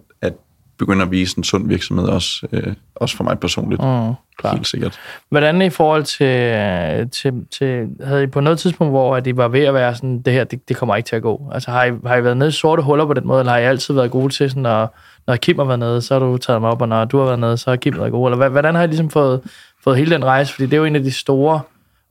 begynde 0.78 1.02
at 1.02 1.10
vise 1.10 1.38
en 1.38 1.44
sund 1.44 1.68
virksomhed 1.68 2.06
også, 2.06 2.46
øh, 2.52 2.74
også 2.94 3.16
for 3.16 3.24
mig 3.24 3.38
personligt. 3.38 3.82
Mm, 3.82 4.14
Mm, 4.34 4.38
klar. 4.38 4.54
Helt 4.54 4.66
sikkert. 4.66 5.00
Hvordan 5.30 5.62
i 5.62 5.70
forhold 5.70 6.04
til, 6.04 7.10
til, 7.10 7.32
til, 7.58 7.88
havde 8.04 8.22
I 8.22 8.26
på 8.26 8.40
noget 8.40 8.58
tidspunkt, 8.58 8.92
hvor 8.92 9.16
at 9.16 9.26
I 9.26 9.36
var 9.36 9.48
ved 9.48 9.60
at 9.60 9.74
være 9.74 9.94
sådan, 9.94 10.22
det 10.22 10.32
her, 10.32 10.44
det, 10.44 10.68
det 10.68 10.76
kommer 10.76 10.96
ikke 10.96 11.06
til 11.06 11.16
at 11.16 11.22
gå? 11.22 11.50
Altså 11.52 11.70
har 11.70 11.84
I, 11.84 11.90
har 12.06 12.16
I 12.16 12.24
været 12.24 12.36
nede 12.36 12.48
i 12.48 12.52
sorte 12.52 12.82
huller 12.82 13.06
på 13.06 13.14
den 13.14 13.26
måde, 13.26 13.40
eller 13.40 13.52
har 13.52 13.58
I 13.58 13.64
altid 13.64 13.94
været 13.94 14.10
gode 14.10 14.32
til 14.32 14.50
sådan, 14.50 14.66
at, 14.66 14.88
når 15.26 15.36
Kim 15.36 15.58
har 15.58 15.64
været 15.64 15.78
nede, 15.78 16.02
så 16.02 16.14
har 16.14 16.20
du 16.20 16.36
taget 16.36 16.60
mig 16.60 16.70
op, 16.70 16.82
og 16.82 16.88
når 16.88 17.04
du 17.04 17.18
har 17.18 17.24
været 17.24 17.38
nede, 17.38 17.56
så 17.56 17.70
har 17.70 17.76
Kim 17.76 17.98
været 17.98 18.12
god? 18.12 18.32
Eller 18.32 18.48
hvordan 18.48 18.74
har 18.74 18.82
I 18.82 18.86
ligesom 18.86 19.10
fået, 19.10 19.40
fået 19.84 19.96
hele 19.96 20.10
den 20.10 20.24
rejse? 20.24 20.52
Fordi 20.52 20.66
det 20.66 20.72
er 20.72 20.78
jo 20.78 20.84
en 20.84 20.96
af 20.96 21.02
de 21.02 21.12
store 21.12 21.60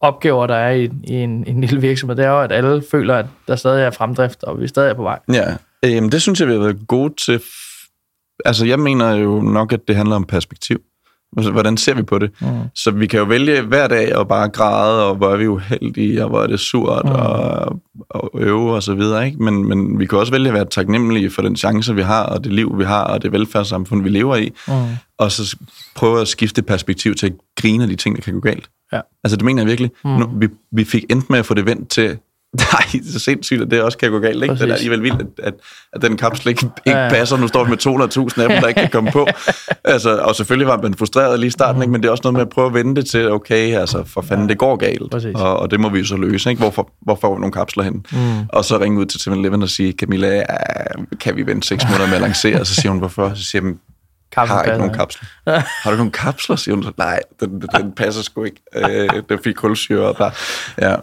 opgaver, 0.02 0.48
der 0.48 0.56
er 0.56 0.72
i, 0.72 0.90
i 1.04 1.14
en, 1.14 1.44
en 1.48 1.62
lille 1.62 1.82
virksomhed. 1.82 2.16
Det 2.16 2.26
er 2.26 2.30
jo, 2.30 2.42
at 2.42 2.52
alle 2.52 2.84
føler, 2.92 3.16
at 3.16 3.26
der 3.48 3.56
stadig 3.56 3.84
er 3.84 3.92
fremdrift, 3.92 4.44
og 4.44 4.62
vi 4.62 4.68
stadig 4.68 4.90
er 4.90 4.94
på 4.94 5.04
vej. 5.04 5.20
Ja, 5.34 5.46
øhm, 5.86 6.10
det 6.10 6.22
synes 6.22 6.40
jeg, 6.40 6.48
vi 6.48 6.54
har 6.54 6.60
været 6.60 6.88
gode 6.88 7.14
til. 7.26 7.42
Altså, 8.46 8.66
jeg 8.66 8.80
mener 8.80 9.12
jo 9.12 9.42
nok, 9.42 9.74
at 9.74 9.80
det 9.88 9.96
handler 9.96 10.16
om 10.16 10.24
perspektiv. 10.24 10.82
Altså, 11.38 11.52
Hvordan 11.52 11.78
ser 11.78 11.94
vi 11.94 12.02
på 12.04 12.20
det? 12.20 12.32
Mm. 12.42 12.48
Så 12.76 12.92
vi 12.92 13.08
kan 13.08 13.20
jo 13.20 13.26
vælge 13.26 13.62
hver 13.62 13.88
dag 13.88 14.16
og 14.16 14.28
bare 14.28 14.50
græde, 14.50 15.06
og 15.10 15.16
hvor 15.16 15.30
er 15.30 15.38
vi 15.38 15.48
uheldige, 15.48 16.24
og 16.24 16.30
hvor 16.30 16.44
er 16.44 16.48
det 16.48 16.60
surt, 16.60 17.06
Mm. 17.06 17.12
og, 17.12 17.80
og 18.10 18.30
øve 18.40 18.74
og 18.76 18.84
så 18.84 18.94
videre. 18.94 19.26
Ikke? 19.26 19.44
Men, 19.44 19.68
men 19.68 20.00
vi 20.00 20.06
kan 20.06 20.18
også 20.20 20.32
vælge 20.32 20.48
at 20.48 20.54
være 20.54 20.66
taknemmelige 20.66 21.30
for 21.30 21.42
den 21.42 21.56
chance, 21.56 21.96
vi 21.96 22.02
har, 22.02 22.24
og 22.26 22.44
det 22.44 22.54
liv, 22.54 22.78
vi 22.78 22.84
har, 22.84 23.04
og 23.04 23.22
det 23.22 23.32
velfærdssamfund, 23.32 24.04
vi 24.04 24.10
lever 24.10 24.36
i. 24.36 24.52
Mm. 24.68 24.74
Og 25.18 25.32
så 25.32 25.58
prøve 25.96 26.22
at 26.22 26.28
skifte 26.28 26.62
perspektiv 26.62 27.16
til 27.16 27.26
at 27.28 27.34
grine 27.62 27.84
af 27.84 27.90
de 27.90 27.96
ting, 27.96 28.16
der 28.16 28.22
kan 28.22 28.34
gå 28.34 28.40
galt. 28.40 28.70
Ja. 28.94 29.00
Altså, 29.24 29.38
det 29.38 29.46
mener 29.46 29.62
jeg 29.62 29.68
virkelig. 29.68 29.92
Mm. 30.06 30.10
Nu, 30.12 30.30
vi, 30.36 30.48
vi 30.72 30.84
fik 30.84 31.06
endt 31.10 31.30
med 31.30 31.40
at 31.40 31.46
få 31.46 31.54
det 31.54 31.66
vendt 31.66 31.90
til, 31.90 32.18
nej, 32.58 33.02
så 33.14 33.20
sindssygt, 33.20 33.62
at 33.62 33.72
det 33.72 33.82
også 33.82 33.98
kan 33.98 34.12
gå 34.12 34.20
galt. 34.20 34.44
Ikke? 34.44 34.56
Det 34.56 34.70
er 34.70 34.74
alligevel 34.74 35.04
vildt, 35.04 35.22
at, 35.22 35.28
at, 35.44 35.54
at 35.94 36.02
den 36.02 36.18
kapsel 36.18 36.48
ikke, 36.50 36.66
ikke 36.86 36.98
Ja, 37.00 37.04
ja. 37.04 37.10
passer. 37.10 37.38
Nu 37.38 37.48
står 37.48 37.64
vi 37.64 37.70
med 37.70 37.78
200.000 38.38 38.42
af 38.42 38.50
dem, 38.50 38.62
der 38.62 38.68
ikke 38.68 38.82
kan 38.82 38.90
komme 38.90 39.12
på. 39.12 39.28
Altså, 39.86 40.18
og 40.18 40.36
selvfølgelig 40.36 40.68
var 40.68 40.82
man 40.82 40.94
frustreret 40.94 41.40
lige 41.40 41.48
i 41.48 41.52
starten, 41.52 41.76
Mm. 41.78 41.82
ikke? 41.82 41.92
men 41.92 42.02
det 42.02 42.08
er 42.08 42.12
også 42.12 42.22
noget 42.24 42.34
med 42.34 42.42
at 42.42 42.50
prøve 42.50 42.68
at 42.68 42.74
vende 42.74 42.96
det 42.96 43.06
til, 43.06 43.32
okay, 43.32 43.76
altså, 43.78 44.04
for 44.08 44.22
fanden, 44.22 44.50
det 44.50 44.58
går 44.58 44.76
galt. 44.76 45.12
Præcis. 45.12 45.36
Og, 45.36 45.58
og 45.60 45.72
det 45.72 45.80
må 45.80 45.90
vi 45.90 46.00
jo 46.00 46.06
så 46.06 46.18
løse. 46.18 46.50
Ikke? 46.50 46.60
Hvorfor, 46.60 46.90
hvor 47.02 47.18
får 47.22 47.36
vi 47.36 47.40
nogle 47.40 47.52
kapsler 47.54 47.84
hen? 47.84 48.06
Mm. 48.12 48.18
Og 48.50 48.66
så 48.66 48.80
ringe 48.80 49.00
ud 49.00 49.06
til 49.06 49.18
7-Eleven 49.30 49.64
og 49.64 49.70
sige, 49.70 49.92
Camilla, 49.92 50.44
kan 51.20 51.36
vi 51.36 51.46
vente 51.46 51.68
seks 51.68 51.84
måneder 51.90 52.08
med 52.08 52.16
at 52.16 52.22
lancere? 52.22 52.60
Og 52.60 52.68
så 52.68 52.76
siger 52.76 52.90
hun, 52.90 53.00
hvorfor? 53.00 53.32
Så 53.36 53.44
siger 53.44 53.62
hun, 53.62 53.80
jeg 54.38 54.48
har 54.48 54.64
ikke 54.64 54.78
nogen 54.78 54.94
kapsler. 54.94 55.28
Har 55.84 55.92
du 55.92 55.98
nogle 55.98 56.12
kapsler, 56.12 56.56
siger 56.56 56.76
hun 56.76 56.84
så. 56.84 56.92
Nej, 56.98 57.20
den, 57.40 57.62
den 57.62 57.92
passer 57.92 58.22
sgu 58.24 58.44
ikke. 58.44 58.62
Øh, 58.76 59.10
den 59.30 59.40
fik 59.44 59.56
kulsyre 59.56 60.06
og 60.08 60.16
bare... 60.16 60.32
Ja. 60.82 60.96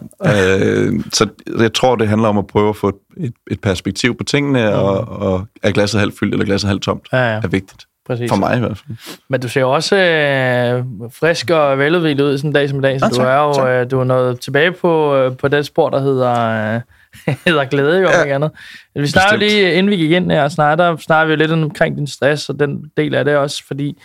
Øh, 0.87 0.93
så 1.13 1.29
jeg 1.59 1.73
tror, 1.75 1.97
det 1.97 2.09
handler 2.09 2.29
om 2.29 2.39
at 2.39 2.47
prøve 2.47 2.69
at 2.69 2.77
få 2.77 2.89
et, 3.17 3.33
et 3.51 3.61
perspektiv 3.61 4.17
på 4.19 4.25
tingene, 4.25 4.75
og, 4.75 5.09
og 5.19 5.47
er 5.63 5.71
glasset 5.71 6.01
halvt 6.01 6.19
fyldt 6.19 6.35
eller 6.35 6.47
glasset 6.47 6.69
halvt 6.69 6.83
tomt, 6.83 7.09
Ja, 7.13 7.19
ja. 7.19 7.41
er 7.43 7.49
vigtigt. 7.49 7.87
Præcis. 8.07 8.31
For 8.31 8.37
mig 8.37 8.57
i 8.57 8.59
hvert 8.61 8.79
fald. 8.79 8.97
Men 9.29 9.41
du 9.41 9.49
ser 9.49 9.61
jo 9.61 9.71
også 9.71 9.97
øh, 9.97 10.85
frisk 11.21 11.51
og 11.51 11.79
veludvilet 11.79 12.25
ud 12.25 12.39
sådan 12.39 12.51
en 12.51 12.55
dag 12.55 12.69
som 12.69 12.79
i 12.79 12.83
dag, 12.83 13.01
så 13.01 13.05
Ah, 13.07 13.11
du 13.11 13.17
tak, 13.17 13.27
er 13.27 13.37
jo 13.37 13.53
tak. 13.55 13.69
øh, 13.69 13.91
du 13.91 14.01
er 14.01 14.05
nået 14.05 14.41
tilbage 14.41 14.73
på, 14.73 15.17
øh, 15.17 15.37
på 15.37 15.49
den 15.49 15.65
spor, 15.65 15.91
der 15.91 16.01
hedder, 16.01 16.75
øh, 16.75 16.81
hedder 17.47 17.65
glæde, 17.65 18.01
jo, 18.01 18.09
Ja. 18.09 18.23
ikke 18.23 18.35
andet. 18.35 18.51
Vi 18.95 19.07
snakker 19.07 19.37
lige, 19.37 19.73
inden 19.73 19.91
vi 19.91 19.97
gik 19.97 20.11
ind 20.11 20.31
her, 20.31 20.49
snakker, 20.49 20.97
snakker 20.97 21.27
vi 21.27 21.33
jo 21.33 21.37
lidt 21.49 21.53
omkring 21.65 21.97
din 21.97 22.07
stress, 22.07 22.49
og 22.49 22.61
den 22.61 22.91
del 22.97 23.15
af 23.15 23.25
det 23.25 23.37
også, 23.37 23.67
fordi 23.67 23.99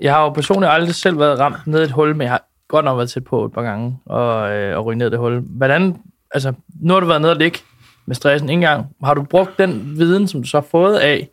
jeg 0.00 0.14
har 0.14 0.22
jo 0.22 0.28
personligt 0.28 0.72
aldrig 0.72 0.94
selv 0.94 1.18
været 1.18 1.38
ramt 1.38 1.66
ned 1.66 1.80
i 1.80 1.84
et 1.84 1.90
hul, 1.90 2.08
men 2.16 2.20
jeg 2.22 2.30
har 2.30 2.42
godt 2.68 2.84
nok 2.84 2.96
været 2.96 3.10
tæt 3.10 3.24
på 3.24 3.44
et 3.44 3.52
par 3.52 3.62
gange 3.62 3.98
og, 4.06 4.52
øh, 4.52 4.78
og 4.78 4.84
ryge 4.86 4.98
ned 4.98 5.06
i 5.06 5.10
det 5.10 5.18
hul. 5.18 5.42
Hvordan, 5.46 5.96
altså, 6.34 6.52
nu 6.82 6.92
har 6.92 7.00
du 7.00 7.06
været 7.06 7.20
nede 7.20 7.32
og 7.32 7.38
ligge 7.38 7.58
med 8.06 8.14
stressen 8.14 8.50
en 8.50 8.60
gang. 8.60 8.86
Har 9.04 9.14
du 9.14 9.22
brugt 9.22 9.58
den 9.58 9.92
viden, 9.98 10.28
som 10.28 10.42
du 10.42 10.48
så 10.48 10.56
har 10.56 10.66
fået 10.70 10.96
af, 10.98 11.28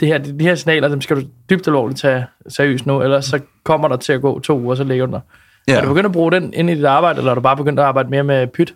det 0.00 0.08
her, 0.08 0.18
de 0.18 0.34
her 0.40 0.54
signaler, 0.54 0.88
dem 0.88 1.00
skal 1.00 1.16
du 1.16 1.22
dybt 1.50 1.66
alvorligt 1.66 2.00
tage 2.00 2.26
seriøst 2.48 2.86
nu, 2.86 3.02
ellers 3.02 3.24
så 3.24 3.40
kommer 3.64 3.88
der 3.88 3.96
til 3.96 4.12
at 4.12 4.20
gå 4.20 4.40
to 4.40 4.58
uger, 4.60 4.74
så 4.74 4.84
ligger 4.84 5.06
du 5.06 5.12
der. 5.12 5.20
Ja. 5.68 5.76
Er 5.76 5.80
du 5.82 5.88
begyndt 5.88 6.06
at 6.06 6.12
bruge 6.12 6.32
den 6.32 6.54
ind 6.54 6.70
i 6.70 6.74
dit 6.74 6.84
arbejde, 6.84 7.18
eller 7.18 7.30
er 7.30 7.34
du 7.34 7.40
bare 7.40 7.56
begyndt 7.56 7.80
at 7.80 7.86
arbejde 7.86 8.08
mere 8.08 8.22
med 8.24 8.46
pyt? 8.46 8.74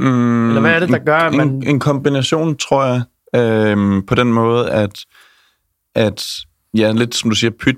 Mm, 0.00 0.48
Eller 0.48 0.60
hvad 0.60 0.70
er 0.74 0.80
det, 0.80 0.88
der 0.88 0.98
gør, 0.98 1.16
at 1.18 1.34
man- 1.34 1.48
En, 1.48 1.66
en 1.66 1.80
kombination, 1.80 2.56
tror 2.56 2.84
jeg, 2.84 3.02
øhm, 3.40 4.02
på 4.06 4.14
den 4.14 4.32
måde, 4.32 4.70
at, 4.70 5.04
at 5.94 6.26
ja, 6.74 6.92
lidt 6.92 7.14
som 7.14 7.30
du 7.30 7.36
siger, 7.36 7.50
pyt 7.60 7.76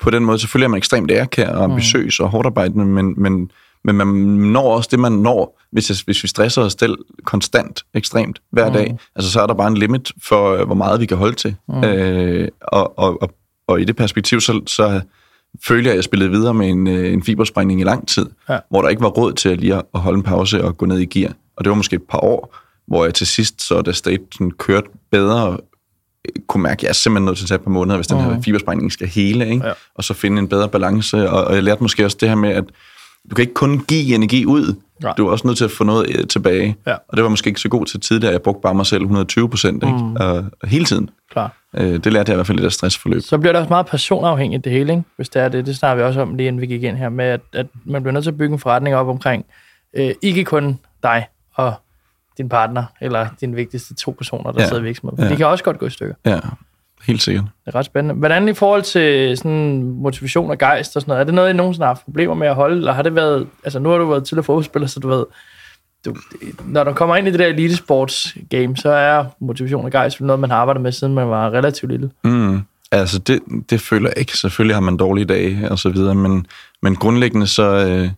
på 0.00 0.10
den 0.10 0.24
måde, 0.24 0.38
selvfølgelig 0.38 0.64
er 0.64 0.68
man 0.70 0.78
ekstremt 0.78 1.10
ærkær 1.10 1.48
og 1.50 1.64
ambitiøs 1.64 2.20
og 2.20 2.28
hårdt 2.28 2.46
arbejdende, 2.46 2.84
men, 2.84 3.14
men, 3.22 3.50
men 3.84 3.96
man 3.96 4.06
når 4.52 4.76
også 4.76 4.88
det, 4.92 4.98
man 4.98 5.12
når, 5.12 5.60
hvis, 5.72 5.88
hvis 6.00 6.22
vi 6.22 6.28
stresser 6.28 6.62
os 6.62 6.76
selv 6.80 6.98
konstant, 7.24 7.82
ekstremt, 7.94 8.40
hver 8.50 8.66
Mm. 8.68 8.72
dag. 8.72 8.98
Altså, 9.16 9.30
så 9.30 9.40
er 9.42 9.46
der 9.46 9.54
bare 9.54 9.68
en 9.68 9.76
limit 9.76 10.12
for, 10.22 10.50
øh, 10.54 10.66
hvor 10.66 10.74
meget 10.74 11.00
vi 11.00 11.06
kan 11.06 11.16
holde 11.16 11.34
til. 11.36 11.56
Mm. 11.68 11.84
Øh, 11.84 12.48
og, 12.62 12.98
og, 12.98 13.22
og, 13.22 13.30
og 13.66 13.80
i 13.80 13.84
det 13.84 13.96
perspektiv, 13.96 14.40
så, 14.40 14.60
så 14.66 15.00
følte 15.66 15.86
jeg, 15.86 15.92
at 15.92 15.96
jeg 15.96 16.04
spillede 16.04 16.30
videre 16.30 16.54
med 16.54 16.68
en, 16.68 16.86
øh, 16.86 17.12
en 17.12 17.22
fibersprængning 17.22 17.80
i 17.80 17.84
lang 17.84 18.08
tid, 18.08 18.26
Ja. 18.48 18.58
hvor 18.70 18.82
der 18.82 18.88
ikke 18.88 19.02
var 19.02 19.08
råd 19.08 19.32
til 19.32 19.48
at 19.48 19.60
lige 19.60 19.74
at 19.74 19.82
holde 19.94 20.16
en 20.16 20.22
pause 20.22 20.64
og 20.64 20.76
gå 20.78 20.86
ned 20.86 20.98
i 20.98 21.04
gear. 21.04 21.32
Og 21.62 21.64
det 21.64 21.70
var 21.70 21.76
måske 21.76 21.96
et 21.96 22.02
par 22.02 22.18
år, 22.18 22.56
hvor 22.86 23.04
jeg 23.04 23.14
til 23.14 23.26
sidst, 23.26 23.62
så 23.62 23.82
da 23.82 23.92
State 23.92 24.22
sådan 24.32 24.50
kørte 24.50 24.88
bedre, 25.10 25.58
øh, 26.24 26.42
kunne 26.46 26.62
mærke, 26.62 26.78
at 26.78 26.82
jeg 26.82 26.88
er 26.88 26.92
simpelthen 26.92 27.24
nødt 27.24 27.36
til 27.36 27.44
at 27.44 27.48
tage 27.48 27.56
et 27.56 27.64
par 27.64 27.70
måneder, 27.70 27.96
hvis 27.96 28.06
den 28.06 28.20
her 28.20 28.42
fibersprængning 28.42 28.92
skal 28.92 29.08
hele, 29.08 29.48
ikke? 29.50 29.66
Ja. 29.66 29.72
og 29.94 30.04
så 30.04 30.14
finde 30.14 30.38
en 30.38 30.48
bedre 30.48 30.68
balance. 30.68 31.30
Og, 31.30 31.44
og 31.44 31.54
jeg 31.54 31.62
lærte 31.62 31.82
måske 31.82 32.04
også 32.04 32.16
det 32.20 32.28
her 32.28 32.36
med, 32.36 32.50
at 32.50 32.64
du 33.30 33.34
kan 33.34 33.42
ikke 33.42 33.54
kun 33.54 33.84
give 33.88 34.14
energi 34.14 34.46
ud, 34.46 34.74
Nej. 35.02 35.14
du 35.16 35.26
er 35.26 35.30
også 35.30 35.46
nødt 35.46 35.58
til 35.58 35.64
at 35.64 35.70
få 35.70 35.84
noget 35.84 36.18
øh, 36.18 36.26
tilbage. 36.26 36.76
Ja. 36.86 36.94
Og 37.08 37.16
det 37.16 37.22
var 37.24 37.30
måske 37.30 37.48
ikke 37.48 37.60
så 37.60 37.68
god 37.68 37.86
til 37.86 38.00
tidligere. 38.00 38.32
Jeg 38.32 38.42
brugte 38.42 38.60
bare 38.62 38.74
mig 38.74 38.86
selv 38.86 39.02
120 39.02 39.48
procent 39.48 39.82
mm. 39.82 40.16
øh, 40.16 40.44
hele 40.64 40.84
tiden. 40.84 41.10
Klar. 41.32 41.56
Øh, 41.76 42.04
det 42.04 42.12
lærte 42.12 42.30
jeg 42.30 42.34
i 42.34 42.36
hvert 42.36 42.46
fald 42.46 42.60
i 42.60 42.62
det 42.62 42.72
stressforløb. 42.72 43.22
Så 43.22 43.38
bliver 43.38 43.52
det 43.52 43.60
også 43.60 43.68
meget 43.68 43.86
personafhængigt, 43.86 44.64
det 44.64 44.72
hele, 44.72 44.92
ikke? 44.92 45.04
Hvis 45.16 45.28
det 45.28 45.42
er 45.42 45.48
det. 45.48 45.66
Det 45.66 45.76
snakker 45.76 46.04
vi 46.04 46.08
også 46.08 46.20
om 46.20 46.34
lige 46.34 46.46
inden 46.46 46.60
vi 46.60 46.66
gik 46.66 46.82
ind 46.82 46.96
her, 46.96 47.08
med 47.08 47.24
at, 47.24 47.40
at 47.52 47.66
man 47.84 48.02
bliver 48.02 48.12
nødt 48.12 48.24
til 48.24 48.30
at 48.30 48.38
bygge 48.38 48.52
en 48.52 48.58
forretning 48.58 48.96
op 48.96 49.08
omkring 49.08 49.44
øh, 49.96 50.10
ikke 50.22 50.44
kun 50.44 50.78
dig 51.02 51.26
og 51.54 51.74
din 52.38 52.48
partner, 52.48 52.84
eller 53.00 53.26
dine 53.40 53.54
vigtigste 53.56 53.94
to 53.94 54.10
personer, 54.10 54.52
der 54.52 54.60
Ja. 54.62 54.66
sidder 54.68 54.82
i 54.82 54.84
virksomheden. 54.84 55.24
Ja. 55.24 55.30
De 55.30 55.36
kan 55.36 55.46
også 55.46 55.64
godt 55.64 55.78
gå 55.78 55.86
i 55.86 55.90
stykker. 55.90 56.14
Ja, 56.26 56.40
helt 57.02 57.22
sikkert. 57.22 57.44
Det 57.66 57.74
er 57.74 57.78
ret 57.78 57.84
spændende. 57.84 58.14
Hvordan 58.14 58.48
i 58.48 58.52
forhold 58.54 58.82
til 58.82 59.36
sådan 59.38 59.82
motivation 59.82 60.50
og 60.50 60.58
gejst 60.58 60.96
og 60.96 61.02
sådan 61.02 61.10
noget, 61.10 61.20
er 61.20 61.24
det 61.24 61.34
noget, 61.34 61.50
I 61.50 61.52
nogensinde 61.52 61.84
har 61.86 61.94
haft 61.94 62.04
problemer 62.04 62.34
med 62.34 62.46
at 62.48 62.54
holde, 62.54 62.76
eller 62.76 62.92
har 62.92 63.02
det 63.02 63.14
været, 63.14 63.46
altså 63.64 63.78
nu 63.78 63.88
har 63.88 63.98
du 63.98 64.06
været 64.06 64.24
tidligere 64.24 64.44
fodboldspiller, 64.44 64.86
så 64.88 65.00
du 65.00 65.08
ved, 65.08 65.24
du, 66.04 66.14
når 66.64 66.84
du 66.84 66.92
kommer 66.92 67.16
ind 67.16 67.28
i 67.28 67.30
det 67.30 67.38
der 67.38 67.46
elitesports 67.46 68.36
game, 68.50 68.76
så 68.76 68.88
er 68.90 69.24
motivation 69.40 69.84
og 69.84 69.90
gejst 69.90 70.20
noget, 70.20 70.40
man 70.40 70.50
har 70.50 70.56
arbejdet 70.56 70.82
med, 70.82 70.92
siden 70.92 71.14
man 71.14 71.28
var 71.28 71.50
relativt 71.50 71.90
lille. 71.92 72.10
Mm. 72.24 72.60
Altså, 72.92 73.18
det, 73.18 73.40
det 73.70 73.80
føler 73.80 74.08
jeg 74.08 74.18
ikke. 74.18 74.36
Selvfølgelig 74.38 74.76
har 74.76 74.80
man 74.80 74.96
dårlige 74.96 75.24
dage 75.24 75.70
og 75.70 75.78
så 75.78 75.88
videre, 75.88 76.14
men, 76.14 76.46
men 76.82 76.96
grundlæggende 76.96 77.46
så, 77.46 77.86
øh, 77.88 78.10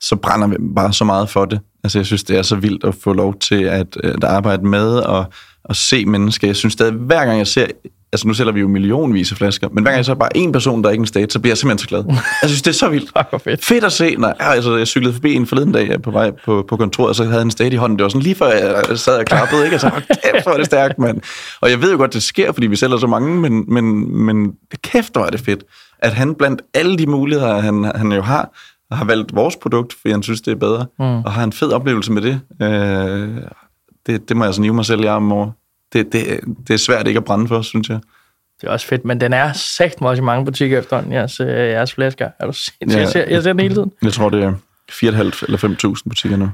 så 0.00 0.16
brænder 0.16 0.46
vi 0.46 0.56
bare 0.74 0.92
så 0.92 1.04
meget 1.04 1.28
for 1.28 1.44
det. 1.44 1.60
Altså, 1.84 1.98
jeg 1.98 2.06
synes, 2.06 2.24
det 2.24 2.38
er 2.38 2.42
så 2.42 2.56
vildt 2.56 2.84
at 2.84 2.94
få 2.94 3.12
lov 3.12 3.38
til 3.38 3.62
at, 3.62 3.96
at 4.04 4.24
arbejde 4.24 4.66
med 4.66 4.94
og, 4.94 5.24
og 5.64 5.76
se 5.76 6.06
mennesker. 6.06 6.48
Jeg 6.48 6.56
synes 6.56 6.72
stadig, 6.72 6.92
hver 6.92 7.24
gang 7.24 7.38
jeg 7.38 7.46
ser... 7.46 7.66
Altså, 8.12 8.28
nu 8.28 8.34
sælger 8.34 8.52
vi 8.52 8.60
jo 8.60 8.68
millionvis 8.68 9.32
af 9.32 9.38
flasker, 9.38 9.68
men 9.68 9.82
hver 9.82 9.90
gang 9.90 9.96
jeg 9.96 10.04
så 10.04 10.14
bare 10.14 10.36
en 10.36 10.52
person, 10.52 10.82
der 10.82 10.88
er 10.88 10.92
ikke 10.92 11.02
en 11.02 11.06
stat, 11.06 11.32
så 11.32 11.38
bliver 11.38 11.50
jeg 11.50 11.58
simpelthen 11.58 11.78
så 11.78 11.88
glad. 11.88 12.04
Jeg 12.42 12.50
synes, 12.50 12.62
det 12.62 12.70
er 12.70 12.74
så 12.74 12.88
vildt. 12.88 13.10
Fuck, 13.18 13.44
fedt. 13.44 13.64
Fedt 13.64 13.84
at 13.84 13.92
se. 13.92 14.16
Nej, 14.18 14.34
altså, 14.38 14.76
jeg 14.76 14.86
cyklede 14.86 15.14
forbi 15.14 15.34
en 15.34 15.46
forleden 15.46 15.72
dag 15.72 16.02
på 16.02 16.10
vej 16.10 16.30
på, 16.44 16.64
på 16.68 16.76
kontoret, 16.76 17.08
og 17.08 17.14
så 17.14 17.24
havde 17.24 17.42
en 17.42 17.50
stat 17.50 17.72
i 17.72 17.76
hånden. 17.76 17.98
Det 17.98 18.02
var 18.02 18.08
sådan 18.08 18.22
lige 18.22 18.34
før 18.34 18.50
jeg 18.50 18.98
sad 18.98 19.18
og 19.18 19.24
klappede, 19.24 19.64
ikke? 19.64 19.76
Og 19.76 19.80
så, 19.80 19.88
hold 19.88 20.02
kæft, 20.32 20.44
hvor 20.44 20.52
er 20.52 20.56
det 20.56 20.66
stærkt, 20.66 20.98
mand. 20.98 21.20
Og 21.60 21.70
jeg 21.70 21.82
ved 21.82 21.92
jo 21.92 21.96
godt, 21.96 22.14
det 22.14 22.22
sker, 22.22 22.52
fordi 22.52 22.66
vi 22.66 22.76
sælger 22.76 22.96
så 22.96 23.06
mange, 23.06 23.40
men, 23.40 23.64
men, 23.68 24.16
men 24.24 24.52
kæft, 24.82 25.12
hvor 25.12 25.24
er 25.24 25.30
det 25.30 25.40
fedt, 25.40 25.64
at 25.98 26.12
han 26.12 26.34
blandt 26.34 26.62
alle 26.74 26.98
de 26.98 27.06
muligheder, 27.06 27.60
han, 27.60 27.84
han 27.94 28.12
jo 28.12 28.22
har, 28.22 28.50
har 28.96 29.04
valgt 29.04 29.34
vores 29.34 29.56
produkt, 29.56 29.92
fordi 29.92 30.12
han 30.12 30.22
synes, 30.22 30.40
det 30.40 30.50
er 30.50 30.56
bedre, 30.56 30.86
mm. 30.98 31.04
og 31.04 31.32
har 31.32 31.44
en 31.44 31.52
fed 31.52 31.72
oplevelse 31.72 32.12
med 32.12 32.22
det. 32.22 32.40
Øh, 32.62 33.42
det, 34.06 34.28
det 34.28 34.36
må 34.36 34.44
jeg 34.44 34.54
sådan 34.54 34.62
nive 34.62 34.74
mig 34.74 34.84
selv 34.84 35.00
i 35.00 35.06
armen 35.06 35.32
over. 35.32 35.50
Det, 35.92 36.12
det, 36.12 36.40
det 36.68 36.74
er 36.74 36.78
svært 36.78 37.06
ikke 37.06 37.18
at 37.18 37.24
brænde 37.24 37.48
for, 37.48 37.62
synes 37.62 37.88
jeg. 37.88 38.00
Det 38.60 38.66
er 38.66 38.70
også 38.70 38.86
fedt, 38.86 39.04
men 39.04 39.20
den 39.20 39.32
er 39.32 39.52
sagt 39.52 40.02
også 40.02 40.22
i 40.22 40.24
mange 40.24 40.44
butikker 40.44 40.78
efterhånden, 40.78 41.12
jeres, 41.12 41.40
øh, 41.40 41.48
jeres 41.48 41.94
flasker. 41.94 42.30
Er 42.38 42.46
du 42.46 42.52
sindssyg? 42.52 42.98
Ja. 42.98 43.02
Jeg, 43.02 43.08
ser, 43.08 43.24
jeg 43.28 43.42
ser 43.42 43.52
den 43.52 43.60
hele 43.60 43.74
tiden. 43.74 43.92
Jeg 44.02 44.12
tror, 44.12 44.28
det 44.28 44.42
er 44.42 44.52
4.500 44.90 45.06
eller 45.08 45.94
5.000 45.96 46.02
butikker 46.08 46.36
nu. 46.36 46.50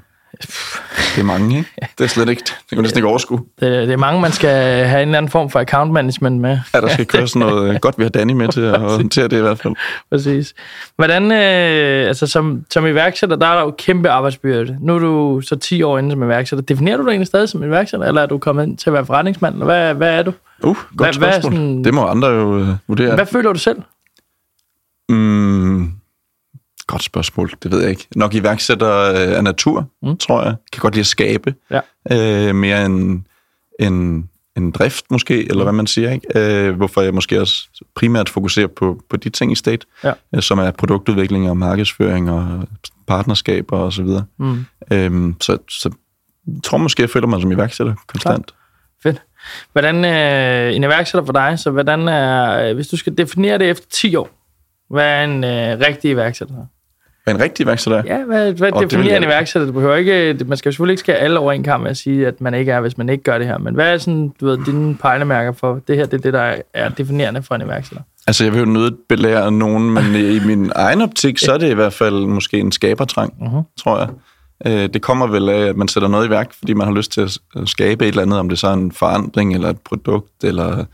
Det 1.15 1.21
er 1.21 1.23
mange, 1.25 1.59
ikke? 1.59 1.71
Det 1.99 2.05
er 2.05 2.09
slet 2.09 2.29
ikke, 2.29 2.41
det 2.41 2.53
kan 2.69 2.79
man 2.79 2.83
næsten 2.83 2.99
ikke 2.99 3.09
overskue. 3.09 3.39
Det, 3.61 3.89
det 3.89 3.91
er 3.93 3.97
mange, 3.97 4.21
man 4.21 4.33
skal 4.33 4.51
have 4.87 5.03
en 5.03 5.09
eller 5.09 5.19
anden 5.19 5.31
form 5.31 5.51
for 5.51 5.61
account 5.61 5.93
management 5.93 6.41
med. 6.41 6.59
Ja, 6.75 6.81
der 6.81 6.89
skal 6.89 7.07
køre 7.07 7.29
sådan 7.29 7.41
noget. 7.49 7.81
Godt, 7.81 7.99
vi 7.99 8.03
har 8.03 8.11
Danny 8.11 8.33
med 8.33 8.49
til 8.49 8.61
at 8.61 8.81
håndtere 8.91 9.29
det 9.29 9.37
i 9.39 9.41
hvert 9.41 9.59
fald. 9.59 9.75
Præcis. 10.11 10.55
Hvordan, 10.97 11.33
øh, 11.33 12.09
altså 12.09 12.27
som, 12.27 12.65
som 12.71 12.87
iværksætter, 12.87 13.37
der 13.37 13.47
er 13.47 13.55
der 13.55 13.63
jo 13.63 13.75
kæmpe 13.79 14.11
arbejdsbyrde. 14.11 14.77
Nu 14.81 14.95
er 14.95 14.99
du 14.99 15.41
så 15.41 15.57
10 15.57 15.83
år 15.83 15.99
inde 15.99 16.11
som 16.11 16.23
iværksætter. 16.23 16.65
Definerer 16.65 16.97
du 16.97 17.03
dig 17.03 17.11
egentlig 17.11 17.27
stadig 17.27 17.49
som 17.49 17.63
iværksætter, 17.65 18.07
eller 18.07 18.23
er 18.23 18.27
du 18.27 18.39
kommet 18.39 18.67
ind 18.67 18.77
til 18.79 18.91
at 18.91 18.95
være 18.95 19.07
forretningsmand? 19.07 19.55
Eller 19.55 19.65
hvad, 19.65 19.95
hvad 19.95 20.19
er 20.19 20.23
du? 20.23 20.33
Uh, 20.63 20.77
godt 20.97 21.19
Hvad- 21.19 21.19
hvad 21.19 21.29
er 21.29 21.33
spørgsmål. 21.33 21.53
sådan- 21.53 21.85
Det 21.85 21.95
må 21.95 22.07
andre 22.07 22.29
jo 22.29 22.61
uh, 22.61 22.69
vurdere. 22.89 23.15
Hvad 23.15 23.27
føler 23.27 23.53
du 23.53 23.59
selv? 23.59 23.79
Mm, 25.09 25.46
godt 26.87 27.03
spørgsmål, 27.03 27.51
det 27.63 27.71
ved 27.71 27.81
jeg 27.81 27.91
ikke. 27.91 28.07
Nok 28.17 28.35
iværksætter 28.35 28.99
øh, 29.11 29.37
af 29.37 29.45
natur, 29.45 29.87
Mm. 30.03 30.17
tror 30.17 30.43
jeg. 30.45 30.55
Kan 30.73 30.81
godt 30.81 30.95
lide 30.95 31.01
at 31.01 31.07
skabe. 31.07 31.55
Ja. 31.71 31.81
Øh, 32.49 32.55
mere 32.55 32.87
end, 32.87 33.23
end, 33.81 34.25
end 34.57 34.73
drift 34.73 35.05
måske, 35.11 35.49
eller 35.51 35.63
hvad 35.63 35.73
man 35.73 35.87
siger. 35.87 36.11
Ikke? 36.13 36.39
Øh, 36.69 36.77
hvorfor 36.77 37.01
jeg 37.01 37.15
måske 37.15 37.41
også 37.41 37.69
primært 37.95 38.29
fokuserer 38.29 38.67
på, 38.67 39.01
på 39.11 39.17
de 39.17 39.31
ting 39.31 39.53
i 39.53 39.55
state, 39.55 39.87
Ja. 40.05 40.13
øh, 40.35 40.43
som 40.43 40.59
er 40.59 40.71
produktudvikling 40.71 41.51
og 41.51 41.57
markedsføring 41.57 42.31
og 42.31 42.69
partnerskaber 43.07 43.79
og 43.79 43.93
så 43.93 44.03
videre. 44.03 44.25
Mm. 44.39 44.65
Øhm, 44.93 45.37
så, 45.41 45.59
så 45.71 45.91
jeg 46.47 46.63
tror 46.63 46.79
måske, 46.79 47.03
jeg 47.03 47.11
føler 47.11 47.27
mig 47.27 47.41
som 47.41 47.53
iværksætter 47.53 47.95
konstant. 48.07 48.55
Fedt. 49.03 49.23
Hvordan, 49.73 50.05
øh, 50.05 50.77
en 50.77 50.85
iværksætter 50.85 51.25
for 51.27 51.33
dig, 51.33 51.59
så 51.59 51.71
hvordan 51.71 52.09
er, 52.09 52.69
øh, 52.69 52.75
hvis 52.75 52.89
du 52.89 52.97
skal 52.97 53.19
definere 53.19 53.59
det 53.59 53.71
efter 53.71 53.87
10 53.91 54.17
år, 54.17 54.31
hvad 54.91 55.05
er 55.05 55.25
en 55.25 55.45
øh, 55.45 55.87
rigtig 55.89 56.11
iværksætter? 56.11 56.55
Er 57.27 57.35
en 57.35 57.41
rigtig 57.41 57.65
iværksætter? 57.65 58.03
Ja, 58.07 58.25
hvad, 58.25 58.53
hvad 58.53 58.73
Og 58.73 58.83
det 58.83 58.91
definerer 58.91 59.13
jeg- 59.15 59.17
en 59.23 59.29
iværksætter? 59.29 59.67
Du 59.67 59.73
behøver 59.73 59.97
ikke, 59.97 60.37
man 60.47 60.57
skal 60.57 60.69
jo 60.69 60.73
selvfølgelig 60.73 60.93
ikke 60.93 61.01
skære 61.01 61.17
alle 61.17 61.39
over 61.39 61.53
en 61.53 61.63
kamp 61.63 61.83
med 61.83 61.91
at 61.91 61.97
sige, 61.97 62.27
at 62.27 62.41
man 62.41 62.55
ikke 62.55 62.73
er, 62.73 62.81
hvis 62.81 62.99
man 62.99 63.09
ikke 63.09 63.25
gør 63.25 63.39
det 63.39 63.47
her. 63.47 63.59
Men 63.59 63.75
hvad 63.75 63.93
er 63.95 63.99
sådan, 63.99 64.33
du 64.41 64.47
ved, 64.47 64.59
dine 64.67 64.95
pejlemærker 64.97 65.53
for, 65.53 65.81
det 65.89 65.97
her 65.97 66.05
det 66.07 66.15
er 66.15 66.19
det, 66.23 66.33
der 66.33 66.55
er 66.75 66.89
definerende 66.89 67.43
for 67.43 67.55
en 67.55 67.63
iværksætter? 67.63 68.03
Altså, 68.27 68.45
jeg 68.45 68.53
vil 68.53 68.59
jo 68.59 68.65
nødt 68.67 68.95
belære 69.09 69.53
nogen, 69.53 69.91
men 69.95 70.05
i 70.15 70.39
min 70.55 70.73
egen 70.75 71.03
optik, 71.03 71.39
så 71.39 71.53
er 71.53 71.59
det 71.59 71.71
i 71.71 71.75
hvert 71.75 71.93
fald 71.93 72.27
måske 72.27 72.59
en 72.59 72.73
skabertrang, 72.73 73.33
Uh-huh. 73.41 73.83
tror 73.83 73.99
jeg. 73.99 74.09
Øh, 74.67 74.89
Det 74.95 75.03
kommer 75.03 75.27
vel 75.27 75.49
af, 75.49 75.61
at 75.67 75.77
man 75.77 75.89
sætter 75.89 76.09
noget 76.09 76.27
i 76.27 76.31
værk, 76.31 76.53
fordi 76.59 76.75
man 76.75 76.87
har 76.87 76.95
lyst 76.95 77.13
til 77.13 77.21
at 77.21 77.39
at 77.57 77.69
skabe 77.69 78.05
et 78.05 78.09
eller 78.09 78.23
andet, 78.23 78.39
om 78.39 78.49
det 78.49 78.59
så 78.59 78.67
er 78.67 78.73
en 78.73 78.93
forandring, 78.93 79.55
eller 79.55 79.69
et 79.71 79.81
produkt, 79.81 80.45
eller, 80.45 80.85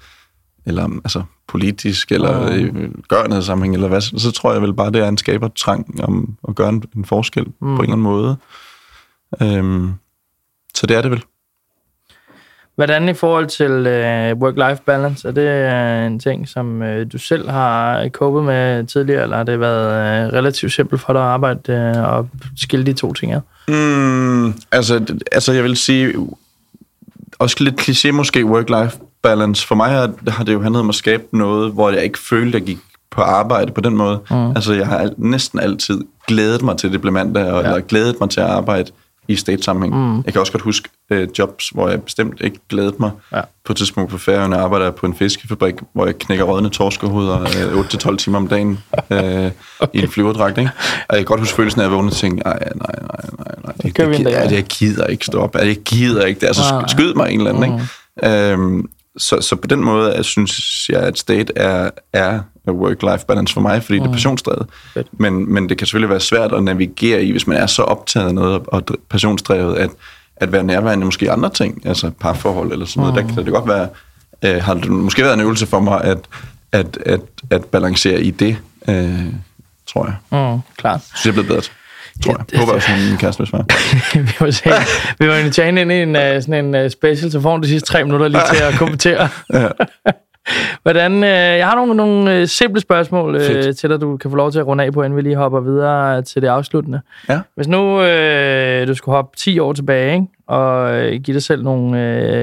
eller 0.66 0.88
altså 1.04 1.22
politisk, 1.48 2.12
eller 2.12 2.50
Mm. 2.72 2.96
i 2.98 3.02
gørende 3.08 3.42
sammenhæng, 3.42 3.74
eller 3.74 3.88
hvad. 3.88 4.00
Så 4.00 4.30
tror 4.30 4.52
jeg 4.52 4.62
vel 4.62 4.74
bare, 4.74 4.90
det 4.90 5.00
er 5.02 5.08
en 5.08 5.18
skabertrang 5.18 6.00
om 6.02 6.36
at 6.48 6.54
gøre 6.54 6.68
en, 6.68 6.82
en 6.96 7.04
forskel 7.04 7.44
mm. 7.44 7.52
på 7.60 7.66
en 7.66 7.72
eller 7.80 7.92
anden 7.92 8.02
måde. 8.02 8.36
Øhm, 9.42 9.92
så 10.74 10.86
det 10.86 10.96
er 10.96 11.02
det 11.02 11.10
vel. 11.10 11.22
Hvordan 12.74 13.08
i 13.08 13.14
forhold 13.14 13.46
til 13.46 13.70
øh, 13.70 14.32
work-life 14.32 14.82
balance, 14.86 15.28
er 15.28 15.32
det 15.32 15.42
øh, 15.42 16.06
en 16.06 16.18
ting, 16.20 16.48
som 16.48 16.82
øh, 16.82 17.06
du 17.12 17.18
selv 17.18 17.48
har 17.50 18.08
copet 18.08 18.44
med 18.44 18.86
tidligere, 18.86 19.22
eller 19.22 19.36
har 19.36 19.44
det 19.44 19.60
været 19.60 20.26
øh, 20.26 20.32
relativt 20.32 20.72
simpelt 20.72 21.00
for 21.00 21.12
dig 21.12 21.22
at 21.22 21.28
arbejde 21.28 21.72
øh, 21.72 22.02
og 22.02 22.28
skille 22.56 22.86
de 22.86 22.92
to 22.92 23.12
ting 23.12 23.32
ad? 23.32 23.40
Mm, 23.68 24.54
altså, 24.72 25.16
altså, 25.32 25.52
jeg 25.52 25.64
vil 25.64 25.76
sige, 25.76 26.14
også 27.38 27.56
lidt 27.60 27.80
kliché 27.80 28.10
måske, 28.10 28.44
work-life 28.44 28.98
balance. 29.22 29.66
For 29.66 29.74
mig 29.74 29.90
har, 29.90 30.10
har 30.28 30.44
det 30.44 30.52
jo 30.52 30.62
handlet 30.62 30.80
om 30.80 30.88
at 30.88 30.94
skabe 30.94 31.22
noget, 31.32 31.72
hvor 31.72 31.90
jeg 31.90 32.04
ikke 32.04 32.18
følte, 32.18 32.56
at 32.56 32.60
jeg 32.62 32.66
gik 32.66 32.78
på 33.10 33.20
arbejde 33.22 33.72
på 33.72 33.80
den 33.80 33.96
måde. 33.96 34.20
Mm. 34.30 34.50
Altså, 34.50 34.72
jeg 34.72 34.86
har 34.86 34.98
al- 34.98 35.14
næsten 35.16 35.58
altid 35.60 36.00
glædet 36.26 36.62
mig 36.62 36.76
til 36.76 36.92
det 36.92 37.00
blev 37.00 37.12
mandag, 37.12 37.52
og, 37.52 37.62
ja. 37.62 37.68
eller 37.68 37.80
glædet 37.80 38.16
mig 38.20 38.30
til 38.30 38.40
at 38.40 38.46
arbejde 38.46 38.90
i 39.28 39.36
state-sammenhæng. 39.36 39.96
Mm. 39.96 40.22
Jeg 40.24 40.32
kan 40.32 40.40
også 40.40 40.52
godt 40.52 40.62
huske 40.62 40.88
øh, 41.10 41.28
jobs, 41.38 41.68
hvor 41.68 41.88
jeg 41.88 42.02
bestemt 42.02 42.40
ikke 42.40 42.58
glædet 42.68 43.00
mig. 43.00 43.10
Ja. 43.32 43.40
På 43.64 43.72
et 43.72 43.76
tidspunkt 43.76 44.10
på 44.10 44.18
Færøerne 44.18 44.56
arbejder 44.56 44.86
jeg 44.86 44.94
på 44.94 45.06
en 45.06 45.14
fiskefabrik, 45.14 45.74
hvor 45.92 46.06
jeg 46.06 46.18
knækker 46.18 46.44
rådne 46.44 46.70
torskehoveder 46.70 47.40
øh, 47.40 47.80
8-12 48.12 48.16
timer 48.16 48.38
om 48.38 48.48
dagen 48.48 48.78
øh, 49.10 49.18
okay. 49.80 49.98
i 49.98 50.02
en 50.02 50.08
flyverdragt. 50.08 50.58
Ikke? 50.58 50.70
Og 51.08 51.16
jeg 51.16 51.18
kan 51.18 51.24
godt 51.24 51.40
huske 51.40 51.56
følelsen 51.56 51.80
af 51.80 51.84
at 51.84 51.92
vågne 51.92 52.08
og 52.08 52.12
tænke, 52.12 52.42
nej, 52.42 52.58
nej, 52.58 52.72
nej, 53.08 53.24
nej, 53.38 53.54
nej. 53.64 53.72
Det, 53.82 53.96
det, 53.96 54.08
det, 54.18 54.26
det, 54.50 54.52
jeg 54.56 54.64
gider 54.64 55.06
ikke 55.06 55.24
stå 55.26 55.40
op. 55.40 55.54
Jeg 55.56 55.76
gider 55.76 56.24
ikke 56.26 56.40
det. 56.40 56.46
Altså, 56.46 56.62
sk- 56.62 56.88
skyd 56.88 57.14
mig 57.14 57.30
en 57.30 57.40
eller 57.40 57.52
anden. 57.62 57.80
Ikke? 58.22 58.50
Øhm, 58.52 58.88
så, 59.16 59.40
så 59.40 59.56
på 59.56 59.66
den 59.66 59.84
måde 59.84 60.14
jeg 60.14 60.24
synes 60.24 60.88
jeg, 60.88 61.00
at 61.00 61.18
state 61.18 61.52
er, 61.56 61.90
er 62.12 62.40
work-life 62.68 63.26
balance 63.26 63.54
for 63.54 63.60
mig, 63.60 63.82
fordi 63.82 63.98
mm. 63.98 64.02
det 64.02 64.08
er 64.08 64.12
passionsdrevet. 64.12 64.66
Fedt. 64.94 65.20
Men, 65.20 65.52
men 65.52 65.68
det 65.68 65.78
kan 65.78 65.86
selvfølgelig 65.86 66.10
være 66.10 66.20
svært 66.20 66.52
at 66.52 66.62
navigere 66.62 67.24
i, 67.24 67.30
hvis 67.30 67.46
man 67.46 67.56
er 67.56 67.66
så 67.66 67.82
optaget 67.82 68.26
af 68.26 68.34
noget 68.34 68.62
og 68.66 68.82
dr- 68.90 69.00
passionsdrevet, 69.10 69.76
at, 69.76 69.90
at 70.36 70.52
være 70.52 70.62
nærværende 70.62 71.04
måske 71.04 71.24
i 71.24 71.28
andre 71.28 71.50
ting, 71.50 71.86
altså 71.86 72.10
parforhold 72.20 72.72
eller 72.72 72.86
sådan 72.86 73.00
noget. 73.00 73.14
Der 73.14 73.34
kan 73.34 73.44
det 73.44 73.52
godt 73.52 73.68
være, 73.68 73.88
øh, 74.44 74.62
har 74.62 74.74
det 74.74 74.90
måske 74.90 75.22
været 75.22 75.34
en 75.34 75.40
øvelse 75.40 75.66
for 75.66 75.80
mig 75.80 76.04
at, 76.04 76.18
at, 76.72 76.98
at, 77.06 77.20
at 77.50 77.64
balancere 77.64 78.22
i 78.22 78.30
det, 78.30 78.58
øh, 78.88 79.24
tror 79.86 80.04
jeg. 80.04 80.14
Mm, 80.54 80.60
klart. 80.76 81.00
Så 81.02 81.20
jeg 81.24 81.30
er 81.30 81.32
blevet 81.32 81.48
bedre 81.48 81.60
til. 81.60 81.72
Tror 82.24 82.44
jeg. 82.52 82.60
Håber 82.60 82.72
jeg, 82.72 82.82
at 82.88 83.10
min 83.10 83.18
kæreste 83.18 83.40
vil 83.40 83.46
svare. 83.46 83.64
vi 84.28 84.32
må 84.40 84.50
se. 84.50 84.70
Vi 85.18 85.28
var 85.28 85.34
inviteret 85.34 85.68
ind 85.68 85.92
i 85.92 86.02
en, 86.02 86.16
uh, 86.16 86.42
sådan 86.42 86.64
en 86.64 86.84
uh, 86.84 86.90
special, 86.90 87.30
så 87.30 87.40
får 87.40 87.56
du 87.56 87.62
de 87.62 87.68
sidste 87.68 87.88
tre 87.88 88.04
minutter 88.04 88.28
lige 88.28 88.42
til 88.54 88.62
at 88.62 88.74
kommentere. 88.78 89.28
Ja. 89.52 89.68
Hvordan, 90.82 91.12
uh, 91.12 91.28
jeg 91.28 91.66
har 91.66 91.74
nogle, 91.74 91.94
nogle 91.94 92.42
uh, 92.42 92.48
simple 92.48 92.80
spørgsmål 92.80 93.40
Fedt. 93.40 93.78
til 93.78 93.90
dig, 93.90 94.00
du 94.00 94.16
kan 94.16 94.30
få 94.30 94.36
lov 94.36 94.52
til 94.52 94.58
at 94.58 94.66
runde 94.66 94.84
af 94.84 94.92
på, 94.92 95.02
inden 95.02 95.16
vi 95.16 95.22
lige 95.22 95.36
hopper 95.36 95.60
videre 95.60 96.22
til 96.22 96.42
det 96.42 96.48
afsluttende. 96.48 97.00
Ja. 97.28 97.40
Hvis 97.54 97.68
nu 97.68 97.96
uh, 97.96 98.88
du 98.88 98.94
skulle 98.94 99.14
hoppe 99.14 99.36
10 99.36 99.58
år 99.58 99.72
tilbage, 99.72 100.14
ikke? 100.14 100.26
og 100.46 100.82
uh, 100.84 101.12
give 101.22 101.34
dig 101.34 101.42
selv 101.42 101.62
nogle 101.64 101.88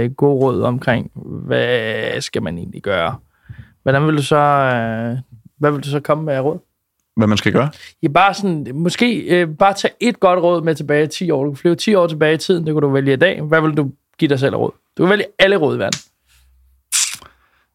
uh, 0.06 0.16
gode 0.16 0.44
råd 0.44 0.62
omkring, 0.62 1.12
hvad 1.16 2.22
skal 2.22 2.44
man 2.44 2.58
egentlig 2.58 2.82
gøre? 2.82 3.16
Hvordan 3.84 4.08
vil 4.08 4.18
du 4.18 4.24
så, 4.24 4.36
uh, 5.14 5.18
hvad 5.58 5.72
vil 5.72 5.84
du 5.84 5.90
så 5.90 6.00
komme 6.00 6.24
med 6.24 6.34
af 6.34 6.42
råd? 6.42 6.60
Hvad 7.20 7.28
man 7.28 7.38
skal 7.38 7.54
gøre? 7.54 7.70
Ja, 8.04 8.08
bare 8.08 8.34
sådan, 8.34 8.68
måske 8.74 9.18
øh, 9.18 9.48
bare 9.48 9.74
tage 9.74 9.94
et 10.00 10.20
godt 10.20 10.40
råd 10.40 10.62
med 10.62 10.76
tilbage 10.76 11.04
i 11.04 11.08
10 11.08 11.32
år. 11.32 11.44
Du 11.44 11.52
kan 11.52 11.58
flyve 11.58 11.76
10 11.76 11.96
år 11.96 12.08
tilbage 12.08 12.34
i 12.34 12.38
tiden, 12.38 12.66
det 12.66 12.74
kunne 12.74 12.88
du 12.88 12.94
vælge 12.94 13.14
i 13.14 13.16
dag. 13.16 13.42
Hvad 13.42 13.62
vil 13.62 13.78
du 13.78 13.92
give 14.18 14.30
dig 14.30 14.40
selv 14.40 14.56
råd? 14.56 14.72
Du 14.98 15.04
kan 15.04 15.10
vælge 15.10 15.26
alle 15.40 15.56
råd 15.56 15.76
i 15.76 15.80
verden. 15.80 16.00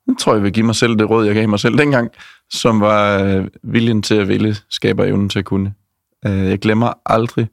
Jeg 0.06 0.14
tror, 0.18 0.34
jeg 0.34 0.42
vil 0.42 0.52
give 0.52 0.66
mig 0.66 0.74
selv 0.74 0.98
det 0.98 1.10
råd, 1.10 1.26
jeg 1.26 1.34
gav 1.34 1.48
mig 1.48 1.60
selv 1.60 1.78
dengang, 1.78 2.10
som 2.50 2.80
var 2.80 3.22
øh, 3.22 3.46
viljen 3.62 4.02
til 4.02 4.14
at 4.14 4.28
ville, 4.28 4.56
skaber 4.70 5.04
evnen 5.04 5.28
til 5.28 5.38
at 5.38 5.44
kunne. 5.44 5.74
Øh, 6.26 6.32
jeg 6.32 6.58
glemmer 6.58 6.92
aldrig, 7.06 7.48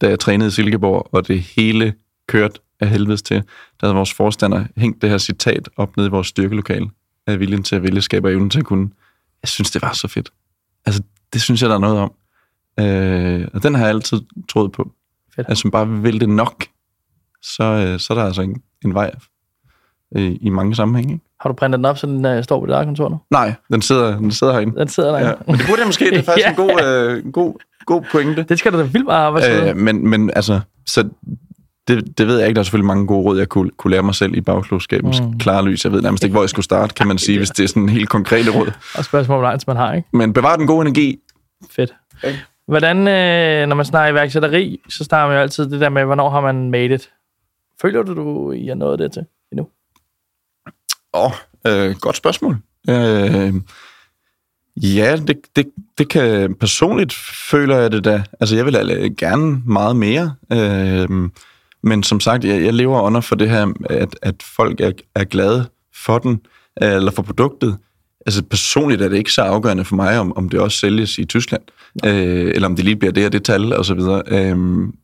da 0.00 0.08
jeg 0.08 0.18
trænede 0.18 0.48
i 0.48 0.50
Silkeborg, 0.50 1.08
og 1.12 1.28
det 1.28 1.40
hele 1.40 1.94
kørte 2.28 2.60
af 2.80 2.88
helvedes 2.88 3.22
til, 3.22 3.36
der 3.80 3.86
havde 3.86 3.94
vores 3.94 4.14
forstander 4.14 4.64
hængt 4.76 5.02
det 5.02 5.10
her 5.10 5.18
citat 5.18 5.68
op 5.76 5.96
nede 5.96 6.06
i 6.06 6.10
vores 6.10 6.26
styrkelokale 6.26 6.90
af 7.26 7.40
viljen 7.40 7.62
til 7.62 7.76
at 7.76 7.82
ville, 7.82 8.02
skaber 8.02 8.30
evnen 8.30 8.50
til 8.50 8.58
at 8.58 8.64
kunne. 8.64 8.90
Jeg 9.42 9.48
synes, 9.48 9.70
det 9.70 9.82
var 9.82 9.92
så 9.92 10.08
fedt. 10.08 10.32
Altså, 10.86 11.02
det 11.32 11.42
synes 11.42 11.62
jeg, 11.62 11.70
der 11.70 11.76
er 11.76 11.80
noget 11.80 11.98
om. 11.98 12.12
Øh, 12.80 13.48
og 13.54 13.62
den 13.62 13.74
har 13.74 13.80
jeg 13.80 13.94
altid 13.94 14.20
troet 14.48 14.72
på. 14.72 14.90
Fedt. 15.36 15.48
Altså, 15.48 15.70
bare 15.70 15.88
vil 15.88 16.20
det 16.20 16.28
nok, 16.28 16.64
så, 17.42 17.64
øh, 17.64 18.00
så 18.00 18.12
er 18.12 18.18
der 18.18 18.24
altså 18.24 18.42
en, 18.42 18.62
en 18.84 18.94
vej 18.94 19.10
øh, 20.16 20.36
i 20.40 20.50
mange 20.50 20.74
sammenhænge. 20.74 21.12
Ikke? 21.12 21.24
Har 21.40 21.48
du 21.48 21.54
printet 21.54 21.78
den 21.78 21.84
op, 21.84 21.98
så 21.98 22.06
den 22.06 22.24
uh, 22.26 22.44
står 22.44 22.60
på 22.60 22.66
dit 22.66 22.72
eget 22.72 22.86
kontor 22.86 23.08
nu? 23.08 23.20
Nej, 23.30 23.54
den 23.72 23.82
sidder, 23.82 24.18
den 24.18 24.32
sidder 24.32 24.52
herinde. 24.52 24.80
Den 24.80 24.88
sidder 24.88 25.10
der. 25.10 25.28
Ja. 25.28 25.34
Men 25.46 25.56
det 25.56 25.66
burde 25.68 25.80
jeg 25.80 25.88
måske. 25.88 26.04
Det 26.04 26.18
er 26.18 26.22
faktisk 26.32 26.46
ja. 26.46 26.50
en 26.50 26.56
god, 26.56 26.82
øh, 26.84 27.32
god, 27.32 27.54
god 27.86 28.02
pointe. 28.12 28.42
Det 28.42 28.58
skal 28.58 28.72
du 28.72 28.78
da 28.78 28.82
vildt 28.82 29.06
meget 29.06 29.26
arbejde 29.26 29.70
Øh, 29.70 29.76
men, 29.76 30.08
men 30.08 30.30
altså, 30.36 30.60
så 30.86 31.08
det, 31.90 32.18
det 32.18 32.26
ved 32.26 32.38
jeg 32.38 32.48
ikke. 32.48 32.54
Der 32.54 32.60
er 32.60 32.64
selvfølgelig 32.64 32.86
mange 32.86 33.06
gode 33.06 33.24
råd, 33.24 33.38
jeg 33.38 33.48
kunne, 33.48 33.70
kunne 33.70 33.90
lære 33.90 34.02
mig 34.02 34.14
selv 34.14 34.34
i 34.34 34.40
bagklogskabens 34.40 35.20
mm. 35.20 35.38
klare 35.38 35.64
lys. 35.64 35.84
Jeg 35.84 35.92
ved 35.92 36.02
nærmest 36.02 36.24
ikke, 36.24 36.34
hvor 36.34 36.42
jeg 36.42 36.50
skulle 36.50 36.64
starte, 36.64 36.94
kan 36.94 37.06
man 37.06 37.18
sige, 37.26 37.38
hvis 37.38 37.50
det 37.50 37.64
er 37.64 37.68
sådan 37.68 37.82
en 37.82 37.88
helt 37.88 38.08
konkrete 38.08 38.50
råd. 38.50 38.72
Og 38.94 39.04
spørgsmål, 39.04 39.38
hvor 39.38 39.58
man 39.66 39.76
har, 39.76 39.94
ikke? 39.94 40.08
Men 40.12 40.32
bevar 40.32 40.56
den 40.56 40.66
gode 40.66 40.80
energi. 40.80 41.18
Fedt. 41.70 41.94
Hvordan, 42.66 42.96
øh, 42.96 43.68
når 43.68 43.76
man 43.76 43.84
snakker 43.84 44.12
iværksætteri, 44.12 44.80
så 44.88 45.04
starter 45.04 45.28
man 45.28 45.36
jo 45.36 45.42
altid 45.42 45.70
det 45.70 45.80
der 45.80 45.88
med, 45.88 46.04
hvornår 46.04 46.30
har 46.30 46.40
man 46.40 46.70
made 46.70 46.94
it? 46.94 47.10
Føler 47.82 48.02
du, 48.02 48.14
du 48.14 48.52
I 48.52 48.66
har 48.66 48.74
nået 48.74 48.98
det 48.98 49.12
til 49.12 49.24
endnu? 49.52 49.68
Åh, 51.14 51.24
oh, 51.24 51.32
øh, 51.66 51.96
godt 52.00 52.16
spørgsmål. 52.16 52.56
Øh, 52.88 53.54
ja, 54.76 55.16
det, 55.26 55.40
det, 55.56 55.70
det 55.98 56.08
kan 56.08 56.54
personligt 56.54 57.12
føler 57.50 57.76
jeg 57.76 57.92
det 57.92 58.04
da. 58.04 58.22
Altså, 58.40 58.56
jeg 58.56 58.66
vil 58.66 59.16
gerne 59.18 59.62
meget 59.66 59.96
mere. 59.96 60.34
Øh, 60.52 61.30
men 61.82 62.02
som 62.02 62.20
sagt, 62.20 62.44
jeg, 62.44 62.62
jeg 62.62 62.74
lever 62.74 63.00
under 63.02 63.20
for 63.20 63.36
det 63.36 63.50
her, 63.50 63.72
at, 63.90 64.16
at 64.22 64.34
folk 64.56 64.80
er, 64.80 64.92
er 65.14 65.24
glade 65.24 65.68
for 66.04 66.18
den, 66.18 66.40
øh, 66.82 66.92
eller 66.92 67.10
for 67.10 67.22
produktet. 67.22 67.76
Altså 68.26 68.42
personligt 68.42 69.02
er 69.02 69.08
det 69.08 69.16
ikke 69.16 69.32
så 69.32 69.42
afgørende 69.42 69.84
for 69.84 69.96
mig, 69.96 70.18
om, 70.18 70.36
om 70.36 70.48
det 70.48 70.60
også 70.60 70.78
sælges 70.78 71.18
i 71.18 71.24
Tyskland, 71.24 71.62
øh, 72.06 72.52
eller 72.54 72.68
om 72.68 72.76
det 72.76 72.84
lige 72.84 72.96
bliver 72.96 73.12
det 73.12 73.26
og 73.26 73.32
det 73.32 73.44
tal, 73.44 73.72
og 73.72 73.84
så 73.84 73.94
videre. 73.94 74.22
Øhm, 74.26 74.94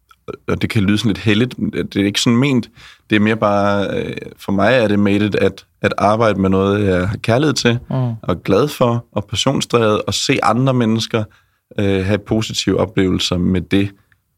og 0.48 0.62
det 0.62 0.70
kan 0.70 0.82
lyde 0.82 0.98
sådan 0.98 1.08
lidt 1.08 1.18
heldigt, 1.18 1.54
det 1.72 1.96
er 1.96 2.04
ikke 2.04 2.20
sådan 2.20 2.36
ment. 2.36 2.70
Det 3.10 3.16
er 3.16 3.20
mere 3.20 3.36
bare, 3.36 3.86
øh, 3.96 4.16
for 4.38 4.52
mig 4.52 4.74
er 4.74 4.88
det 4.88 4.98
made 4.98 5.26
it, 5.26 5.34
at, 5.34 5.66
at 5.82 5.94
arbejde 5.98 6.40
med 6.40 6.50
noget, 6.50 6.86
jeg 6.86 7.08
har 7.08 7.16
kærlighed 7.16 7.54
til, 7.54 7.78
Mm. 7.90 7.94
og 7.96 8.16
er 8.28 8.34
glad 8.34 8.68
for, 8.68 9.06
og 9.12 9.24
passionsdrevet, 9.24 10.02
og 10.02 10.14
se 10.14 10.38
andre 10.42 10.74
mennesker 10.74 11.24
øh, 11.80 12.04
have 12.04 12.18
positive 12.18 12.80
oplevelser 12.80 13.38
med 13.38 13.60
det. 13.60 13.90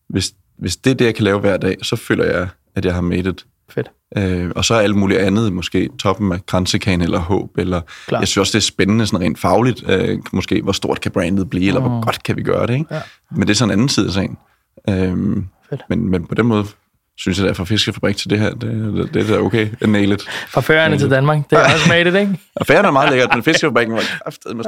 Hvis, 0.08 0.32
hvis 0.58 0.76
det 0.76 0.90
er 0.90 0.94
det, 0.94 1.04
jeg 1.04 1.14
kan 1.14 1.24
lave 1.24 1.40
hver 1.40 1.56
dag, 1.56 1.76
så 1.82 1.96
føler 1.96 2.24
jeg, 2.24 2.48
at 2.74 2.84
jeg 2.84 2.94
har 2.94 3.00
made 3.00 3.30
it. 3.30 3.46
Fedt. 3.70 3.90
Øh, 4.16 4.50
og 4.56 4.64
så 4.64 4.74
er 4.74 4.80
alt 4.80 4.96
muligt 4.96 5.20
andet, 5.20 5.52
måske 5.52 5.88
toppen 5.98 6.32
af 6.32 6.46
kransekagen 6.46 7.00
eller 7.00 7.18
håb, 7.18 7.58
eller 7.58 7.80
Klart. 8.06 8.20
jeg 8.20 8.28
synes 8.28 8.38
også, 8.38 8.58
det 8.58 8.64
er 8.64 8.66
spændende 8.66 9.06
sådan 9.06 9.20
rent 9.20 9.38
fagligt, 9.38 9.90
øh, 9.90 10.18
måske 10.32 10.62
hvor 10.62 10.72
stort 10.72 11.00
kan 11.00 11.12
brandet 11.12 11.50
blive, 11.50 11.68
eller 11.68 11.80
hvor 11.80 12.04
godt 12.04 12.22
kan 12.22 12.36
vi 12.36 12.42
gøre 12.42 12.66
det, 12.66 12.74
ikke? 12.74 12.94
Ja. 12.94 13.00
Men 13.30 13.42
det 13.42 13.50
er 13.50 13.54
sådan 13.54 13.68
en 13.68 13.72
anden 13.72 13.88
side 13.88 14.06
af 14.06 14.12
sagen. 14.12 14.38
Øhm, 14.88 15.46
Fedt. 15.70 15.82
men, 15.88 16.10
men 16.10 16.26
på 16.26 16.34
den 16.34 16.46
måde 16.46 16.64
synes 17.16 17.40
jeg, 17.40 17.48
at 17.48 17.56
fra 17.56 17.64
fiskefabrik 17.64 18.16
til 18.16 18.30
det 18.30 18.38
her, 18.38 18.50
det, 18.50 18.94
det, 18.94 19.14
det 19.14 19.30
er 19.30 19.34
da 19.34 19.42
okay, 19.42 19.68
nail 19.80 20.12
it. 20.12 20.22
Fra 20.48 20.60
Færøerne 20.60 20.98
til 20.98 21.10
Danmark. 21.10 21.50
Det 21.50 21.58
er 21.58 21.64
også 21.64 21.88
made 21.88 22.08
it, 22.08 22.14
ikke? 22.14 22.38
Og 22.60 22.66
færden 22.66 22.84
er 22.86 22.90
meget 22.90 23.10
lækkert, 23.10 23.30
men 23.34 23.42
fiskefabrikken 23.42 23.94
var 23.94 24.02
kraftedet 24.24 24.56
med 24.56 24.64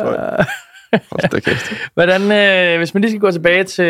da 1.32 1.40
kæft. 1.40 1.72
Hvordan, 1.94 2.32
øh, 2.32 2.78
hvis 2.78 2.94
man 2.94 3.00
lige 3.00 3.10
skal 3.10 3.20
gå 3.20 3.30
tilbage 3.30 3.64
til... 3.64 3.84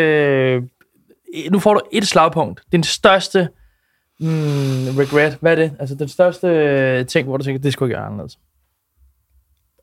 Nu 1.51 1.59
får 1.59 1.73
du 1.73 1.81
et 1.91 2.07
slagpunkt. 2.07 2.61
Din 2.71 2.83
største 2.83 3.49
mm, 4.19 4.27
regret. 4.97 5.37
Hvad 5.41 5.51
er 5.51 5.55
det? 5.55 5.71
Altså 5.79 5.95
den 5.95 6.07
største 6.07 6.47
øh, 6.47 7.05
ting, 7.05 7.27
hvor 7.27 7.37
du 7.37 7.43
tænker, 7.43 7.61
det 7.61 7.73
skulle 7.73 7.89
jeg 7.89 7.97
gøre 7.97 8.05
anderledes. 8.05 8.39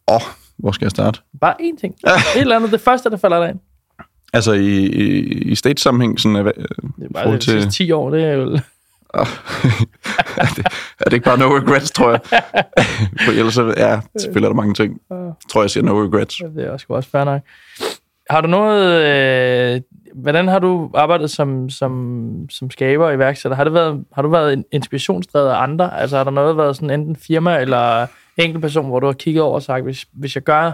Åh, 0.09 0.14
oh, 0.14 0.22
hvor 0.57 0.72
skal 0.72 0.84
jeg 0.84 0.90
starte? 0.90 1.20
Bare 1.40 1.55
én 1.61 1.80
ting. 1.80 1.94
Et 2.36 2.40
eller 2.40 2.57
andet. 2.57 2.72
Det 2.72 2.80
første, 2.80 3.11
der 3.11 3.16
falder 3.16 3.40
dig 3.40 3.51
ind. 3.51 3.59
Altså 4.32 4.53
i, 4.53 4.86
i, 4.86 5.20
i 5.51 5.55
state-sammenhæng, 5.55 6.20
sådan, 6.20 6.36
øh, 6.36 6.44
Det 6.44 6.55
er 6.57 7.09
bare 7.14 7.22
forhold 7.22 7.40
de 7.40 7.44
sidste 7.44 7.70
10 7.70 7.90
år. 7.92 8.11
Det 8.11 8.24
er 8.24 8.32
jo... 8.32 8.42
er, 9.16 10.46
det, 10.57 10.66
er 11.01 11.05
det 11.05 11.12
ikke 11.12 11.24
bare 11.24 11.38
no 11.38 11.57
regrets, 11.57 11.90
tror 11.90 12.11
jeg? 12.11 12.20
For 13.24 13.30
ellers 13.30 13.59
ja, 13.76 14.01
selvfølgelig 14.18 14.46
er 14.46 14.53
der 14.53 14.57
mange 14.57 14.74
ting. 14.74 15.01
Jeg 15.11 15.32
tror, 15.51 15.62
jeg 15.62 15.70
siger 15.70 15.84
no 15.84 16.03
regrets. 16.05 16.36
Det 16.57 16.64
er 16.66 16.70
også, 16.70 16.86
også 16.88 17.11
fair 17.11 17.24
nok. 17.24 17.40
Har 18.31 18.41
du 18.41 18.49
noget... 18.49 19.03
Øh, 19.74 19.81
hvordan 20.14 20.49
har 20.49 20.59
du 20.59 20.91
arbejdet 20.95 21.31
som, 21.31 21.70
som, 21.70 22.47
som 22.51 22.70
skaber 22.70 23.07
og 23.07 23.14
iværksætter? 23.14 23.57
Har, 23.57 23.64
det 23.64 23.72
været, 23.72 24.05
har 24.12 24.22
du 24.22 24.29
været 24.29 24.64
inspirationsdrevet 24.72 25.49
af 25.49 25.62
andre? 25.62 26.01
Altså 26.01 26.16
har 26.16 26.24
der 26.24 26.31
noget 26.31 26.57
været 26.57 26.76
sådan 26.76 27.01
enten 27.01 27.16
firma 27.16 27.59
eller 27.61 28.07
enkelt 28.37 28.62
person, 28.62 28.87
hvor 28.87 29.01
du 29.01 29.07
har 29.07 29.12
kigget 29.12 29.43
over 29.43 29.55
og 29.55 29.62
sagt, 29.62 29.85
hvis, 29.85 30.07
hvis 30.12 30.35
jeg 30.35 30.43
gør 30.43 30.72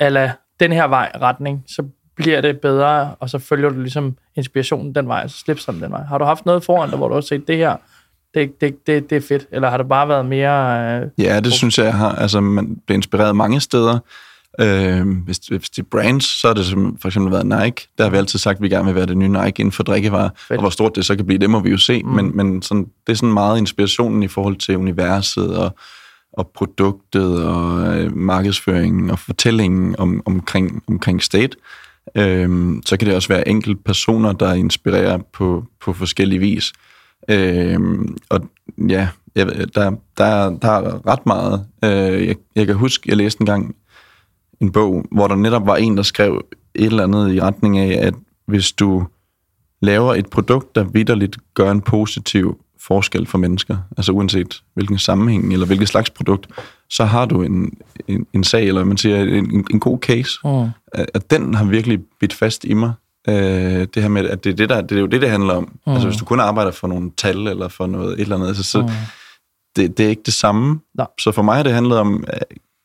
eller 0.00 0.30
den 0.60 0.72
her 0.72 0.86
vej 0.86 1.12
retning, 1.20 1.64
så 1.66 1.82
bliver 2.16 2.40
det 2.40 2.60
bedre, 2.60 3.14
og 3.20 3.30
så 3.30 3.38
følger 3.38 3.68
du 3.68 3.80
ligesom 3.80 4.16
inspirationen 4.36 4.94
den 4.94 5.08
vej, 5.08 5.28
så 5.28 5.36
slip 5.38 5.58
sådan 5.58 5.82
den 5.82 5.92
vej. 5.92 6.02
Har 6.02 6.18
du 6.18 6.24
haft 6.24 6.46
noget 6.46 6.64
foran 6.64 6.88
dig, 6.88 6.98
hvor 6.98 7.08
du 7.08 7.14
har 7.14 7.20
set 7.20 7.48
det 7.48 7.56
her, 7.56 7.76
det, 8.34 8.60
det, 8.60 8.86
det, 8.86 9.10
det 9.10 9.16
er 9.16 9.20
fedt, 9.20 9.46
eller 9.50 9.70
har 9.70 9.76
det 9.76 9.88
bare 9.88 10.08
været 10.08 10.26
mere... 10.26 11.00
Øh, 11.02 11.08
Ja, 11.18 11.40
det 11.40 11.52
synes 11.52 11.78
jeg, 11.78 11.84
jeg 11.84 11.94
har. 11.94 12.14
Altså, 12.14 12.40
man 12.40 12.76
bliver 12.86 12.96
inspireret 12.96 13.36
mange 13.36 13.60
steder. 13.60 13.98
Øh, 14.60 15.08
hvis, 15.24 15.38
hvis 15.38 15.70
det 15.70 15.82
er 15.82 15.86
brands, 15.90 16.40
så 16.40 16.46
har 16.46 16.54
det 16.54 16.66
som 16.66 16.96
for 17.00 17.08
eksempel 17.08 17.32
været 17.32 17.46
Nike. 17.46 17.88
Der 17.98 18.04
har 18.04 18.10
vi 18.10 18.16
altid 18.16 18.38
sagt, 18.38 18.56
at 18.56 18.62
vi 18.62 18.68
gerne 18.68 18.84
vil 18.84 18.94
være 18.94 19.06
det 19.06 19.16
nye 19.16 19.28
Nike 19.28 19.60
inden 19.60 19.72
for 19.72 19.82
drikkevarer. 19.82 20.30
Fedt. 20.36 20.58
Og 20.58 20.62
hvor 20.62 20.70
stort 20.70 20.96
det 20.96 21.04
så 21.04 21.16
kan 21.16 21.26
blive, 21.26 21.38
det 21.38 21.50
må 21.50 21.60
vi 21.60 21.70
jo 21.70 21.78
se. 21.78 22.02
Mm. 22.02 22.08
Men, 22.08 22.36
men 22.36 22.62
sådan, 22.62 22.86
det 23.06 23.12
er 23.12 23.16
sådan 23.16 23.32
meget 23.32 23.58
inspirationen 23.58 24.22
i 24.22 24.28
forhold 24.28 24.56
til 24.56 24.76
universet 24.76 25.56
og, 25.56 25.76
og 26.32 26.50
produktet 26.54 27.44
og 27.44 27.96
øh, 27.96 28.16
markedsføringen 28.16 29.10
og 29.10 29.18
fortællingen 29.18 29.96
om, 29.98 30.22
omkring, 30.24 30.82
omkring 30.88 31.22
state. 31.22 31.56
Øhm, 32.14 32.82
så 32.86 32.96
kan 32.96 33.08
det 33.08 33.16
også 33.16 33.28
være 33.28 33.48
enkelte 33.48 33.80
personer, 33.84 34.32
der 34.32 34.54
inspirerer 34.54 35.18
på, 35.32 35.64
på 35.80 35.92
forskellige 35.92 36.38
vis. 36.38 36.72
Øhm, 37.28 38.16
og 38.30 38.40
ja, 38.88 39.08
jeg, 39.34 39.46
der, 39.74 39.90
der, 40.18 40.50
der 40.50 40.68
er 40.68 41.06
ret 41.06 41.26
meget. 41.26 41.66
Øh, 41.84 42.26
jeg, 42.26 42.36
jeg 42.56 42.66
kan 42.66 42.74
huske, 42.74 43.08
jeg 43.08 43.16
læste 43.16 43.42
engang 43.42 43.74
en 44.62 44.72
bog, 44.72 45.04
hvor 45.12 45.28
der 45.28 45.34
netop 45.36 45.66
var 45.66 45.76
en, 45.76 45.96
der 45.96 46.02
skrev 46.02 46.44
et 46.74 46.84
eller 46.86 47.04
andet 47.04 47.34
i 47.34 47.40
retning 47.40 47.78
af, 47.78 48.06
at 48.06 48.14
hvis 48.46 48.72
du 48.72 49.06
laver 49.82 50.14
et 50.14 50.26
produkt, 50.30 50.74
der 50.74 50.84
vidderligt 50.84 51.36
gør 51.54 51.70
en 51.70 51.80
positiv 51.80 52.58
forskel 52.80 53.26
for 53.26 53.38
mennesker, 53.38 53.76
altså 53.96 54.12
uanset 54.12 54.62
hvilken 54.74 54.98
sammenhæng 54.98 55.52
eller 55.52 55.66
hvilket 55.66 55.88
slags 55.88 56.10
produkt, 56.10 56.46
så 56.90 57.04
har 57.04 57.24
du 57.26 57.42
en, 57.42 57.72
en, 58.08 58.26
en 58.32 58.44
sag, 58.44 58.66
eller 58.68 58.84
man 58.84 58.96
siger, 58.96 59.22
en, 59.22 59.66
en 59.70 59.80
god 59.80 59.98
case. 59.98 60.30
mm. 60.44 60.68
At 61.14 61.30
den 61.30 61.54
har 61.54 61.64
virkelig 61.64 62.00
bidt 62.20 62.32
fast 62.32 62.64
i 62.64 62.74
mig. 62.74 62.92
Øh, 63.28 63.34
det 63.94 63.96
her 64.02 64.08
med, 64.08 64.28
at 64.28 64.44
det 64.44 64.50
er, 64.52 64.56
det, 64.56 64.68
der, 64.68 64.80
det 64.80 64.96
er 64.96 65.00
jo 65.00 65.06
det, 65.06 65.20
det 65.20 65.30
handler 65.30 65.54
om. 65.54 65.78
Mm. 65.86 65.92
Altså 65.92 66.08
hvis 66.08 66.18
du 66.18 66.24
kun 66.24 66.40
arbejder 66.40 66.70
for 66.70 66.88
nogle 66.88 67.10
tal, 67.16 67.46
eller 67.46 67.68
for 67.68 67.86
noget 67.86 68.12
et 68.12 68.20
eller 68.20 68.36
andet, 68.36 68.48
altså, 68.48 68.62
så 68.62 68.82
Mm. 68.82 68.88
det, 69.76 69.98
det 69.98 70.06
er 70.06 70.10
ikke 70.10 70.22
det 70.26 70.34
samme. 70.34 70.80
Nej. 70.94 71.06
Så 71.20 71.32
for 71.32 71.42
mig 71.42 71.56
har 71.56 71.62
det 71.62 71.72
handlet 71.72 71.98
om, 71.98 72.24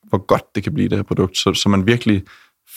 hvor 0.09 0.25
godt 0.25 0.43
det 0.55 0.63
kan 0.63 0.73
blive, 0.73 0.89
det 0.89 0.97
her 0.97 1.03
produkt, 1.03 1.37
så, 1.37 1.53
så 1.53 1.69
man 1.69 1.87
virkelig 1.87 2.23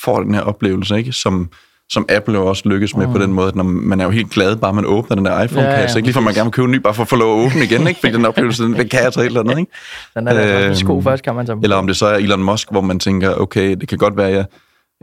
får 0.03 0.21
den 0.23 0.35
her 0.35 0.43
oplevelse, 0.43 0.99
ikke? 0.99 1.13
Som, 1.13 1.51
som 1.91 2.07
Apple 2.09 2.35
jo 2.35 2.47
også 2.47 2.69
lykkes 2.69 2.97
med 2.97 3.07
mm. 3.07 3.13
på 3.13 3.19
den 3.19 3.33
måde, 3.33 3.49
at 3.49 3.57
når 3.57 3.65
man 3.65 4.01
er 4.01 4.05
jo 4.05 4.11
helt 4.11 4.31
glad, 4.31 4.57
bare 4.57 4.73
man 4.73 4.87
åbner 4.87 5.17
den 5.17 5.25
der 5.25 5.43
iPhone-kasse, 5.43 5.77
Ja, 5.77 5.81
ja, 5.81 5.97
ikke 5.97 6.07
lige 6.07 6.15
for 6.15 6.21
man 6.21 6.35
gerne 6.35 6.45
vil 6.45 6.53
købe 6.53 6.65
en 6.65 6.71
ny, 6.71 6.77
bare 6.77 6.95
for 6.95 7.03
at 7.03 7.09
få 7.09 7.17
lov 7.17 7.41
at 7.41 7.47
åbne 7.47 7.65
igen, 7.65 7.87
ikke? 7.87 8.01
Fordi 8.01 8.13
den 8.13 8.27
oplevelse, 8.27 8.63
den, 8.65 8.75
den 8.75 8.89
kan 8.89 9.03
jeg 9.03 9.13
til 9.13 9.21
et 9.21 9.27
eller 9.27 9.41
andet, 9.41 9.59
ikke? 9.59 9.73
Den 10.15 10.29
er 10.29 10.33
der 10.33 10.67
Øhm, 10.67 10.75
sko 10.75 11.01
først, 11.01 11.23
kan 11.23 11.35
man 11.35 11.47
tage 11.47 11.59
Eller 11.63 11.77
om 11.77 11.87
det 11.87 11.97
så 11.97 12.07
er 12.07 12.17
Elon 12.17 12.43
Musk, 12.43 12.71
hvor 12.71 12.81
man 12.81 12.99
tænker, 12.99 13.35
okay, 13.35 13.77
det 13.81 13.89
kan 13.89 13.99
godt 13.99 14.17
være, 14.17 14.29
jeg, 14.29 14.45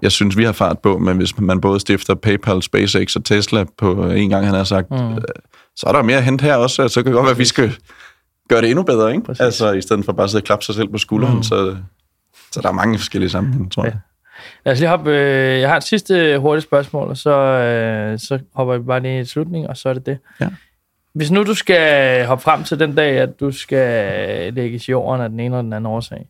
jeg 0.02 0.12
synes, 0.12 0.38
vi 0.38 0.44
har 0.44 0.52
fart 0.52 0.80
på, 0.80 0.98
men 0.98 1.18
hvis 1.18 1.40
man 1.40 1.62
både 1.62 1.80
stifter 1.80 2.16
PayPal, 2.16 2.62
SpaceX 2.62 3.16
og 3.16 3.26
Tesla 3.26 3.66
på 3.78 4.06
en 4.10 4.30
gang, 4.30 4.46
han 4.46 4.56
har 4.56 4.64
sagt, 4.64 4.92
mm. 4.92 4.98
øh, 4.98 5.22
så 5.76 5.88
er 5.88 5.92
der 5.92 6.04
mere 6.04 6.18
at 6.18 6.24
hente 6.24 6.44
her 6.44 6.56
også, 6.56 6.84
og 6.84 6.90
så 6.90 7.04
kan 7.04 7.06
det 7.06 7.14
godt 7.14 7.26
være, 7.26 7.32
at 7.32 7.40
vi 7.40 7.46
skal 7.46 7.74
gøre 8.50 8.62
det 8.62 8.70
endnu 8.70 8.84
bedre, 8.84 9.12
ikke? 9.12 9.24
Præcis. 9.24 9.42
Altså, 9.42 9.72
i 9.72 9.82
stedet 9.82 10.06
for 10.06 10.14
bare 10.14 10.24
at 10.24 10.30
sidde 10.30 10.42
og 10.42 10.46
klappe 10.46 10.66
sig 10.66 10.76
selv 10.76 10.88
på 10.88 10.98
skulderen, 10.98 11.36
mm. 11.36 11.44
så, 11.44 11.76
så 12.58 12.62
der 12.62 12.70
er 12.70 12.74
mange 12.74 12.98
forskellige 12.98 13.30
sammenhænge, 13.30 13.70
tror 13.70 13.84
jeg. 13.84 13.98
Lad 14.66 14.74
os 14.74 14.80
lige 14.80 14.90
hoppe, 14.90 15.12
øh, 15.12 15.60
jeg 15.62 15.70
har 15.70 15.78
et 15.78 15.84
sidste 15.84 16.38
hurtigt 16.40 16.64
spørgsmål, 16.68 17.08
og 17.08 17.18
så, 17.18 17.32
øh, 17.40 18.20
så 18.20 18.40
hopper 18.56 18.78
vi 18.78 18.84
bare 18.84 19.00
lige 19.00 19.20
i 19.20 19.26
slutningen, 19.26 19.70
og 19.70 19.78
så 19.78 19.90
er 19.90 19.94
det 19.94 20.06
det. 20.06 20.18
Ja. 20.42 20.48
Hvis 21.14 21.32
nu 21.32 21.44
du 21.44 21.54
skal 21.54 22.26
hoppe 22.26 22.44
frem 22.44 22.64
til 22.64 22.80
den 22.80 22.96
dag, 22.96 23.18
at 23.20 23.40
du 23.40 23.52
skal 23.52 24.54
lægges 24.54 24.88
i 24.88 24.92
jorden 24.92 25.22
af 25.22 25.30
den 25.30 25.40
ene 25.40 25.46
eller 25.56 25.62
den 25.62 25.74
anden 25.74 25.86
årsag, 25.94 26.28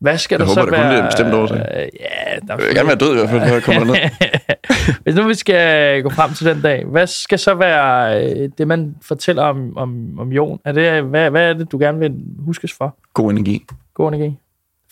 Hvad 0.00 0.18
skal 0.18 0.34
Jeg 0.34 0.40
der 0.40 0.46
håber, 0.46 0.62
så 0.62 0.76
der 0.76 0.82
være... 0.82 0.94
er 0.94 1.02
en 1.02 1.06
bestemt 1.06 1.34
årsag. 1.34 1.56
Øh, 1.56 1.86
Ja, 2.00 2.38
der 2.48 2.54
Jeg 2.54 2.58
vil 2.58 2.74
gerne 2.74 2.86
være 2.86 2.96
død 2.96 3.10
i 3.10 3.18
hvert 3.18 3.28
fald, 3.28 3.40
når 3.40 3.52
jeg 3.52 3.62
kommer 3.62 3.84
derned. 3.84 4.10
Hvis 5.04 5.14
nu 5.14 5.22
vi 5.28 5.34
skal 5.34 6.02
gå 6.02 6.10
frem 6.10 6.30
til 6.32 6.46
den 6.46 6.60
dag, 6.62 6.84
hvad 6.84 7.06
skal 7.06 7.38
så 7.38 7.54
være 7.54 8.48
det, 8.58 8.68
man 8.68 8.94
fortæller 9.02 9.42
om, 9.42 9.76
om, 9.76 10.18
om 10.18 10.32
Jon? 10.32 10.60
Er 10.64 10.72
det, 10.72 11.02
hvad, 11.02 11.30
hvad 11.30 11.50
er 11.50 11.52
det, 11.54 11.72
du 11.72 11.78
gerne 11.78 11.98
vil 11.98 12.14
huskes 12.38 12.72
for? 12.72 12.96
God 13.14 13.30
energi. 13.32 13.62
God 13.94 14.08
energi. 14.14 14.38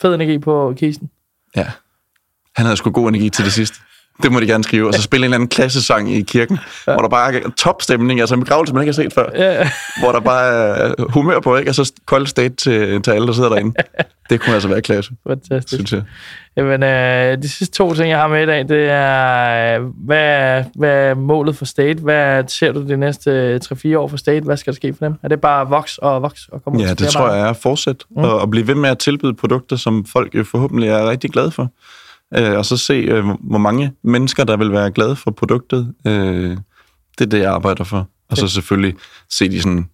Fed 0.03 0.15
energi 0.15 0.39
på 0.39 0.75
kisten. 0.77 1.11
Ja. 1.57 1.67
Han 2.57 2.67
havde 2.67 2.77
sgu 2.77 2.91
god 2.91 3.09
energi 3.09 3.31
til 3.31 3.45
det 3.45 3.53
sidste. 3.53 3.79
Det 4.23 4.33
må 4.33 4.41
de 4.41 4.47
gerne 4.47 4.65
skrive. 4.65 4.89
Og 4.89 4.95
så 4.95 5.03
spille 5.03 5.25
en 5.25 5.25
eller 5.25 5.35
anden 5.35 5.49
klassesang 5.49 6.13
i 6.13 6.23
kirken, 6.23 6.59
ja. 6.87 6.93
hvor 6.93 7.03
der 7.03 7.09
bare 7.09 7.35
er 7.35 7.51
topstemning, 7.57 8.21
altså 8.21 8.35
en 8.35 8.41
begravelse, 8.41 8.75
man 8.75 8.83
ikke 8.83 8.93
har 8.93 9.03
set 9.03 9.13
før. 9.13 9.27
Ja, 9.35 9.71
hvor 10.01 10.13
der 10.13 10.21
bare 10.21 10.53
er 10.77 10.95
humør 11.09 11.41
på, 11.41 11.57
ikke? 11.57 11.71
Og 11.71 11.75
så 11.75 11.93
kold 12.07 12.27
state 12.27 12.55
til, 12.55 13.03
til 13.03 13.11
alle, 13.11 13.27
der 13.27 13.33
sidder 13.33 13.49
derinde. 13.49 13.75
Det 14.31 14.41
kunne 14.41 14.55
altså 14.55 14.69
være 14.69 14.83
klasse, 14.83 15.13
fantastisk. 15.29 15.75
synes 15.75 15.93
jeg. 15.93 16.03
Jamen, 16.57 16.83
øh, 16.83 17.43
de 17.43 17.49
sidste 17.49 17.77
to 17.77 17.95
ting, 17.95 18.11
jeg 18.11 18.19
har 18.19 18.29
med 18.29 18.43
i 18.43 18.47
dag, 18.47 18.69
det 18.69 18.91
er, 18.91 19.79
hvad, 19.79 20.65
hvad 20.75 20.91
er 20.91 21.15
målet 21.15 21.57
for 21.57 21.65
State? 21.65 22.03
Hvad 22.03 22.45
ser 22.49 22.73
du 22.73 22.89
de 22.89 22.97
næste 22.97 23.61
3-4 23.65 23.97
år 23.97 24.09
for 24.09 24.17
State? 24.17 24.41
Hvad 24.41 24.57
skal 24.57 24.73
der 24.73 24.77
ske 24.77 24.95
for 24.95 25.05
dem? 25.05 25.15
Er 25.23 25.29
det 25.29 25.41
bare 25.41 25.69
voks 25.69 25.99
og 25.99 26.23
voks 26.23 26.49
og 26.53 26.65
komme 26.65 26.79
ud 26.79 26.85
Ja, 26.85 26.95
det 26.95 27.09
tror 27.09 27.29
jeg 27.33 27.41
er 27.41 27.51
at 27.51 27.57
fortsætte. 27.57 28.05
Mm. 28.11 28.17
Og, 28.17 28.41
og 28.41 28.51
blive 28.51 28.67
ved 28.67 28.75
med 28.75 28.91
at 28.91 28.99
tilbyde 28.99 29.35
produkter, 29.35 29.77
som 29.77 30.05
folk 30.05 30.35
jo 30.35 30.45
forhåbentlig 30.45 30.89
er 30.89 31.11
rigtig 31.11 31.31
glade 31.31 31.51
for. 31.51 31.71
Øh, 32.39 32.59
og 32.59 32.65
så 32.67 32.77
se, 32.77 32.93
øh, 32.95 33.25
hvor 33.41 33.59
mange 33.59 33.93
mennesker, 34.05 34.45
der 34.45 34.57
vil 34.57 34.73
være 34.73 34.91
glade 34.91 35.17
for 35.17 35.31
produktet. 35.31 35.95
Øh, 36.07 36.13
det 37.19 37.21
er 37.21 37.25
det, 37.31 37.39
jeg 37.39 37.53
arbejder 37.53 37.85
for. 37.85 38.09
Og 38.31 38.37
så 38.37 38.49
selvfølgelig 38.49 38.95
se 39.31 39.49
de 39.49 39.63
sådan 39.63 39.87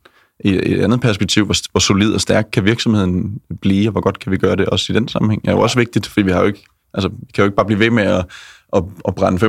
i 0.45 0.49
et 0.55 0.81
andet 0.81 1.01
perspektiv, 1.01 1.45
hvor, 1.45 1.55
hvor 1.73 1.79
solid 1.81 2.13
og 2.15 2.21
stærk 2.21 2.49
kan 2.53 2.65
virksomheden 2.65 3.39
blive, 3.61 3.89
og 3.89 3.93
hvor 3.93 4.01
godt 4.01 4.19
kan 4.19 4.33
vi 4.33 4.37
gøre 4.37 4.57
det 4.57 4.67
også 4.67 4.93
i 4.93 4.97
den 4.97 5.09
sammenhæng. 5.09 5.43
Det 5.43 5.49
er 5.49 5.53
jo 5.53 5.61
også 5.61 5.79
vigtigt, 5.79 6.07
fordi 6.07 6.23
vi 6.25 6.31
har 6.31 6.41
jo 6.41 6.47
ikke, 6.47 6.65
altså, 6.95 7.09
vi 7.09 7.27
kan 7.35 7.43
jo 7.43 7.45
ikke 7.45 7.57
bare 7.57 7.67
blive 7.67 7.79
ved 7.81 7.91
med 7.91 8.03
at, 8.03 8.25
at, 8.77 8.83
at 9.09 9.15
brænde 9.15 9.47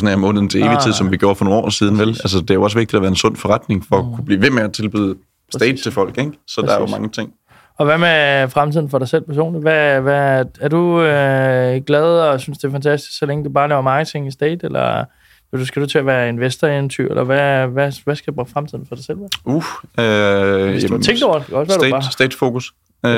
550.000 0.00 0.08
af 0.08 0.14
om 0.14 0.20
måneden 0.20 0.48
til 0.48 0.62
evig 0.62 0.78
tid, 0.84 0.92
som 0.92 1.10
vi 1.10 1.16
gjorde 1.16 1.34
for 1.36 1.44
nogle 1.44 1.60
år 1.60 1.70
siden. 1.70 1.98
Vel? 1.98 2.08
Altså, 2.08 2.40
det 2.40 2.50
er 2.50 2.54
jo 2.54 2.62
også 2.62 2.78
vigtigt 2.78 2.94
at 2.96 3.02
være 3.02 3.10
en 3.10 3.16
sund 3.16 3.36
forretning, 3.36 3.86
for 3.88 4.02
Mm. 4.02 4.08
at 4.08 4.16
kunne 4.16 4.24
blive 4.24 4.40
ved 4.42 4.50
med 4.50 4.62
at 4.62 4.72
tilbyde 4.72 5.14
stage 5.54 5.72
Præcis. 5.72 5.82
til 5.82 5.92
folk. 5.92 6.18
Ikke? 6.18 6.32
Så 6.46 6.60
der 6.60 6.68
er 6.68 6.74
jo 6.74 6.80
Præcis. 6.84 6.92
mange 6.92 7.08
ting. 7.08 7.32
Og 7.78 7.84
hvad 7.86 7.98
med 7.98 8.48
fremtiden 8.48 8.90
for 8.90 8.98
dig 8.98 9.08
selv 9.08 9.24
personligt? 9.24 9.64
Hvad, 9.64 10.00
hvad, 10.00 10.44
er 10.60 10.68
du 10.68 11.02
øh, 11.02 11.84
glad 11.84 12.02
og 12.02 12.40
synes, 12.40 12.58
det 12.58 12.68
er 12.68 12.72
fantastisk, 12.72 13.18
så 13.18 13.26
længe 13.26 13.44
du 13.44 13.50
bare 13.50 13.68
laver 13.68 13.82
marketing 13.82 14.26
i 14.26 14.30
State, 14.30 14.66
eller 14.66 15.04
vil 15.50 15.60
du, 15.60 15.66
skal 15.66 15.82
du 15.82 15.86
til 15.86 15.98
at 15.98 16.06
være 16.06 16.28
investor 16.28 16.66
i 16.66 16.78
en 16.78 16.88
tyr, 16.88 17.08
eller 17.08 17.24
hvad, 17.24 17.66
hvad, 17.66 17.92
hvad 18.04 18.16
skal 18.16 18.34
fremtiden 18.52 18.86
for 18.86 18.94
dig 18.94 19.04
selv 19.04 19.18
være? 19.18 19.28
Uh, 19.44 19.64
øh, 19.98 20.70
Hvis 20.70 20.84
du 20.84 21.02
tænkt 21.02 21.22
over 21.22 21.38
det, 21.38 21.50
også 21.50 21.78
være, 21.78 21.88
du 21.88 21.94
bare... 21.94 22.02
state, 22.02 22.12
state 22.12 22.36
fokus. 22.36 22.72
Øh, 23.06 23.12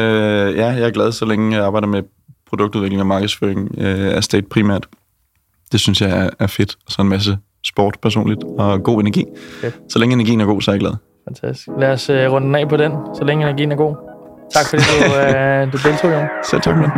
ja, 0.56 0.66
jeg 0.66 0.82
er 0.82 0.90
glad, 0.90 1.12
så 1.12 1.24
længe 1.24 1.56
jeg 1.56 1.64
arbejder 1.64 1.88
med 1.88 2.02
produktudvikling 2.48 3.00
og 3.00 3.06
markedsføring 3.06 3.74
øh, 3.78 4.16
af 4.16 4.24
state 4.24 4.46
primært. 4.50 4.86
Det 5.72 5.80
synes 5.80 6.00
jeg 6.02 6.10
er, 6.10 6.30
er 6.38 6.46
fedt. 6.46 6.76
Og 6.86 6.92
så 6.92 7.02
en 7.02 7.08
masse 7.08 7.38
sport 7.66 7.96
personligt 8.02 8.44
og 8.58 8.82
god 8.82 9.00
energi. 9.00 9.24
Fedt. 9.60 9.78
Så 9.88 9.98
længe 9.98 10.12
energien 10.12 10.40
er 10.40 10.44
god, 10.44 10.60
så 10.60 10.70
er 10.70 10.72
jeg 10.72 10.80
glad. 10.80 10.92
Fantastisk. 11.24 11.68
Lad 11.78 11.92
os 11.92 12.10
øh, 12.10 12.32
runde 12.32 12.46
den 12.46 12.54
af 12.54 12.68
på 12.68 12.76
den, 12.76 12.92
så 13.18 13.24
længe 13.24 13.44
energien 13.44 13.72
er 13.72 13.76
god. 13.76 14.09
Tak 14.54 14.66
fordi 14.66 14.82
du, 14.82 15.16
øh, 15.16 15.72
du 15.72 15.78
deltog, 15.88 16.10
Jon. 16.12 16.26
Så 16.44 16.58
tak, 16.62 16.76
mand. 16.76 16.90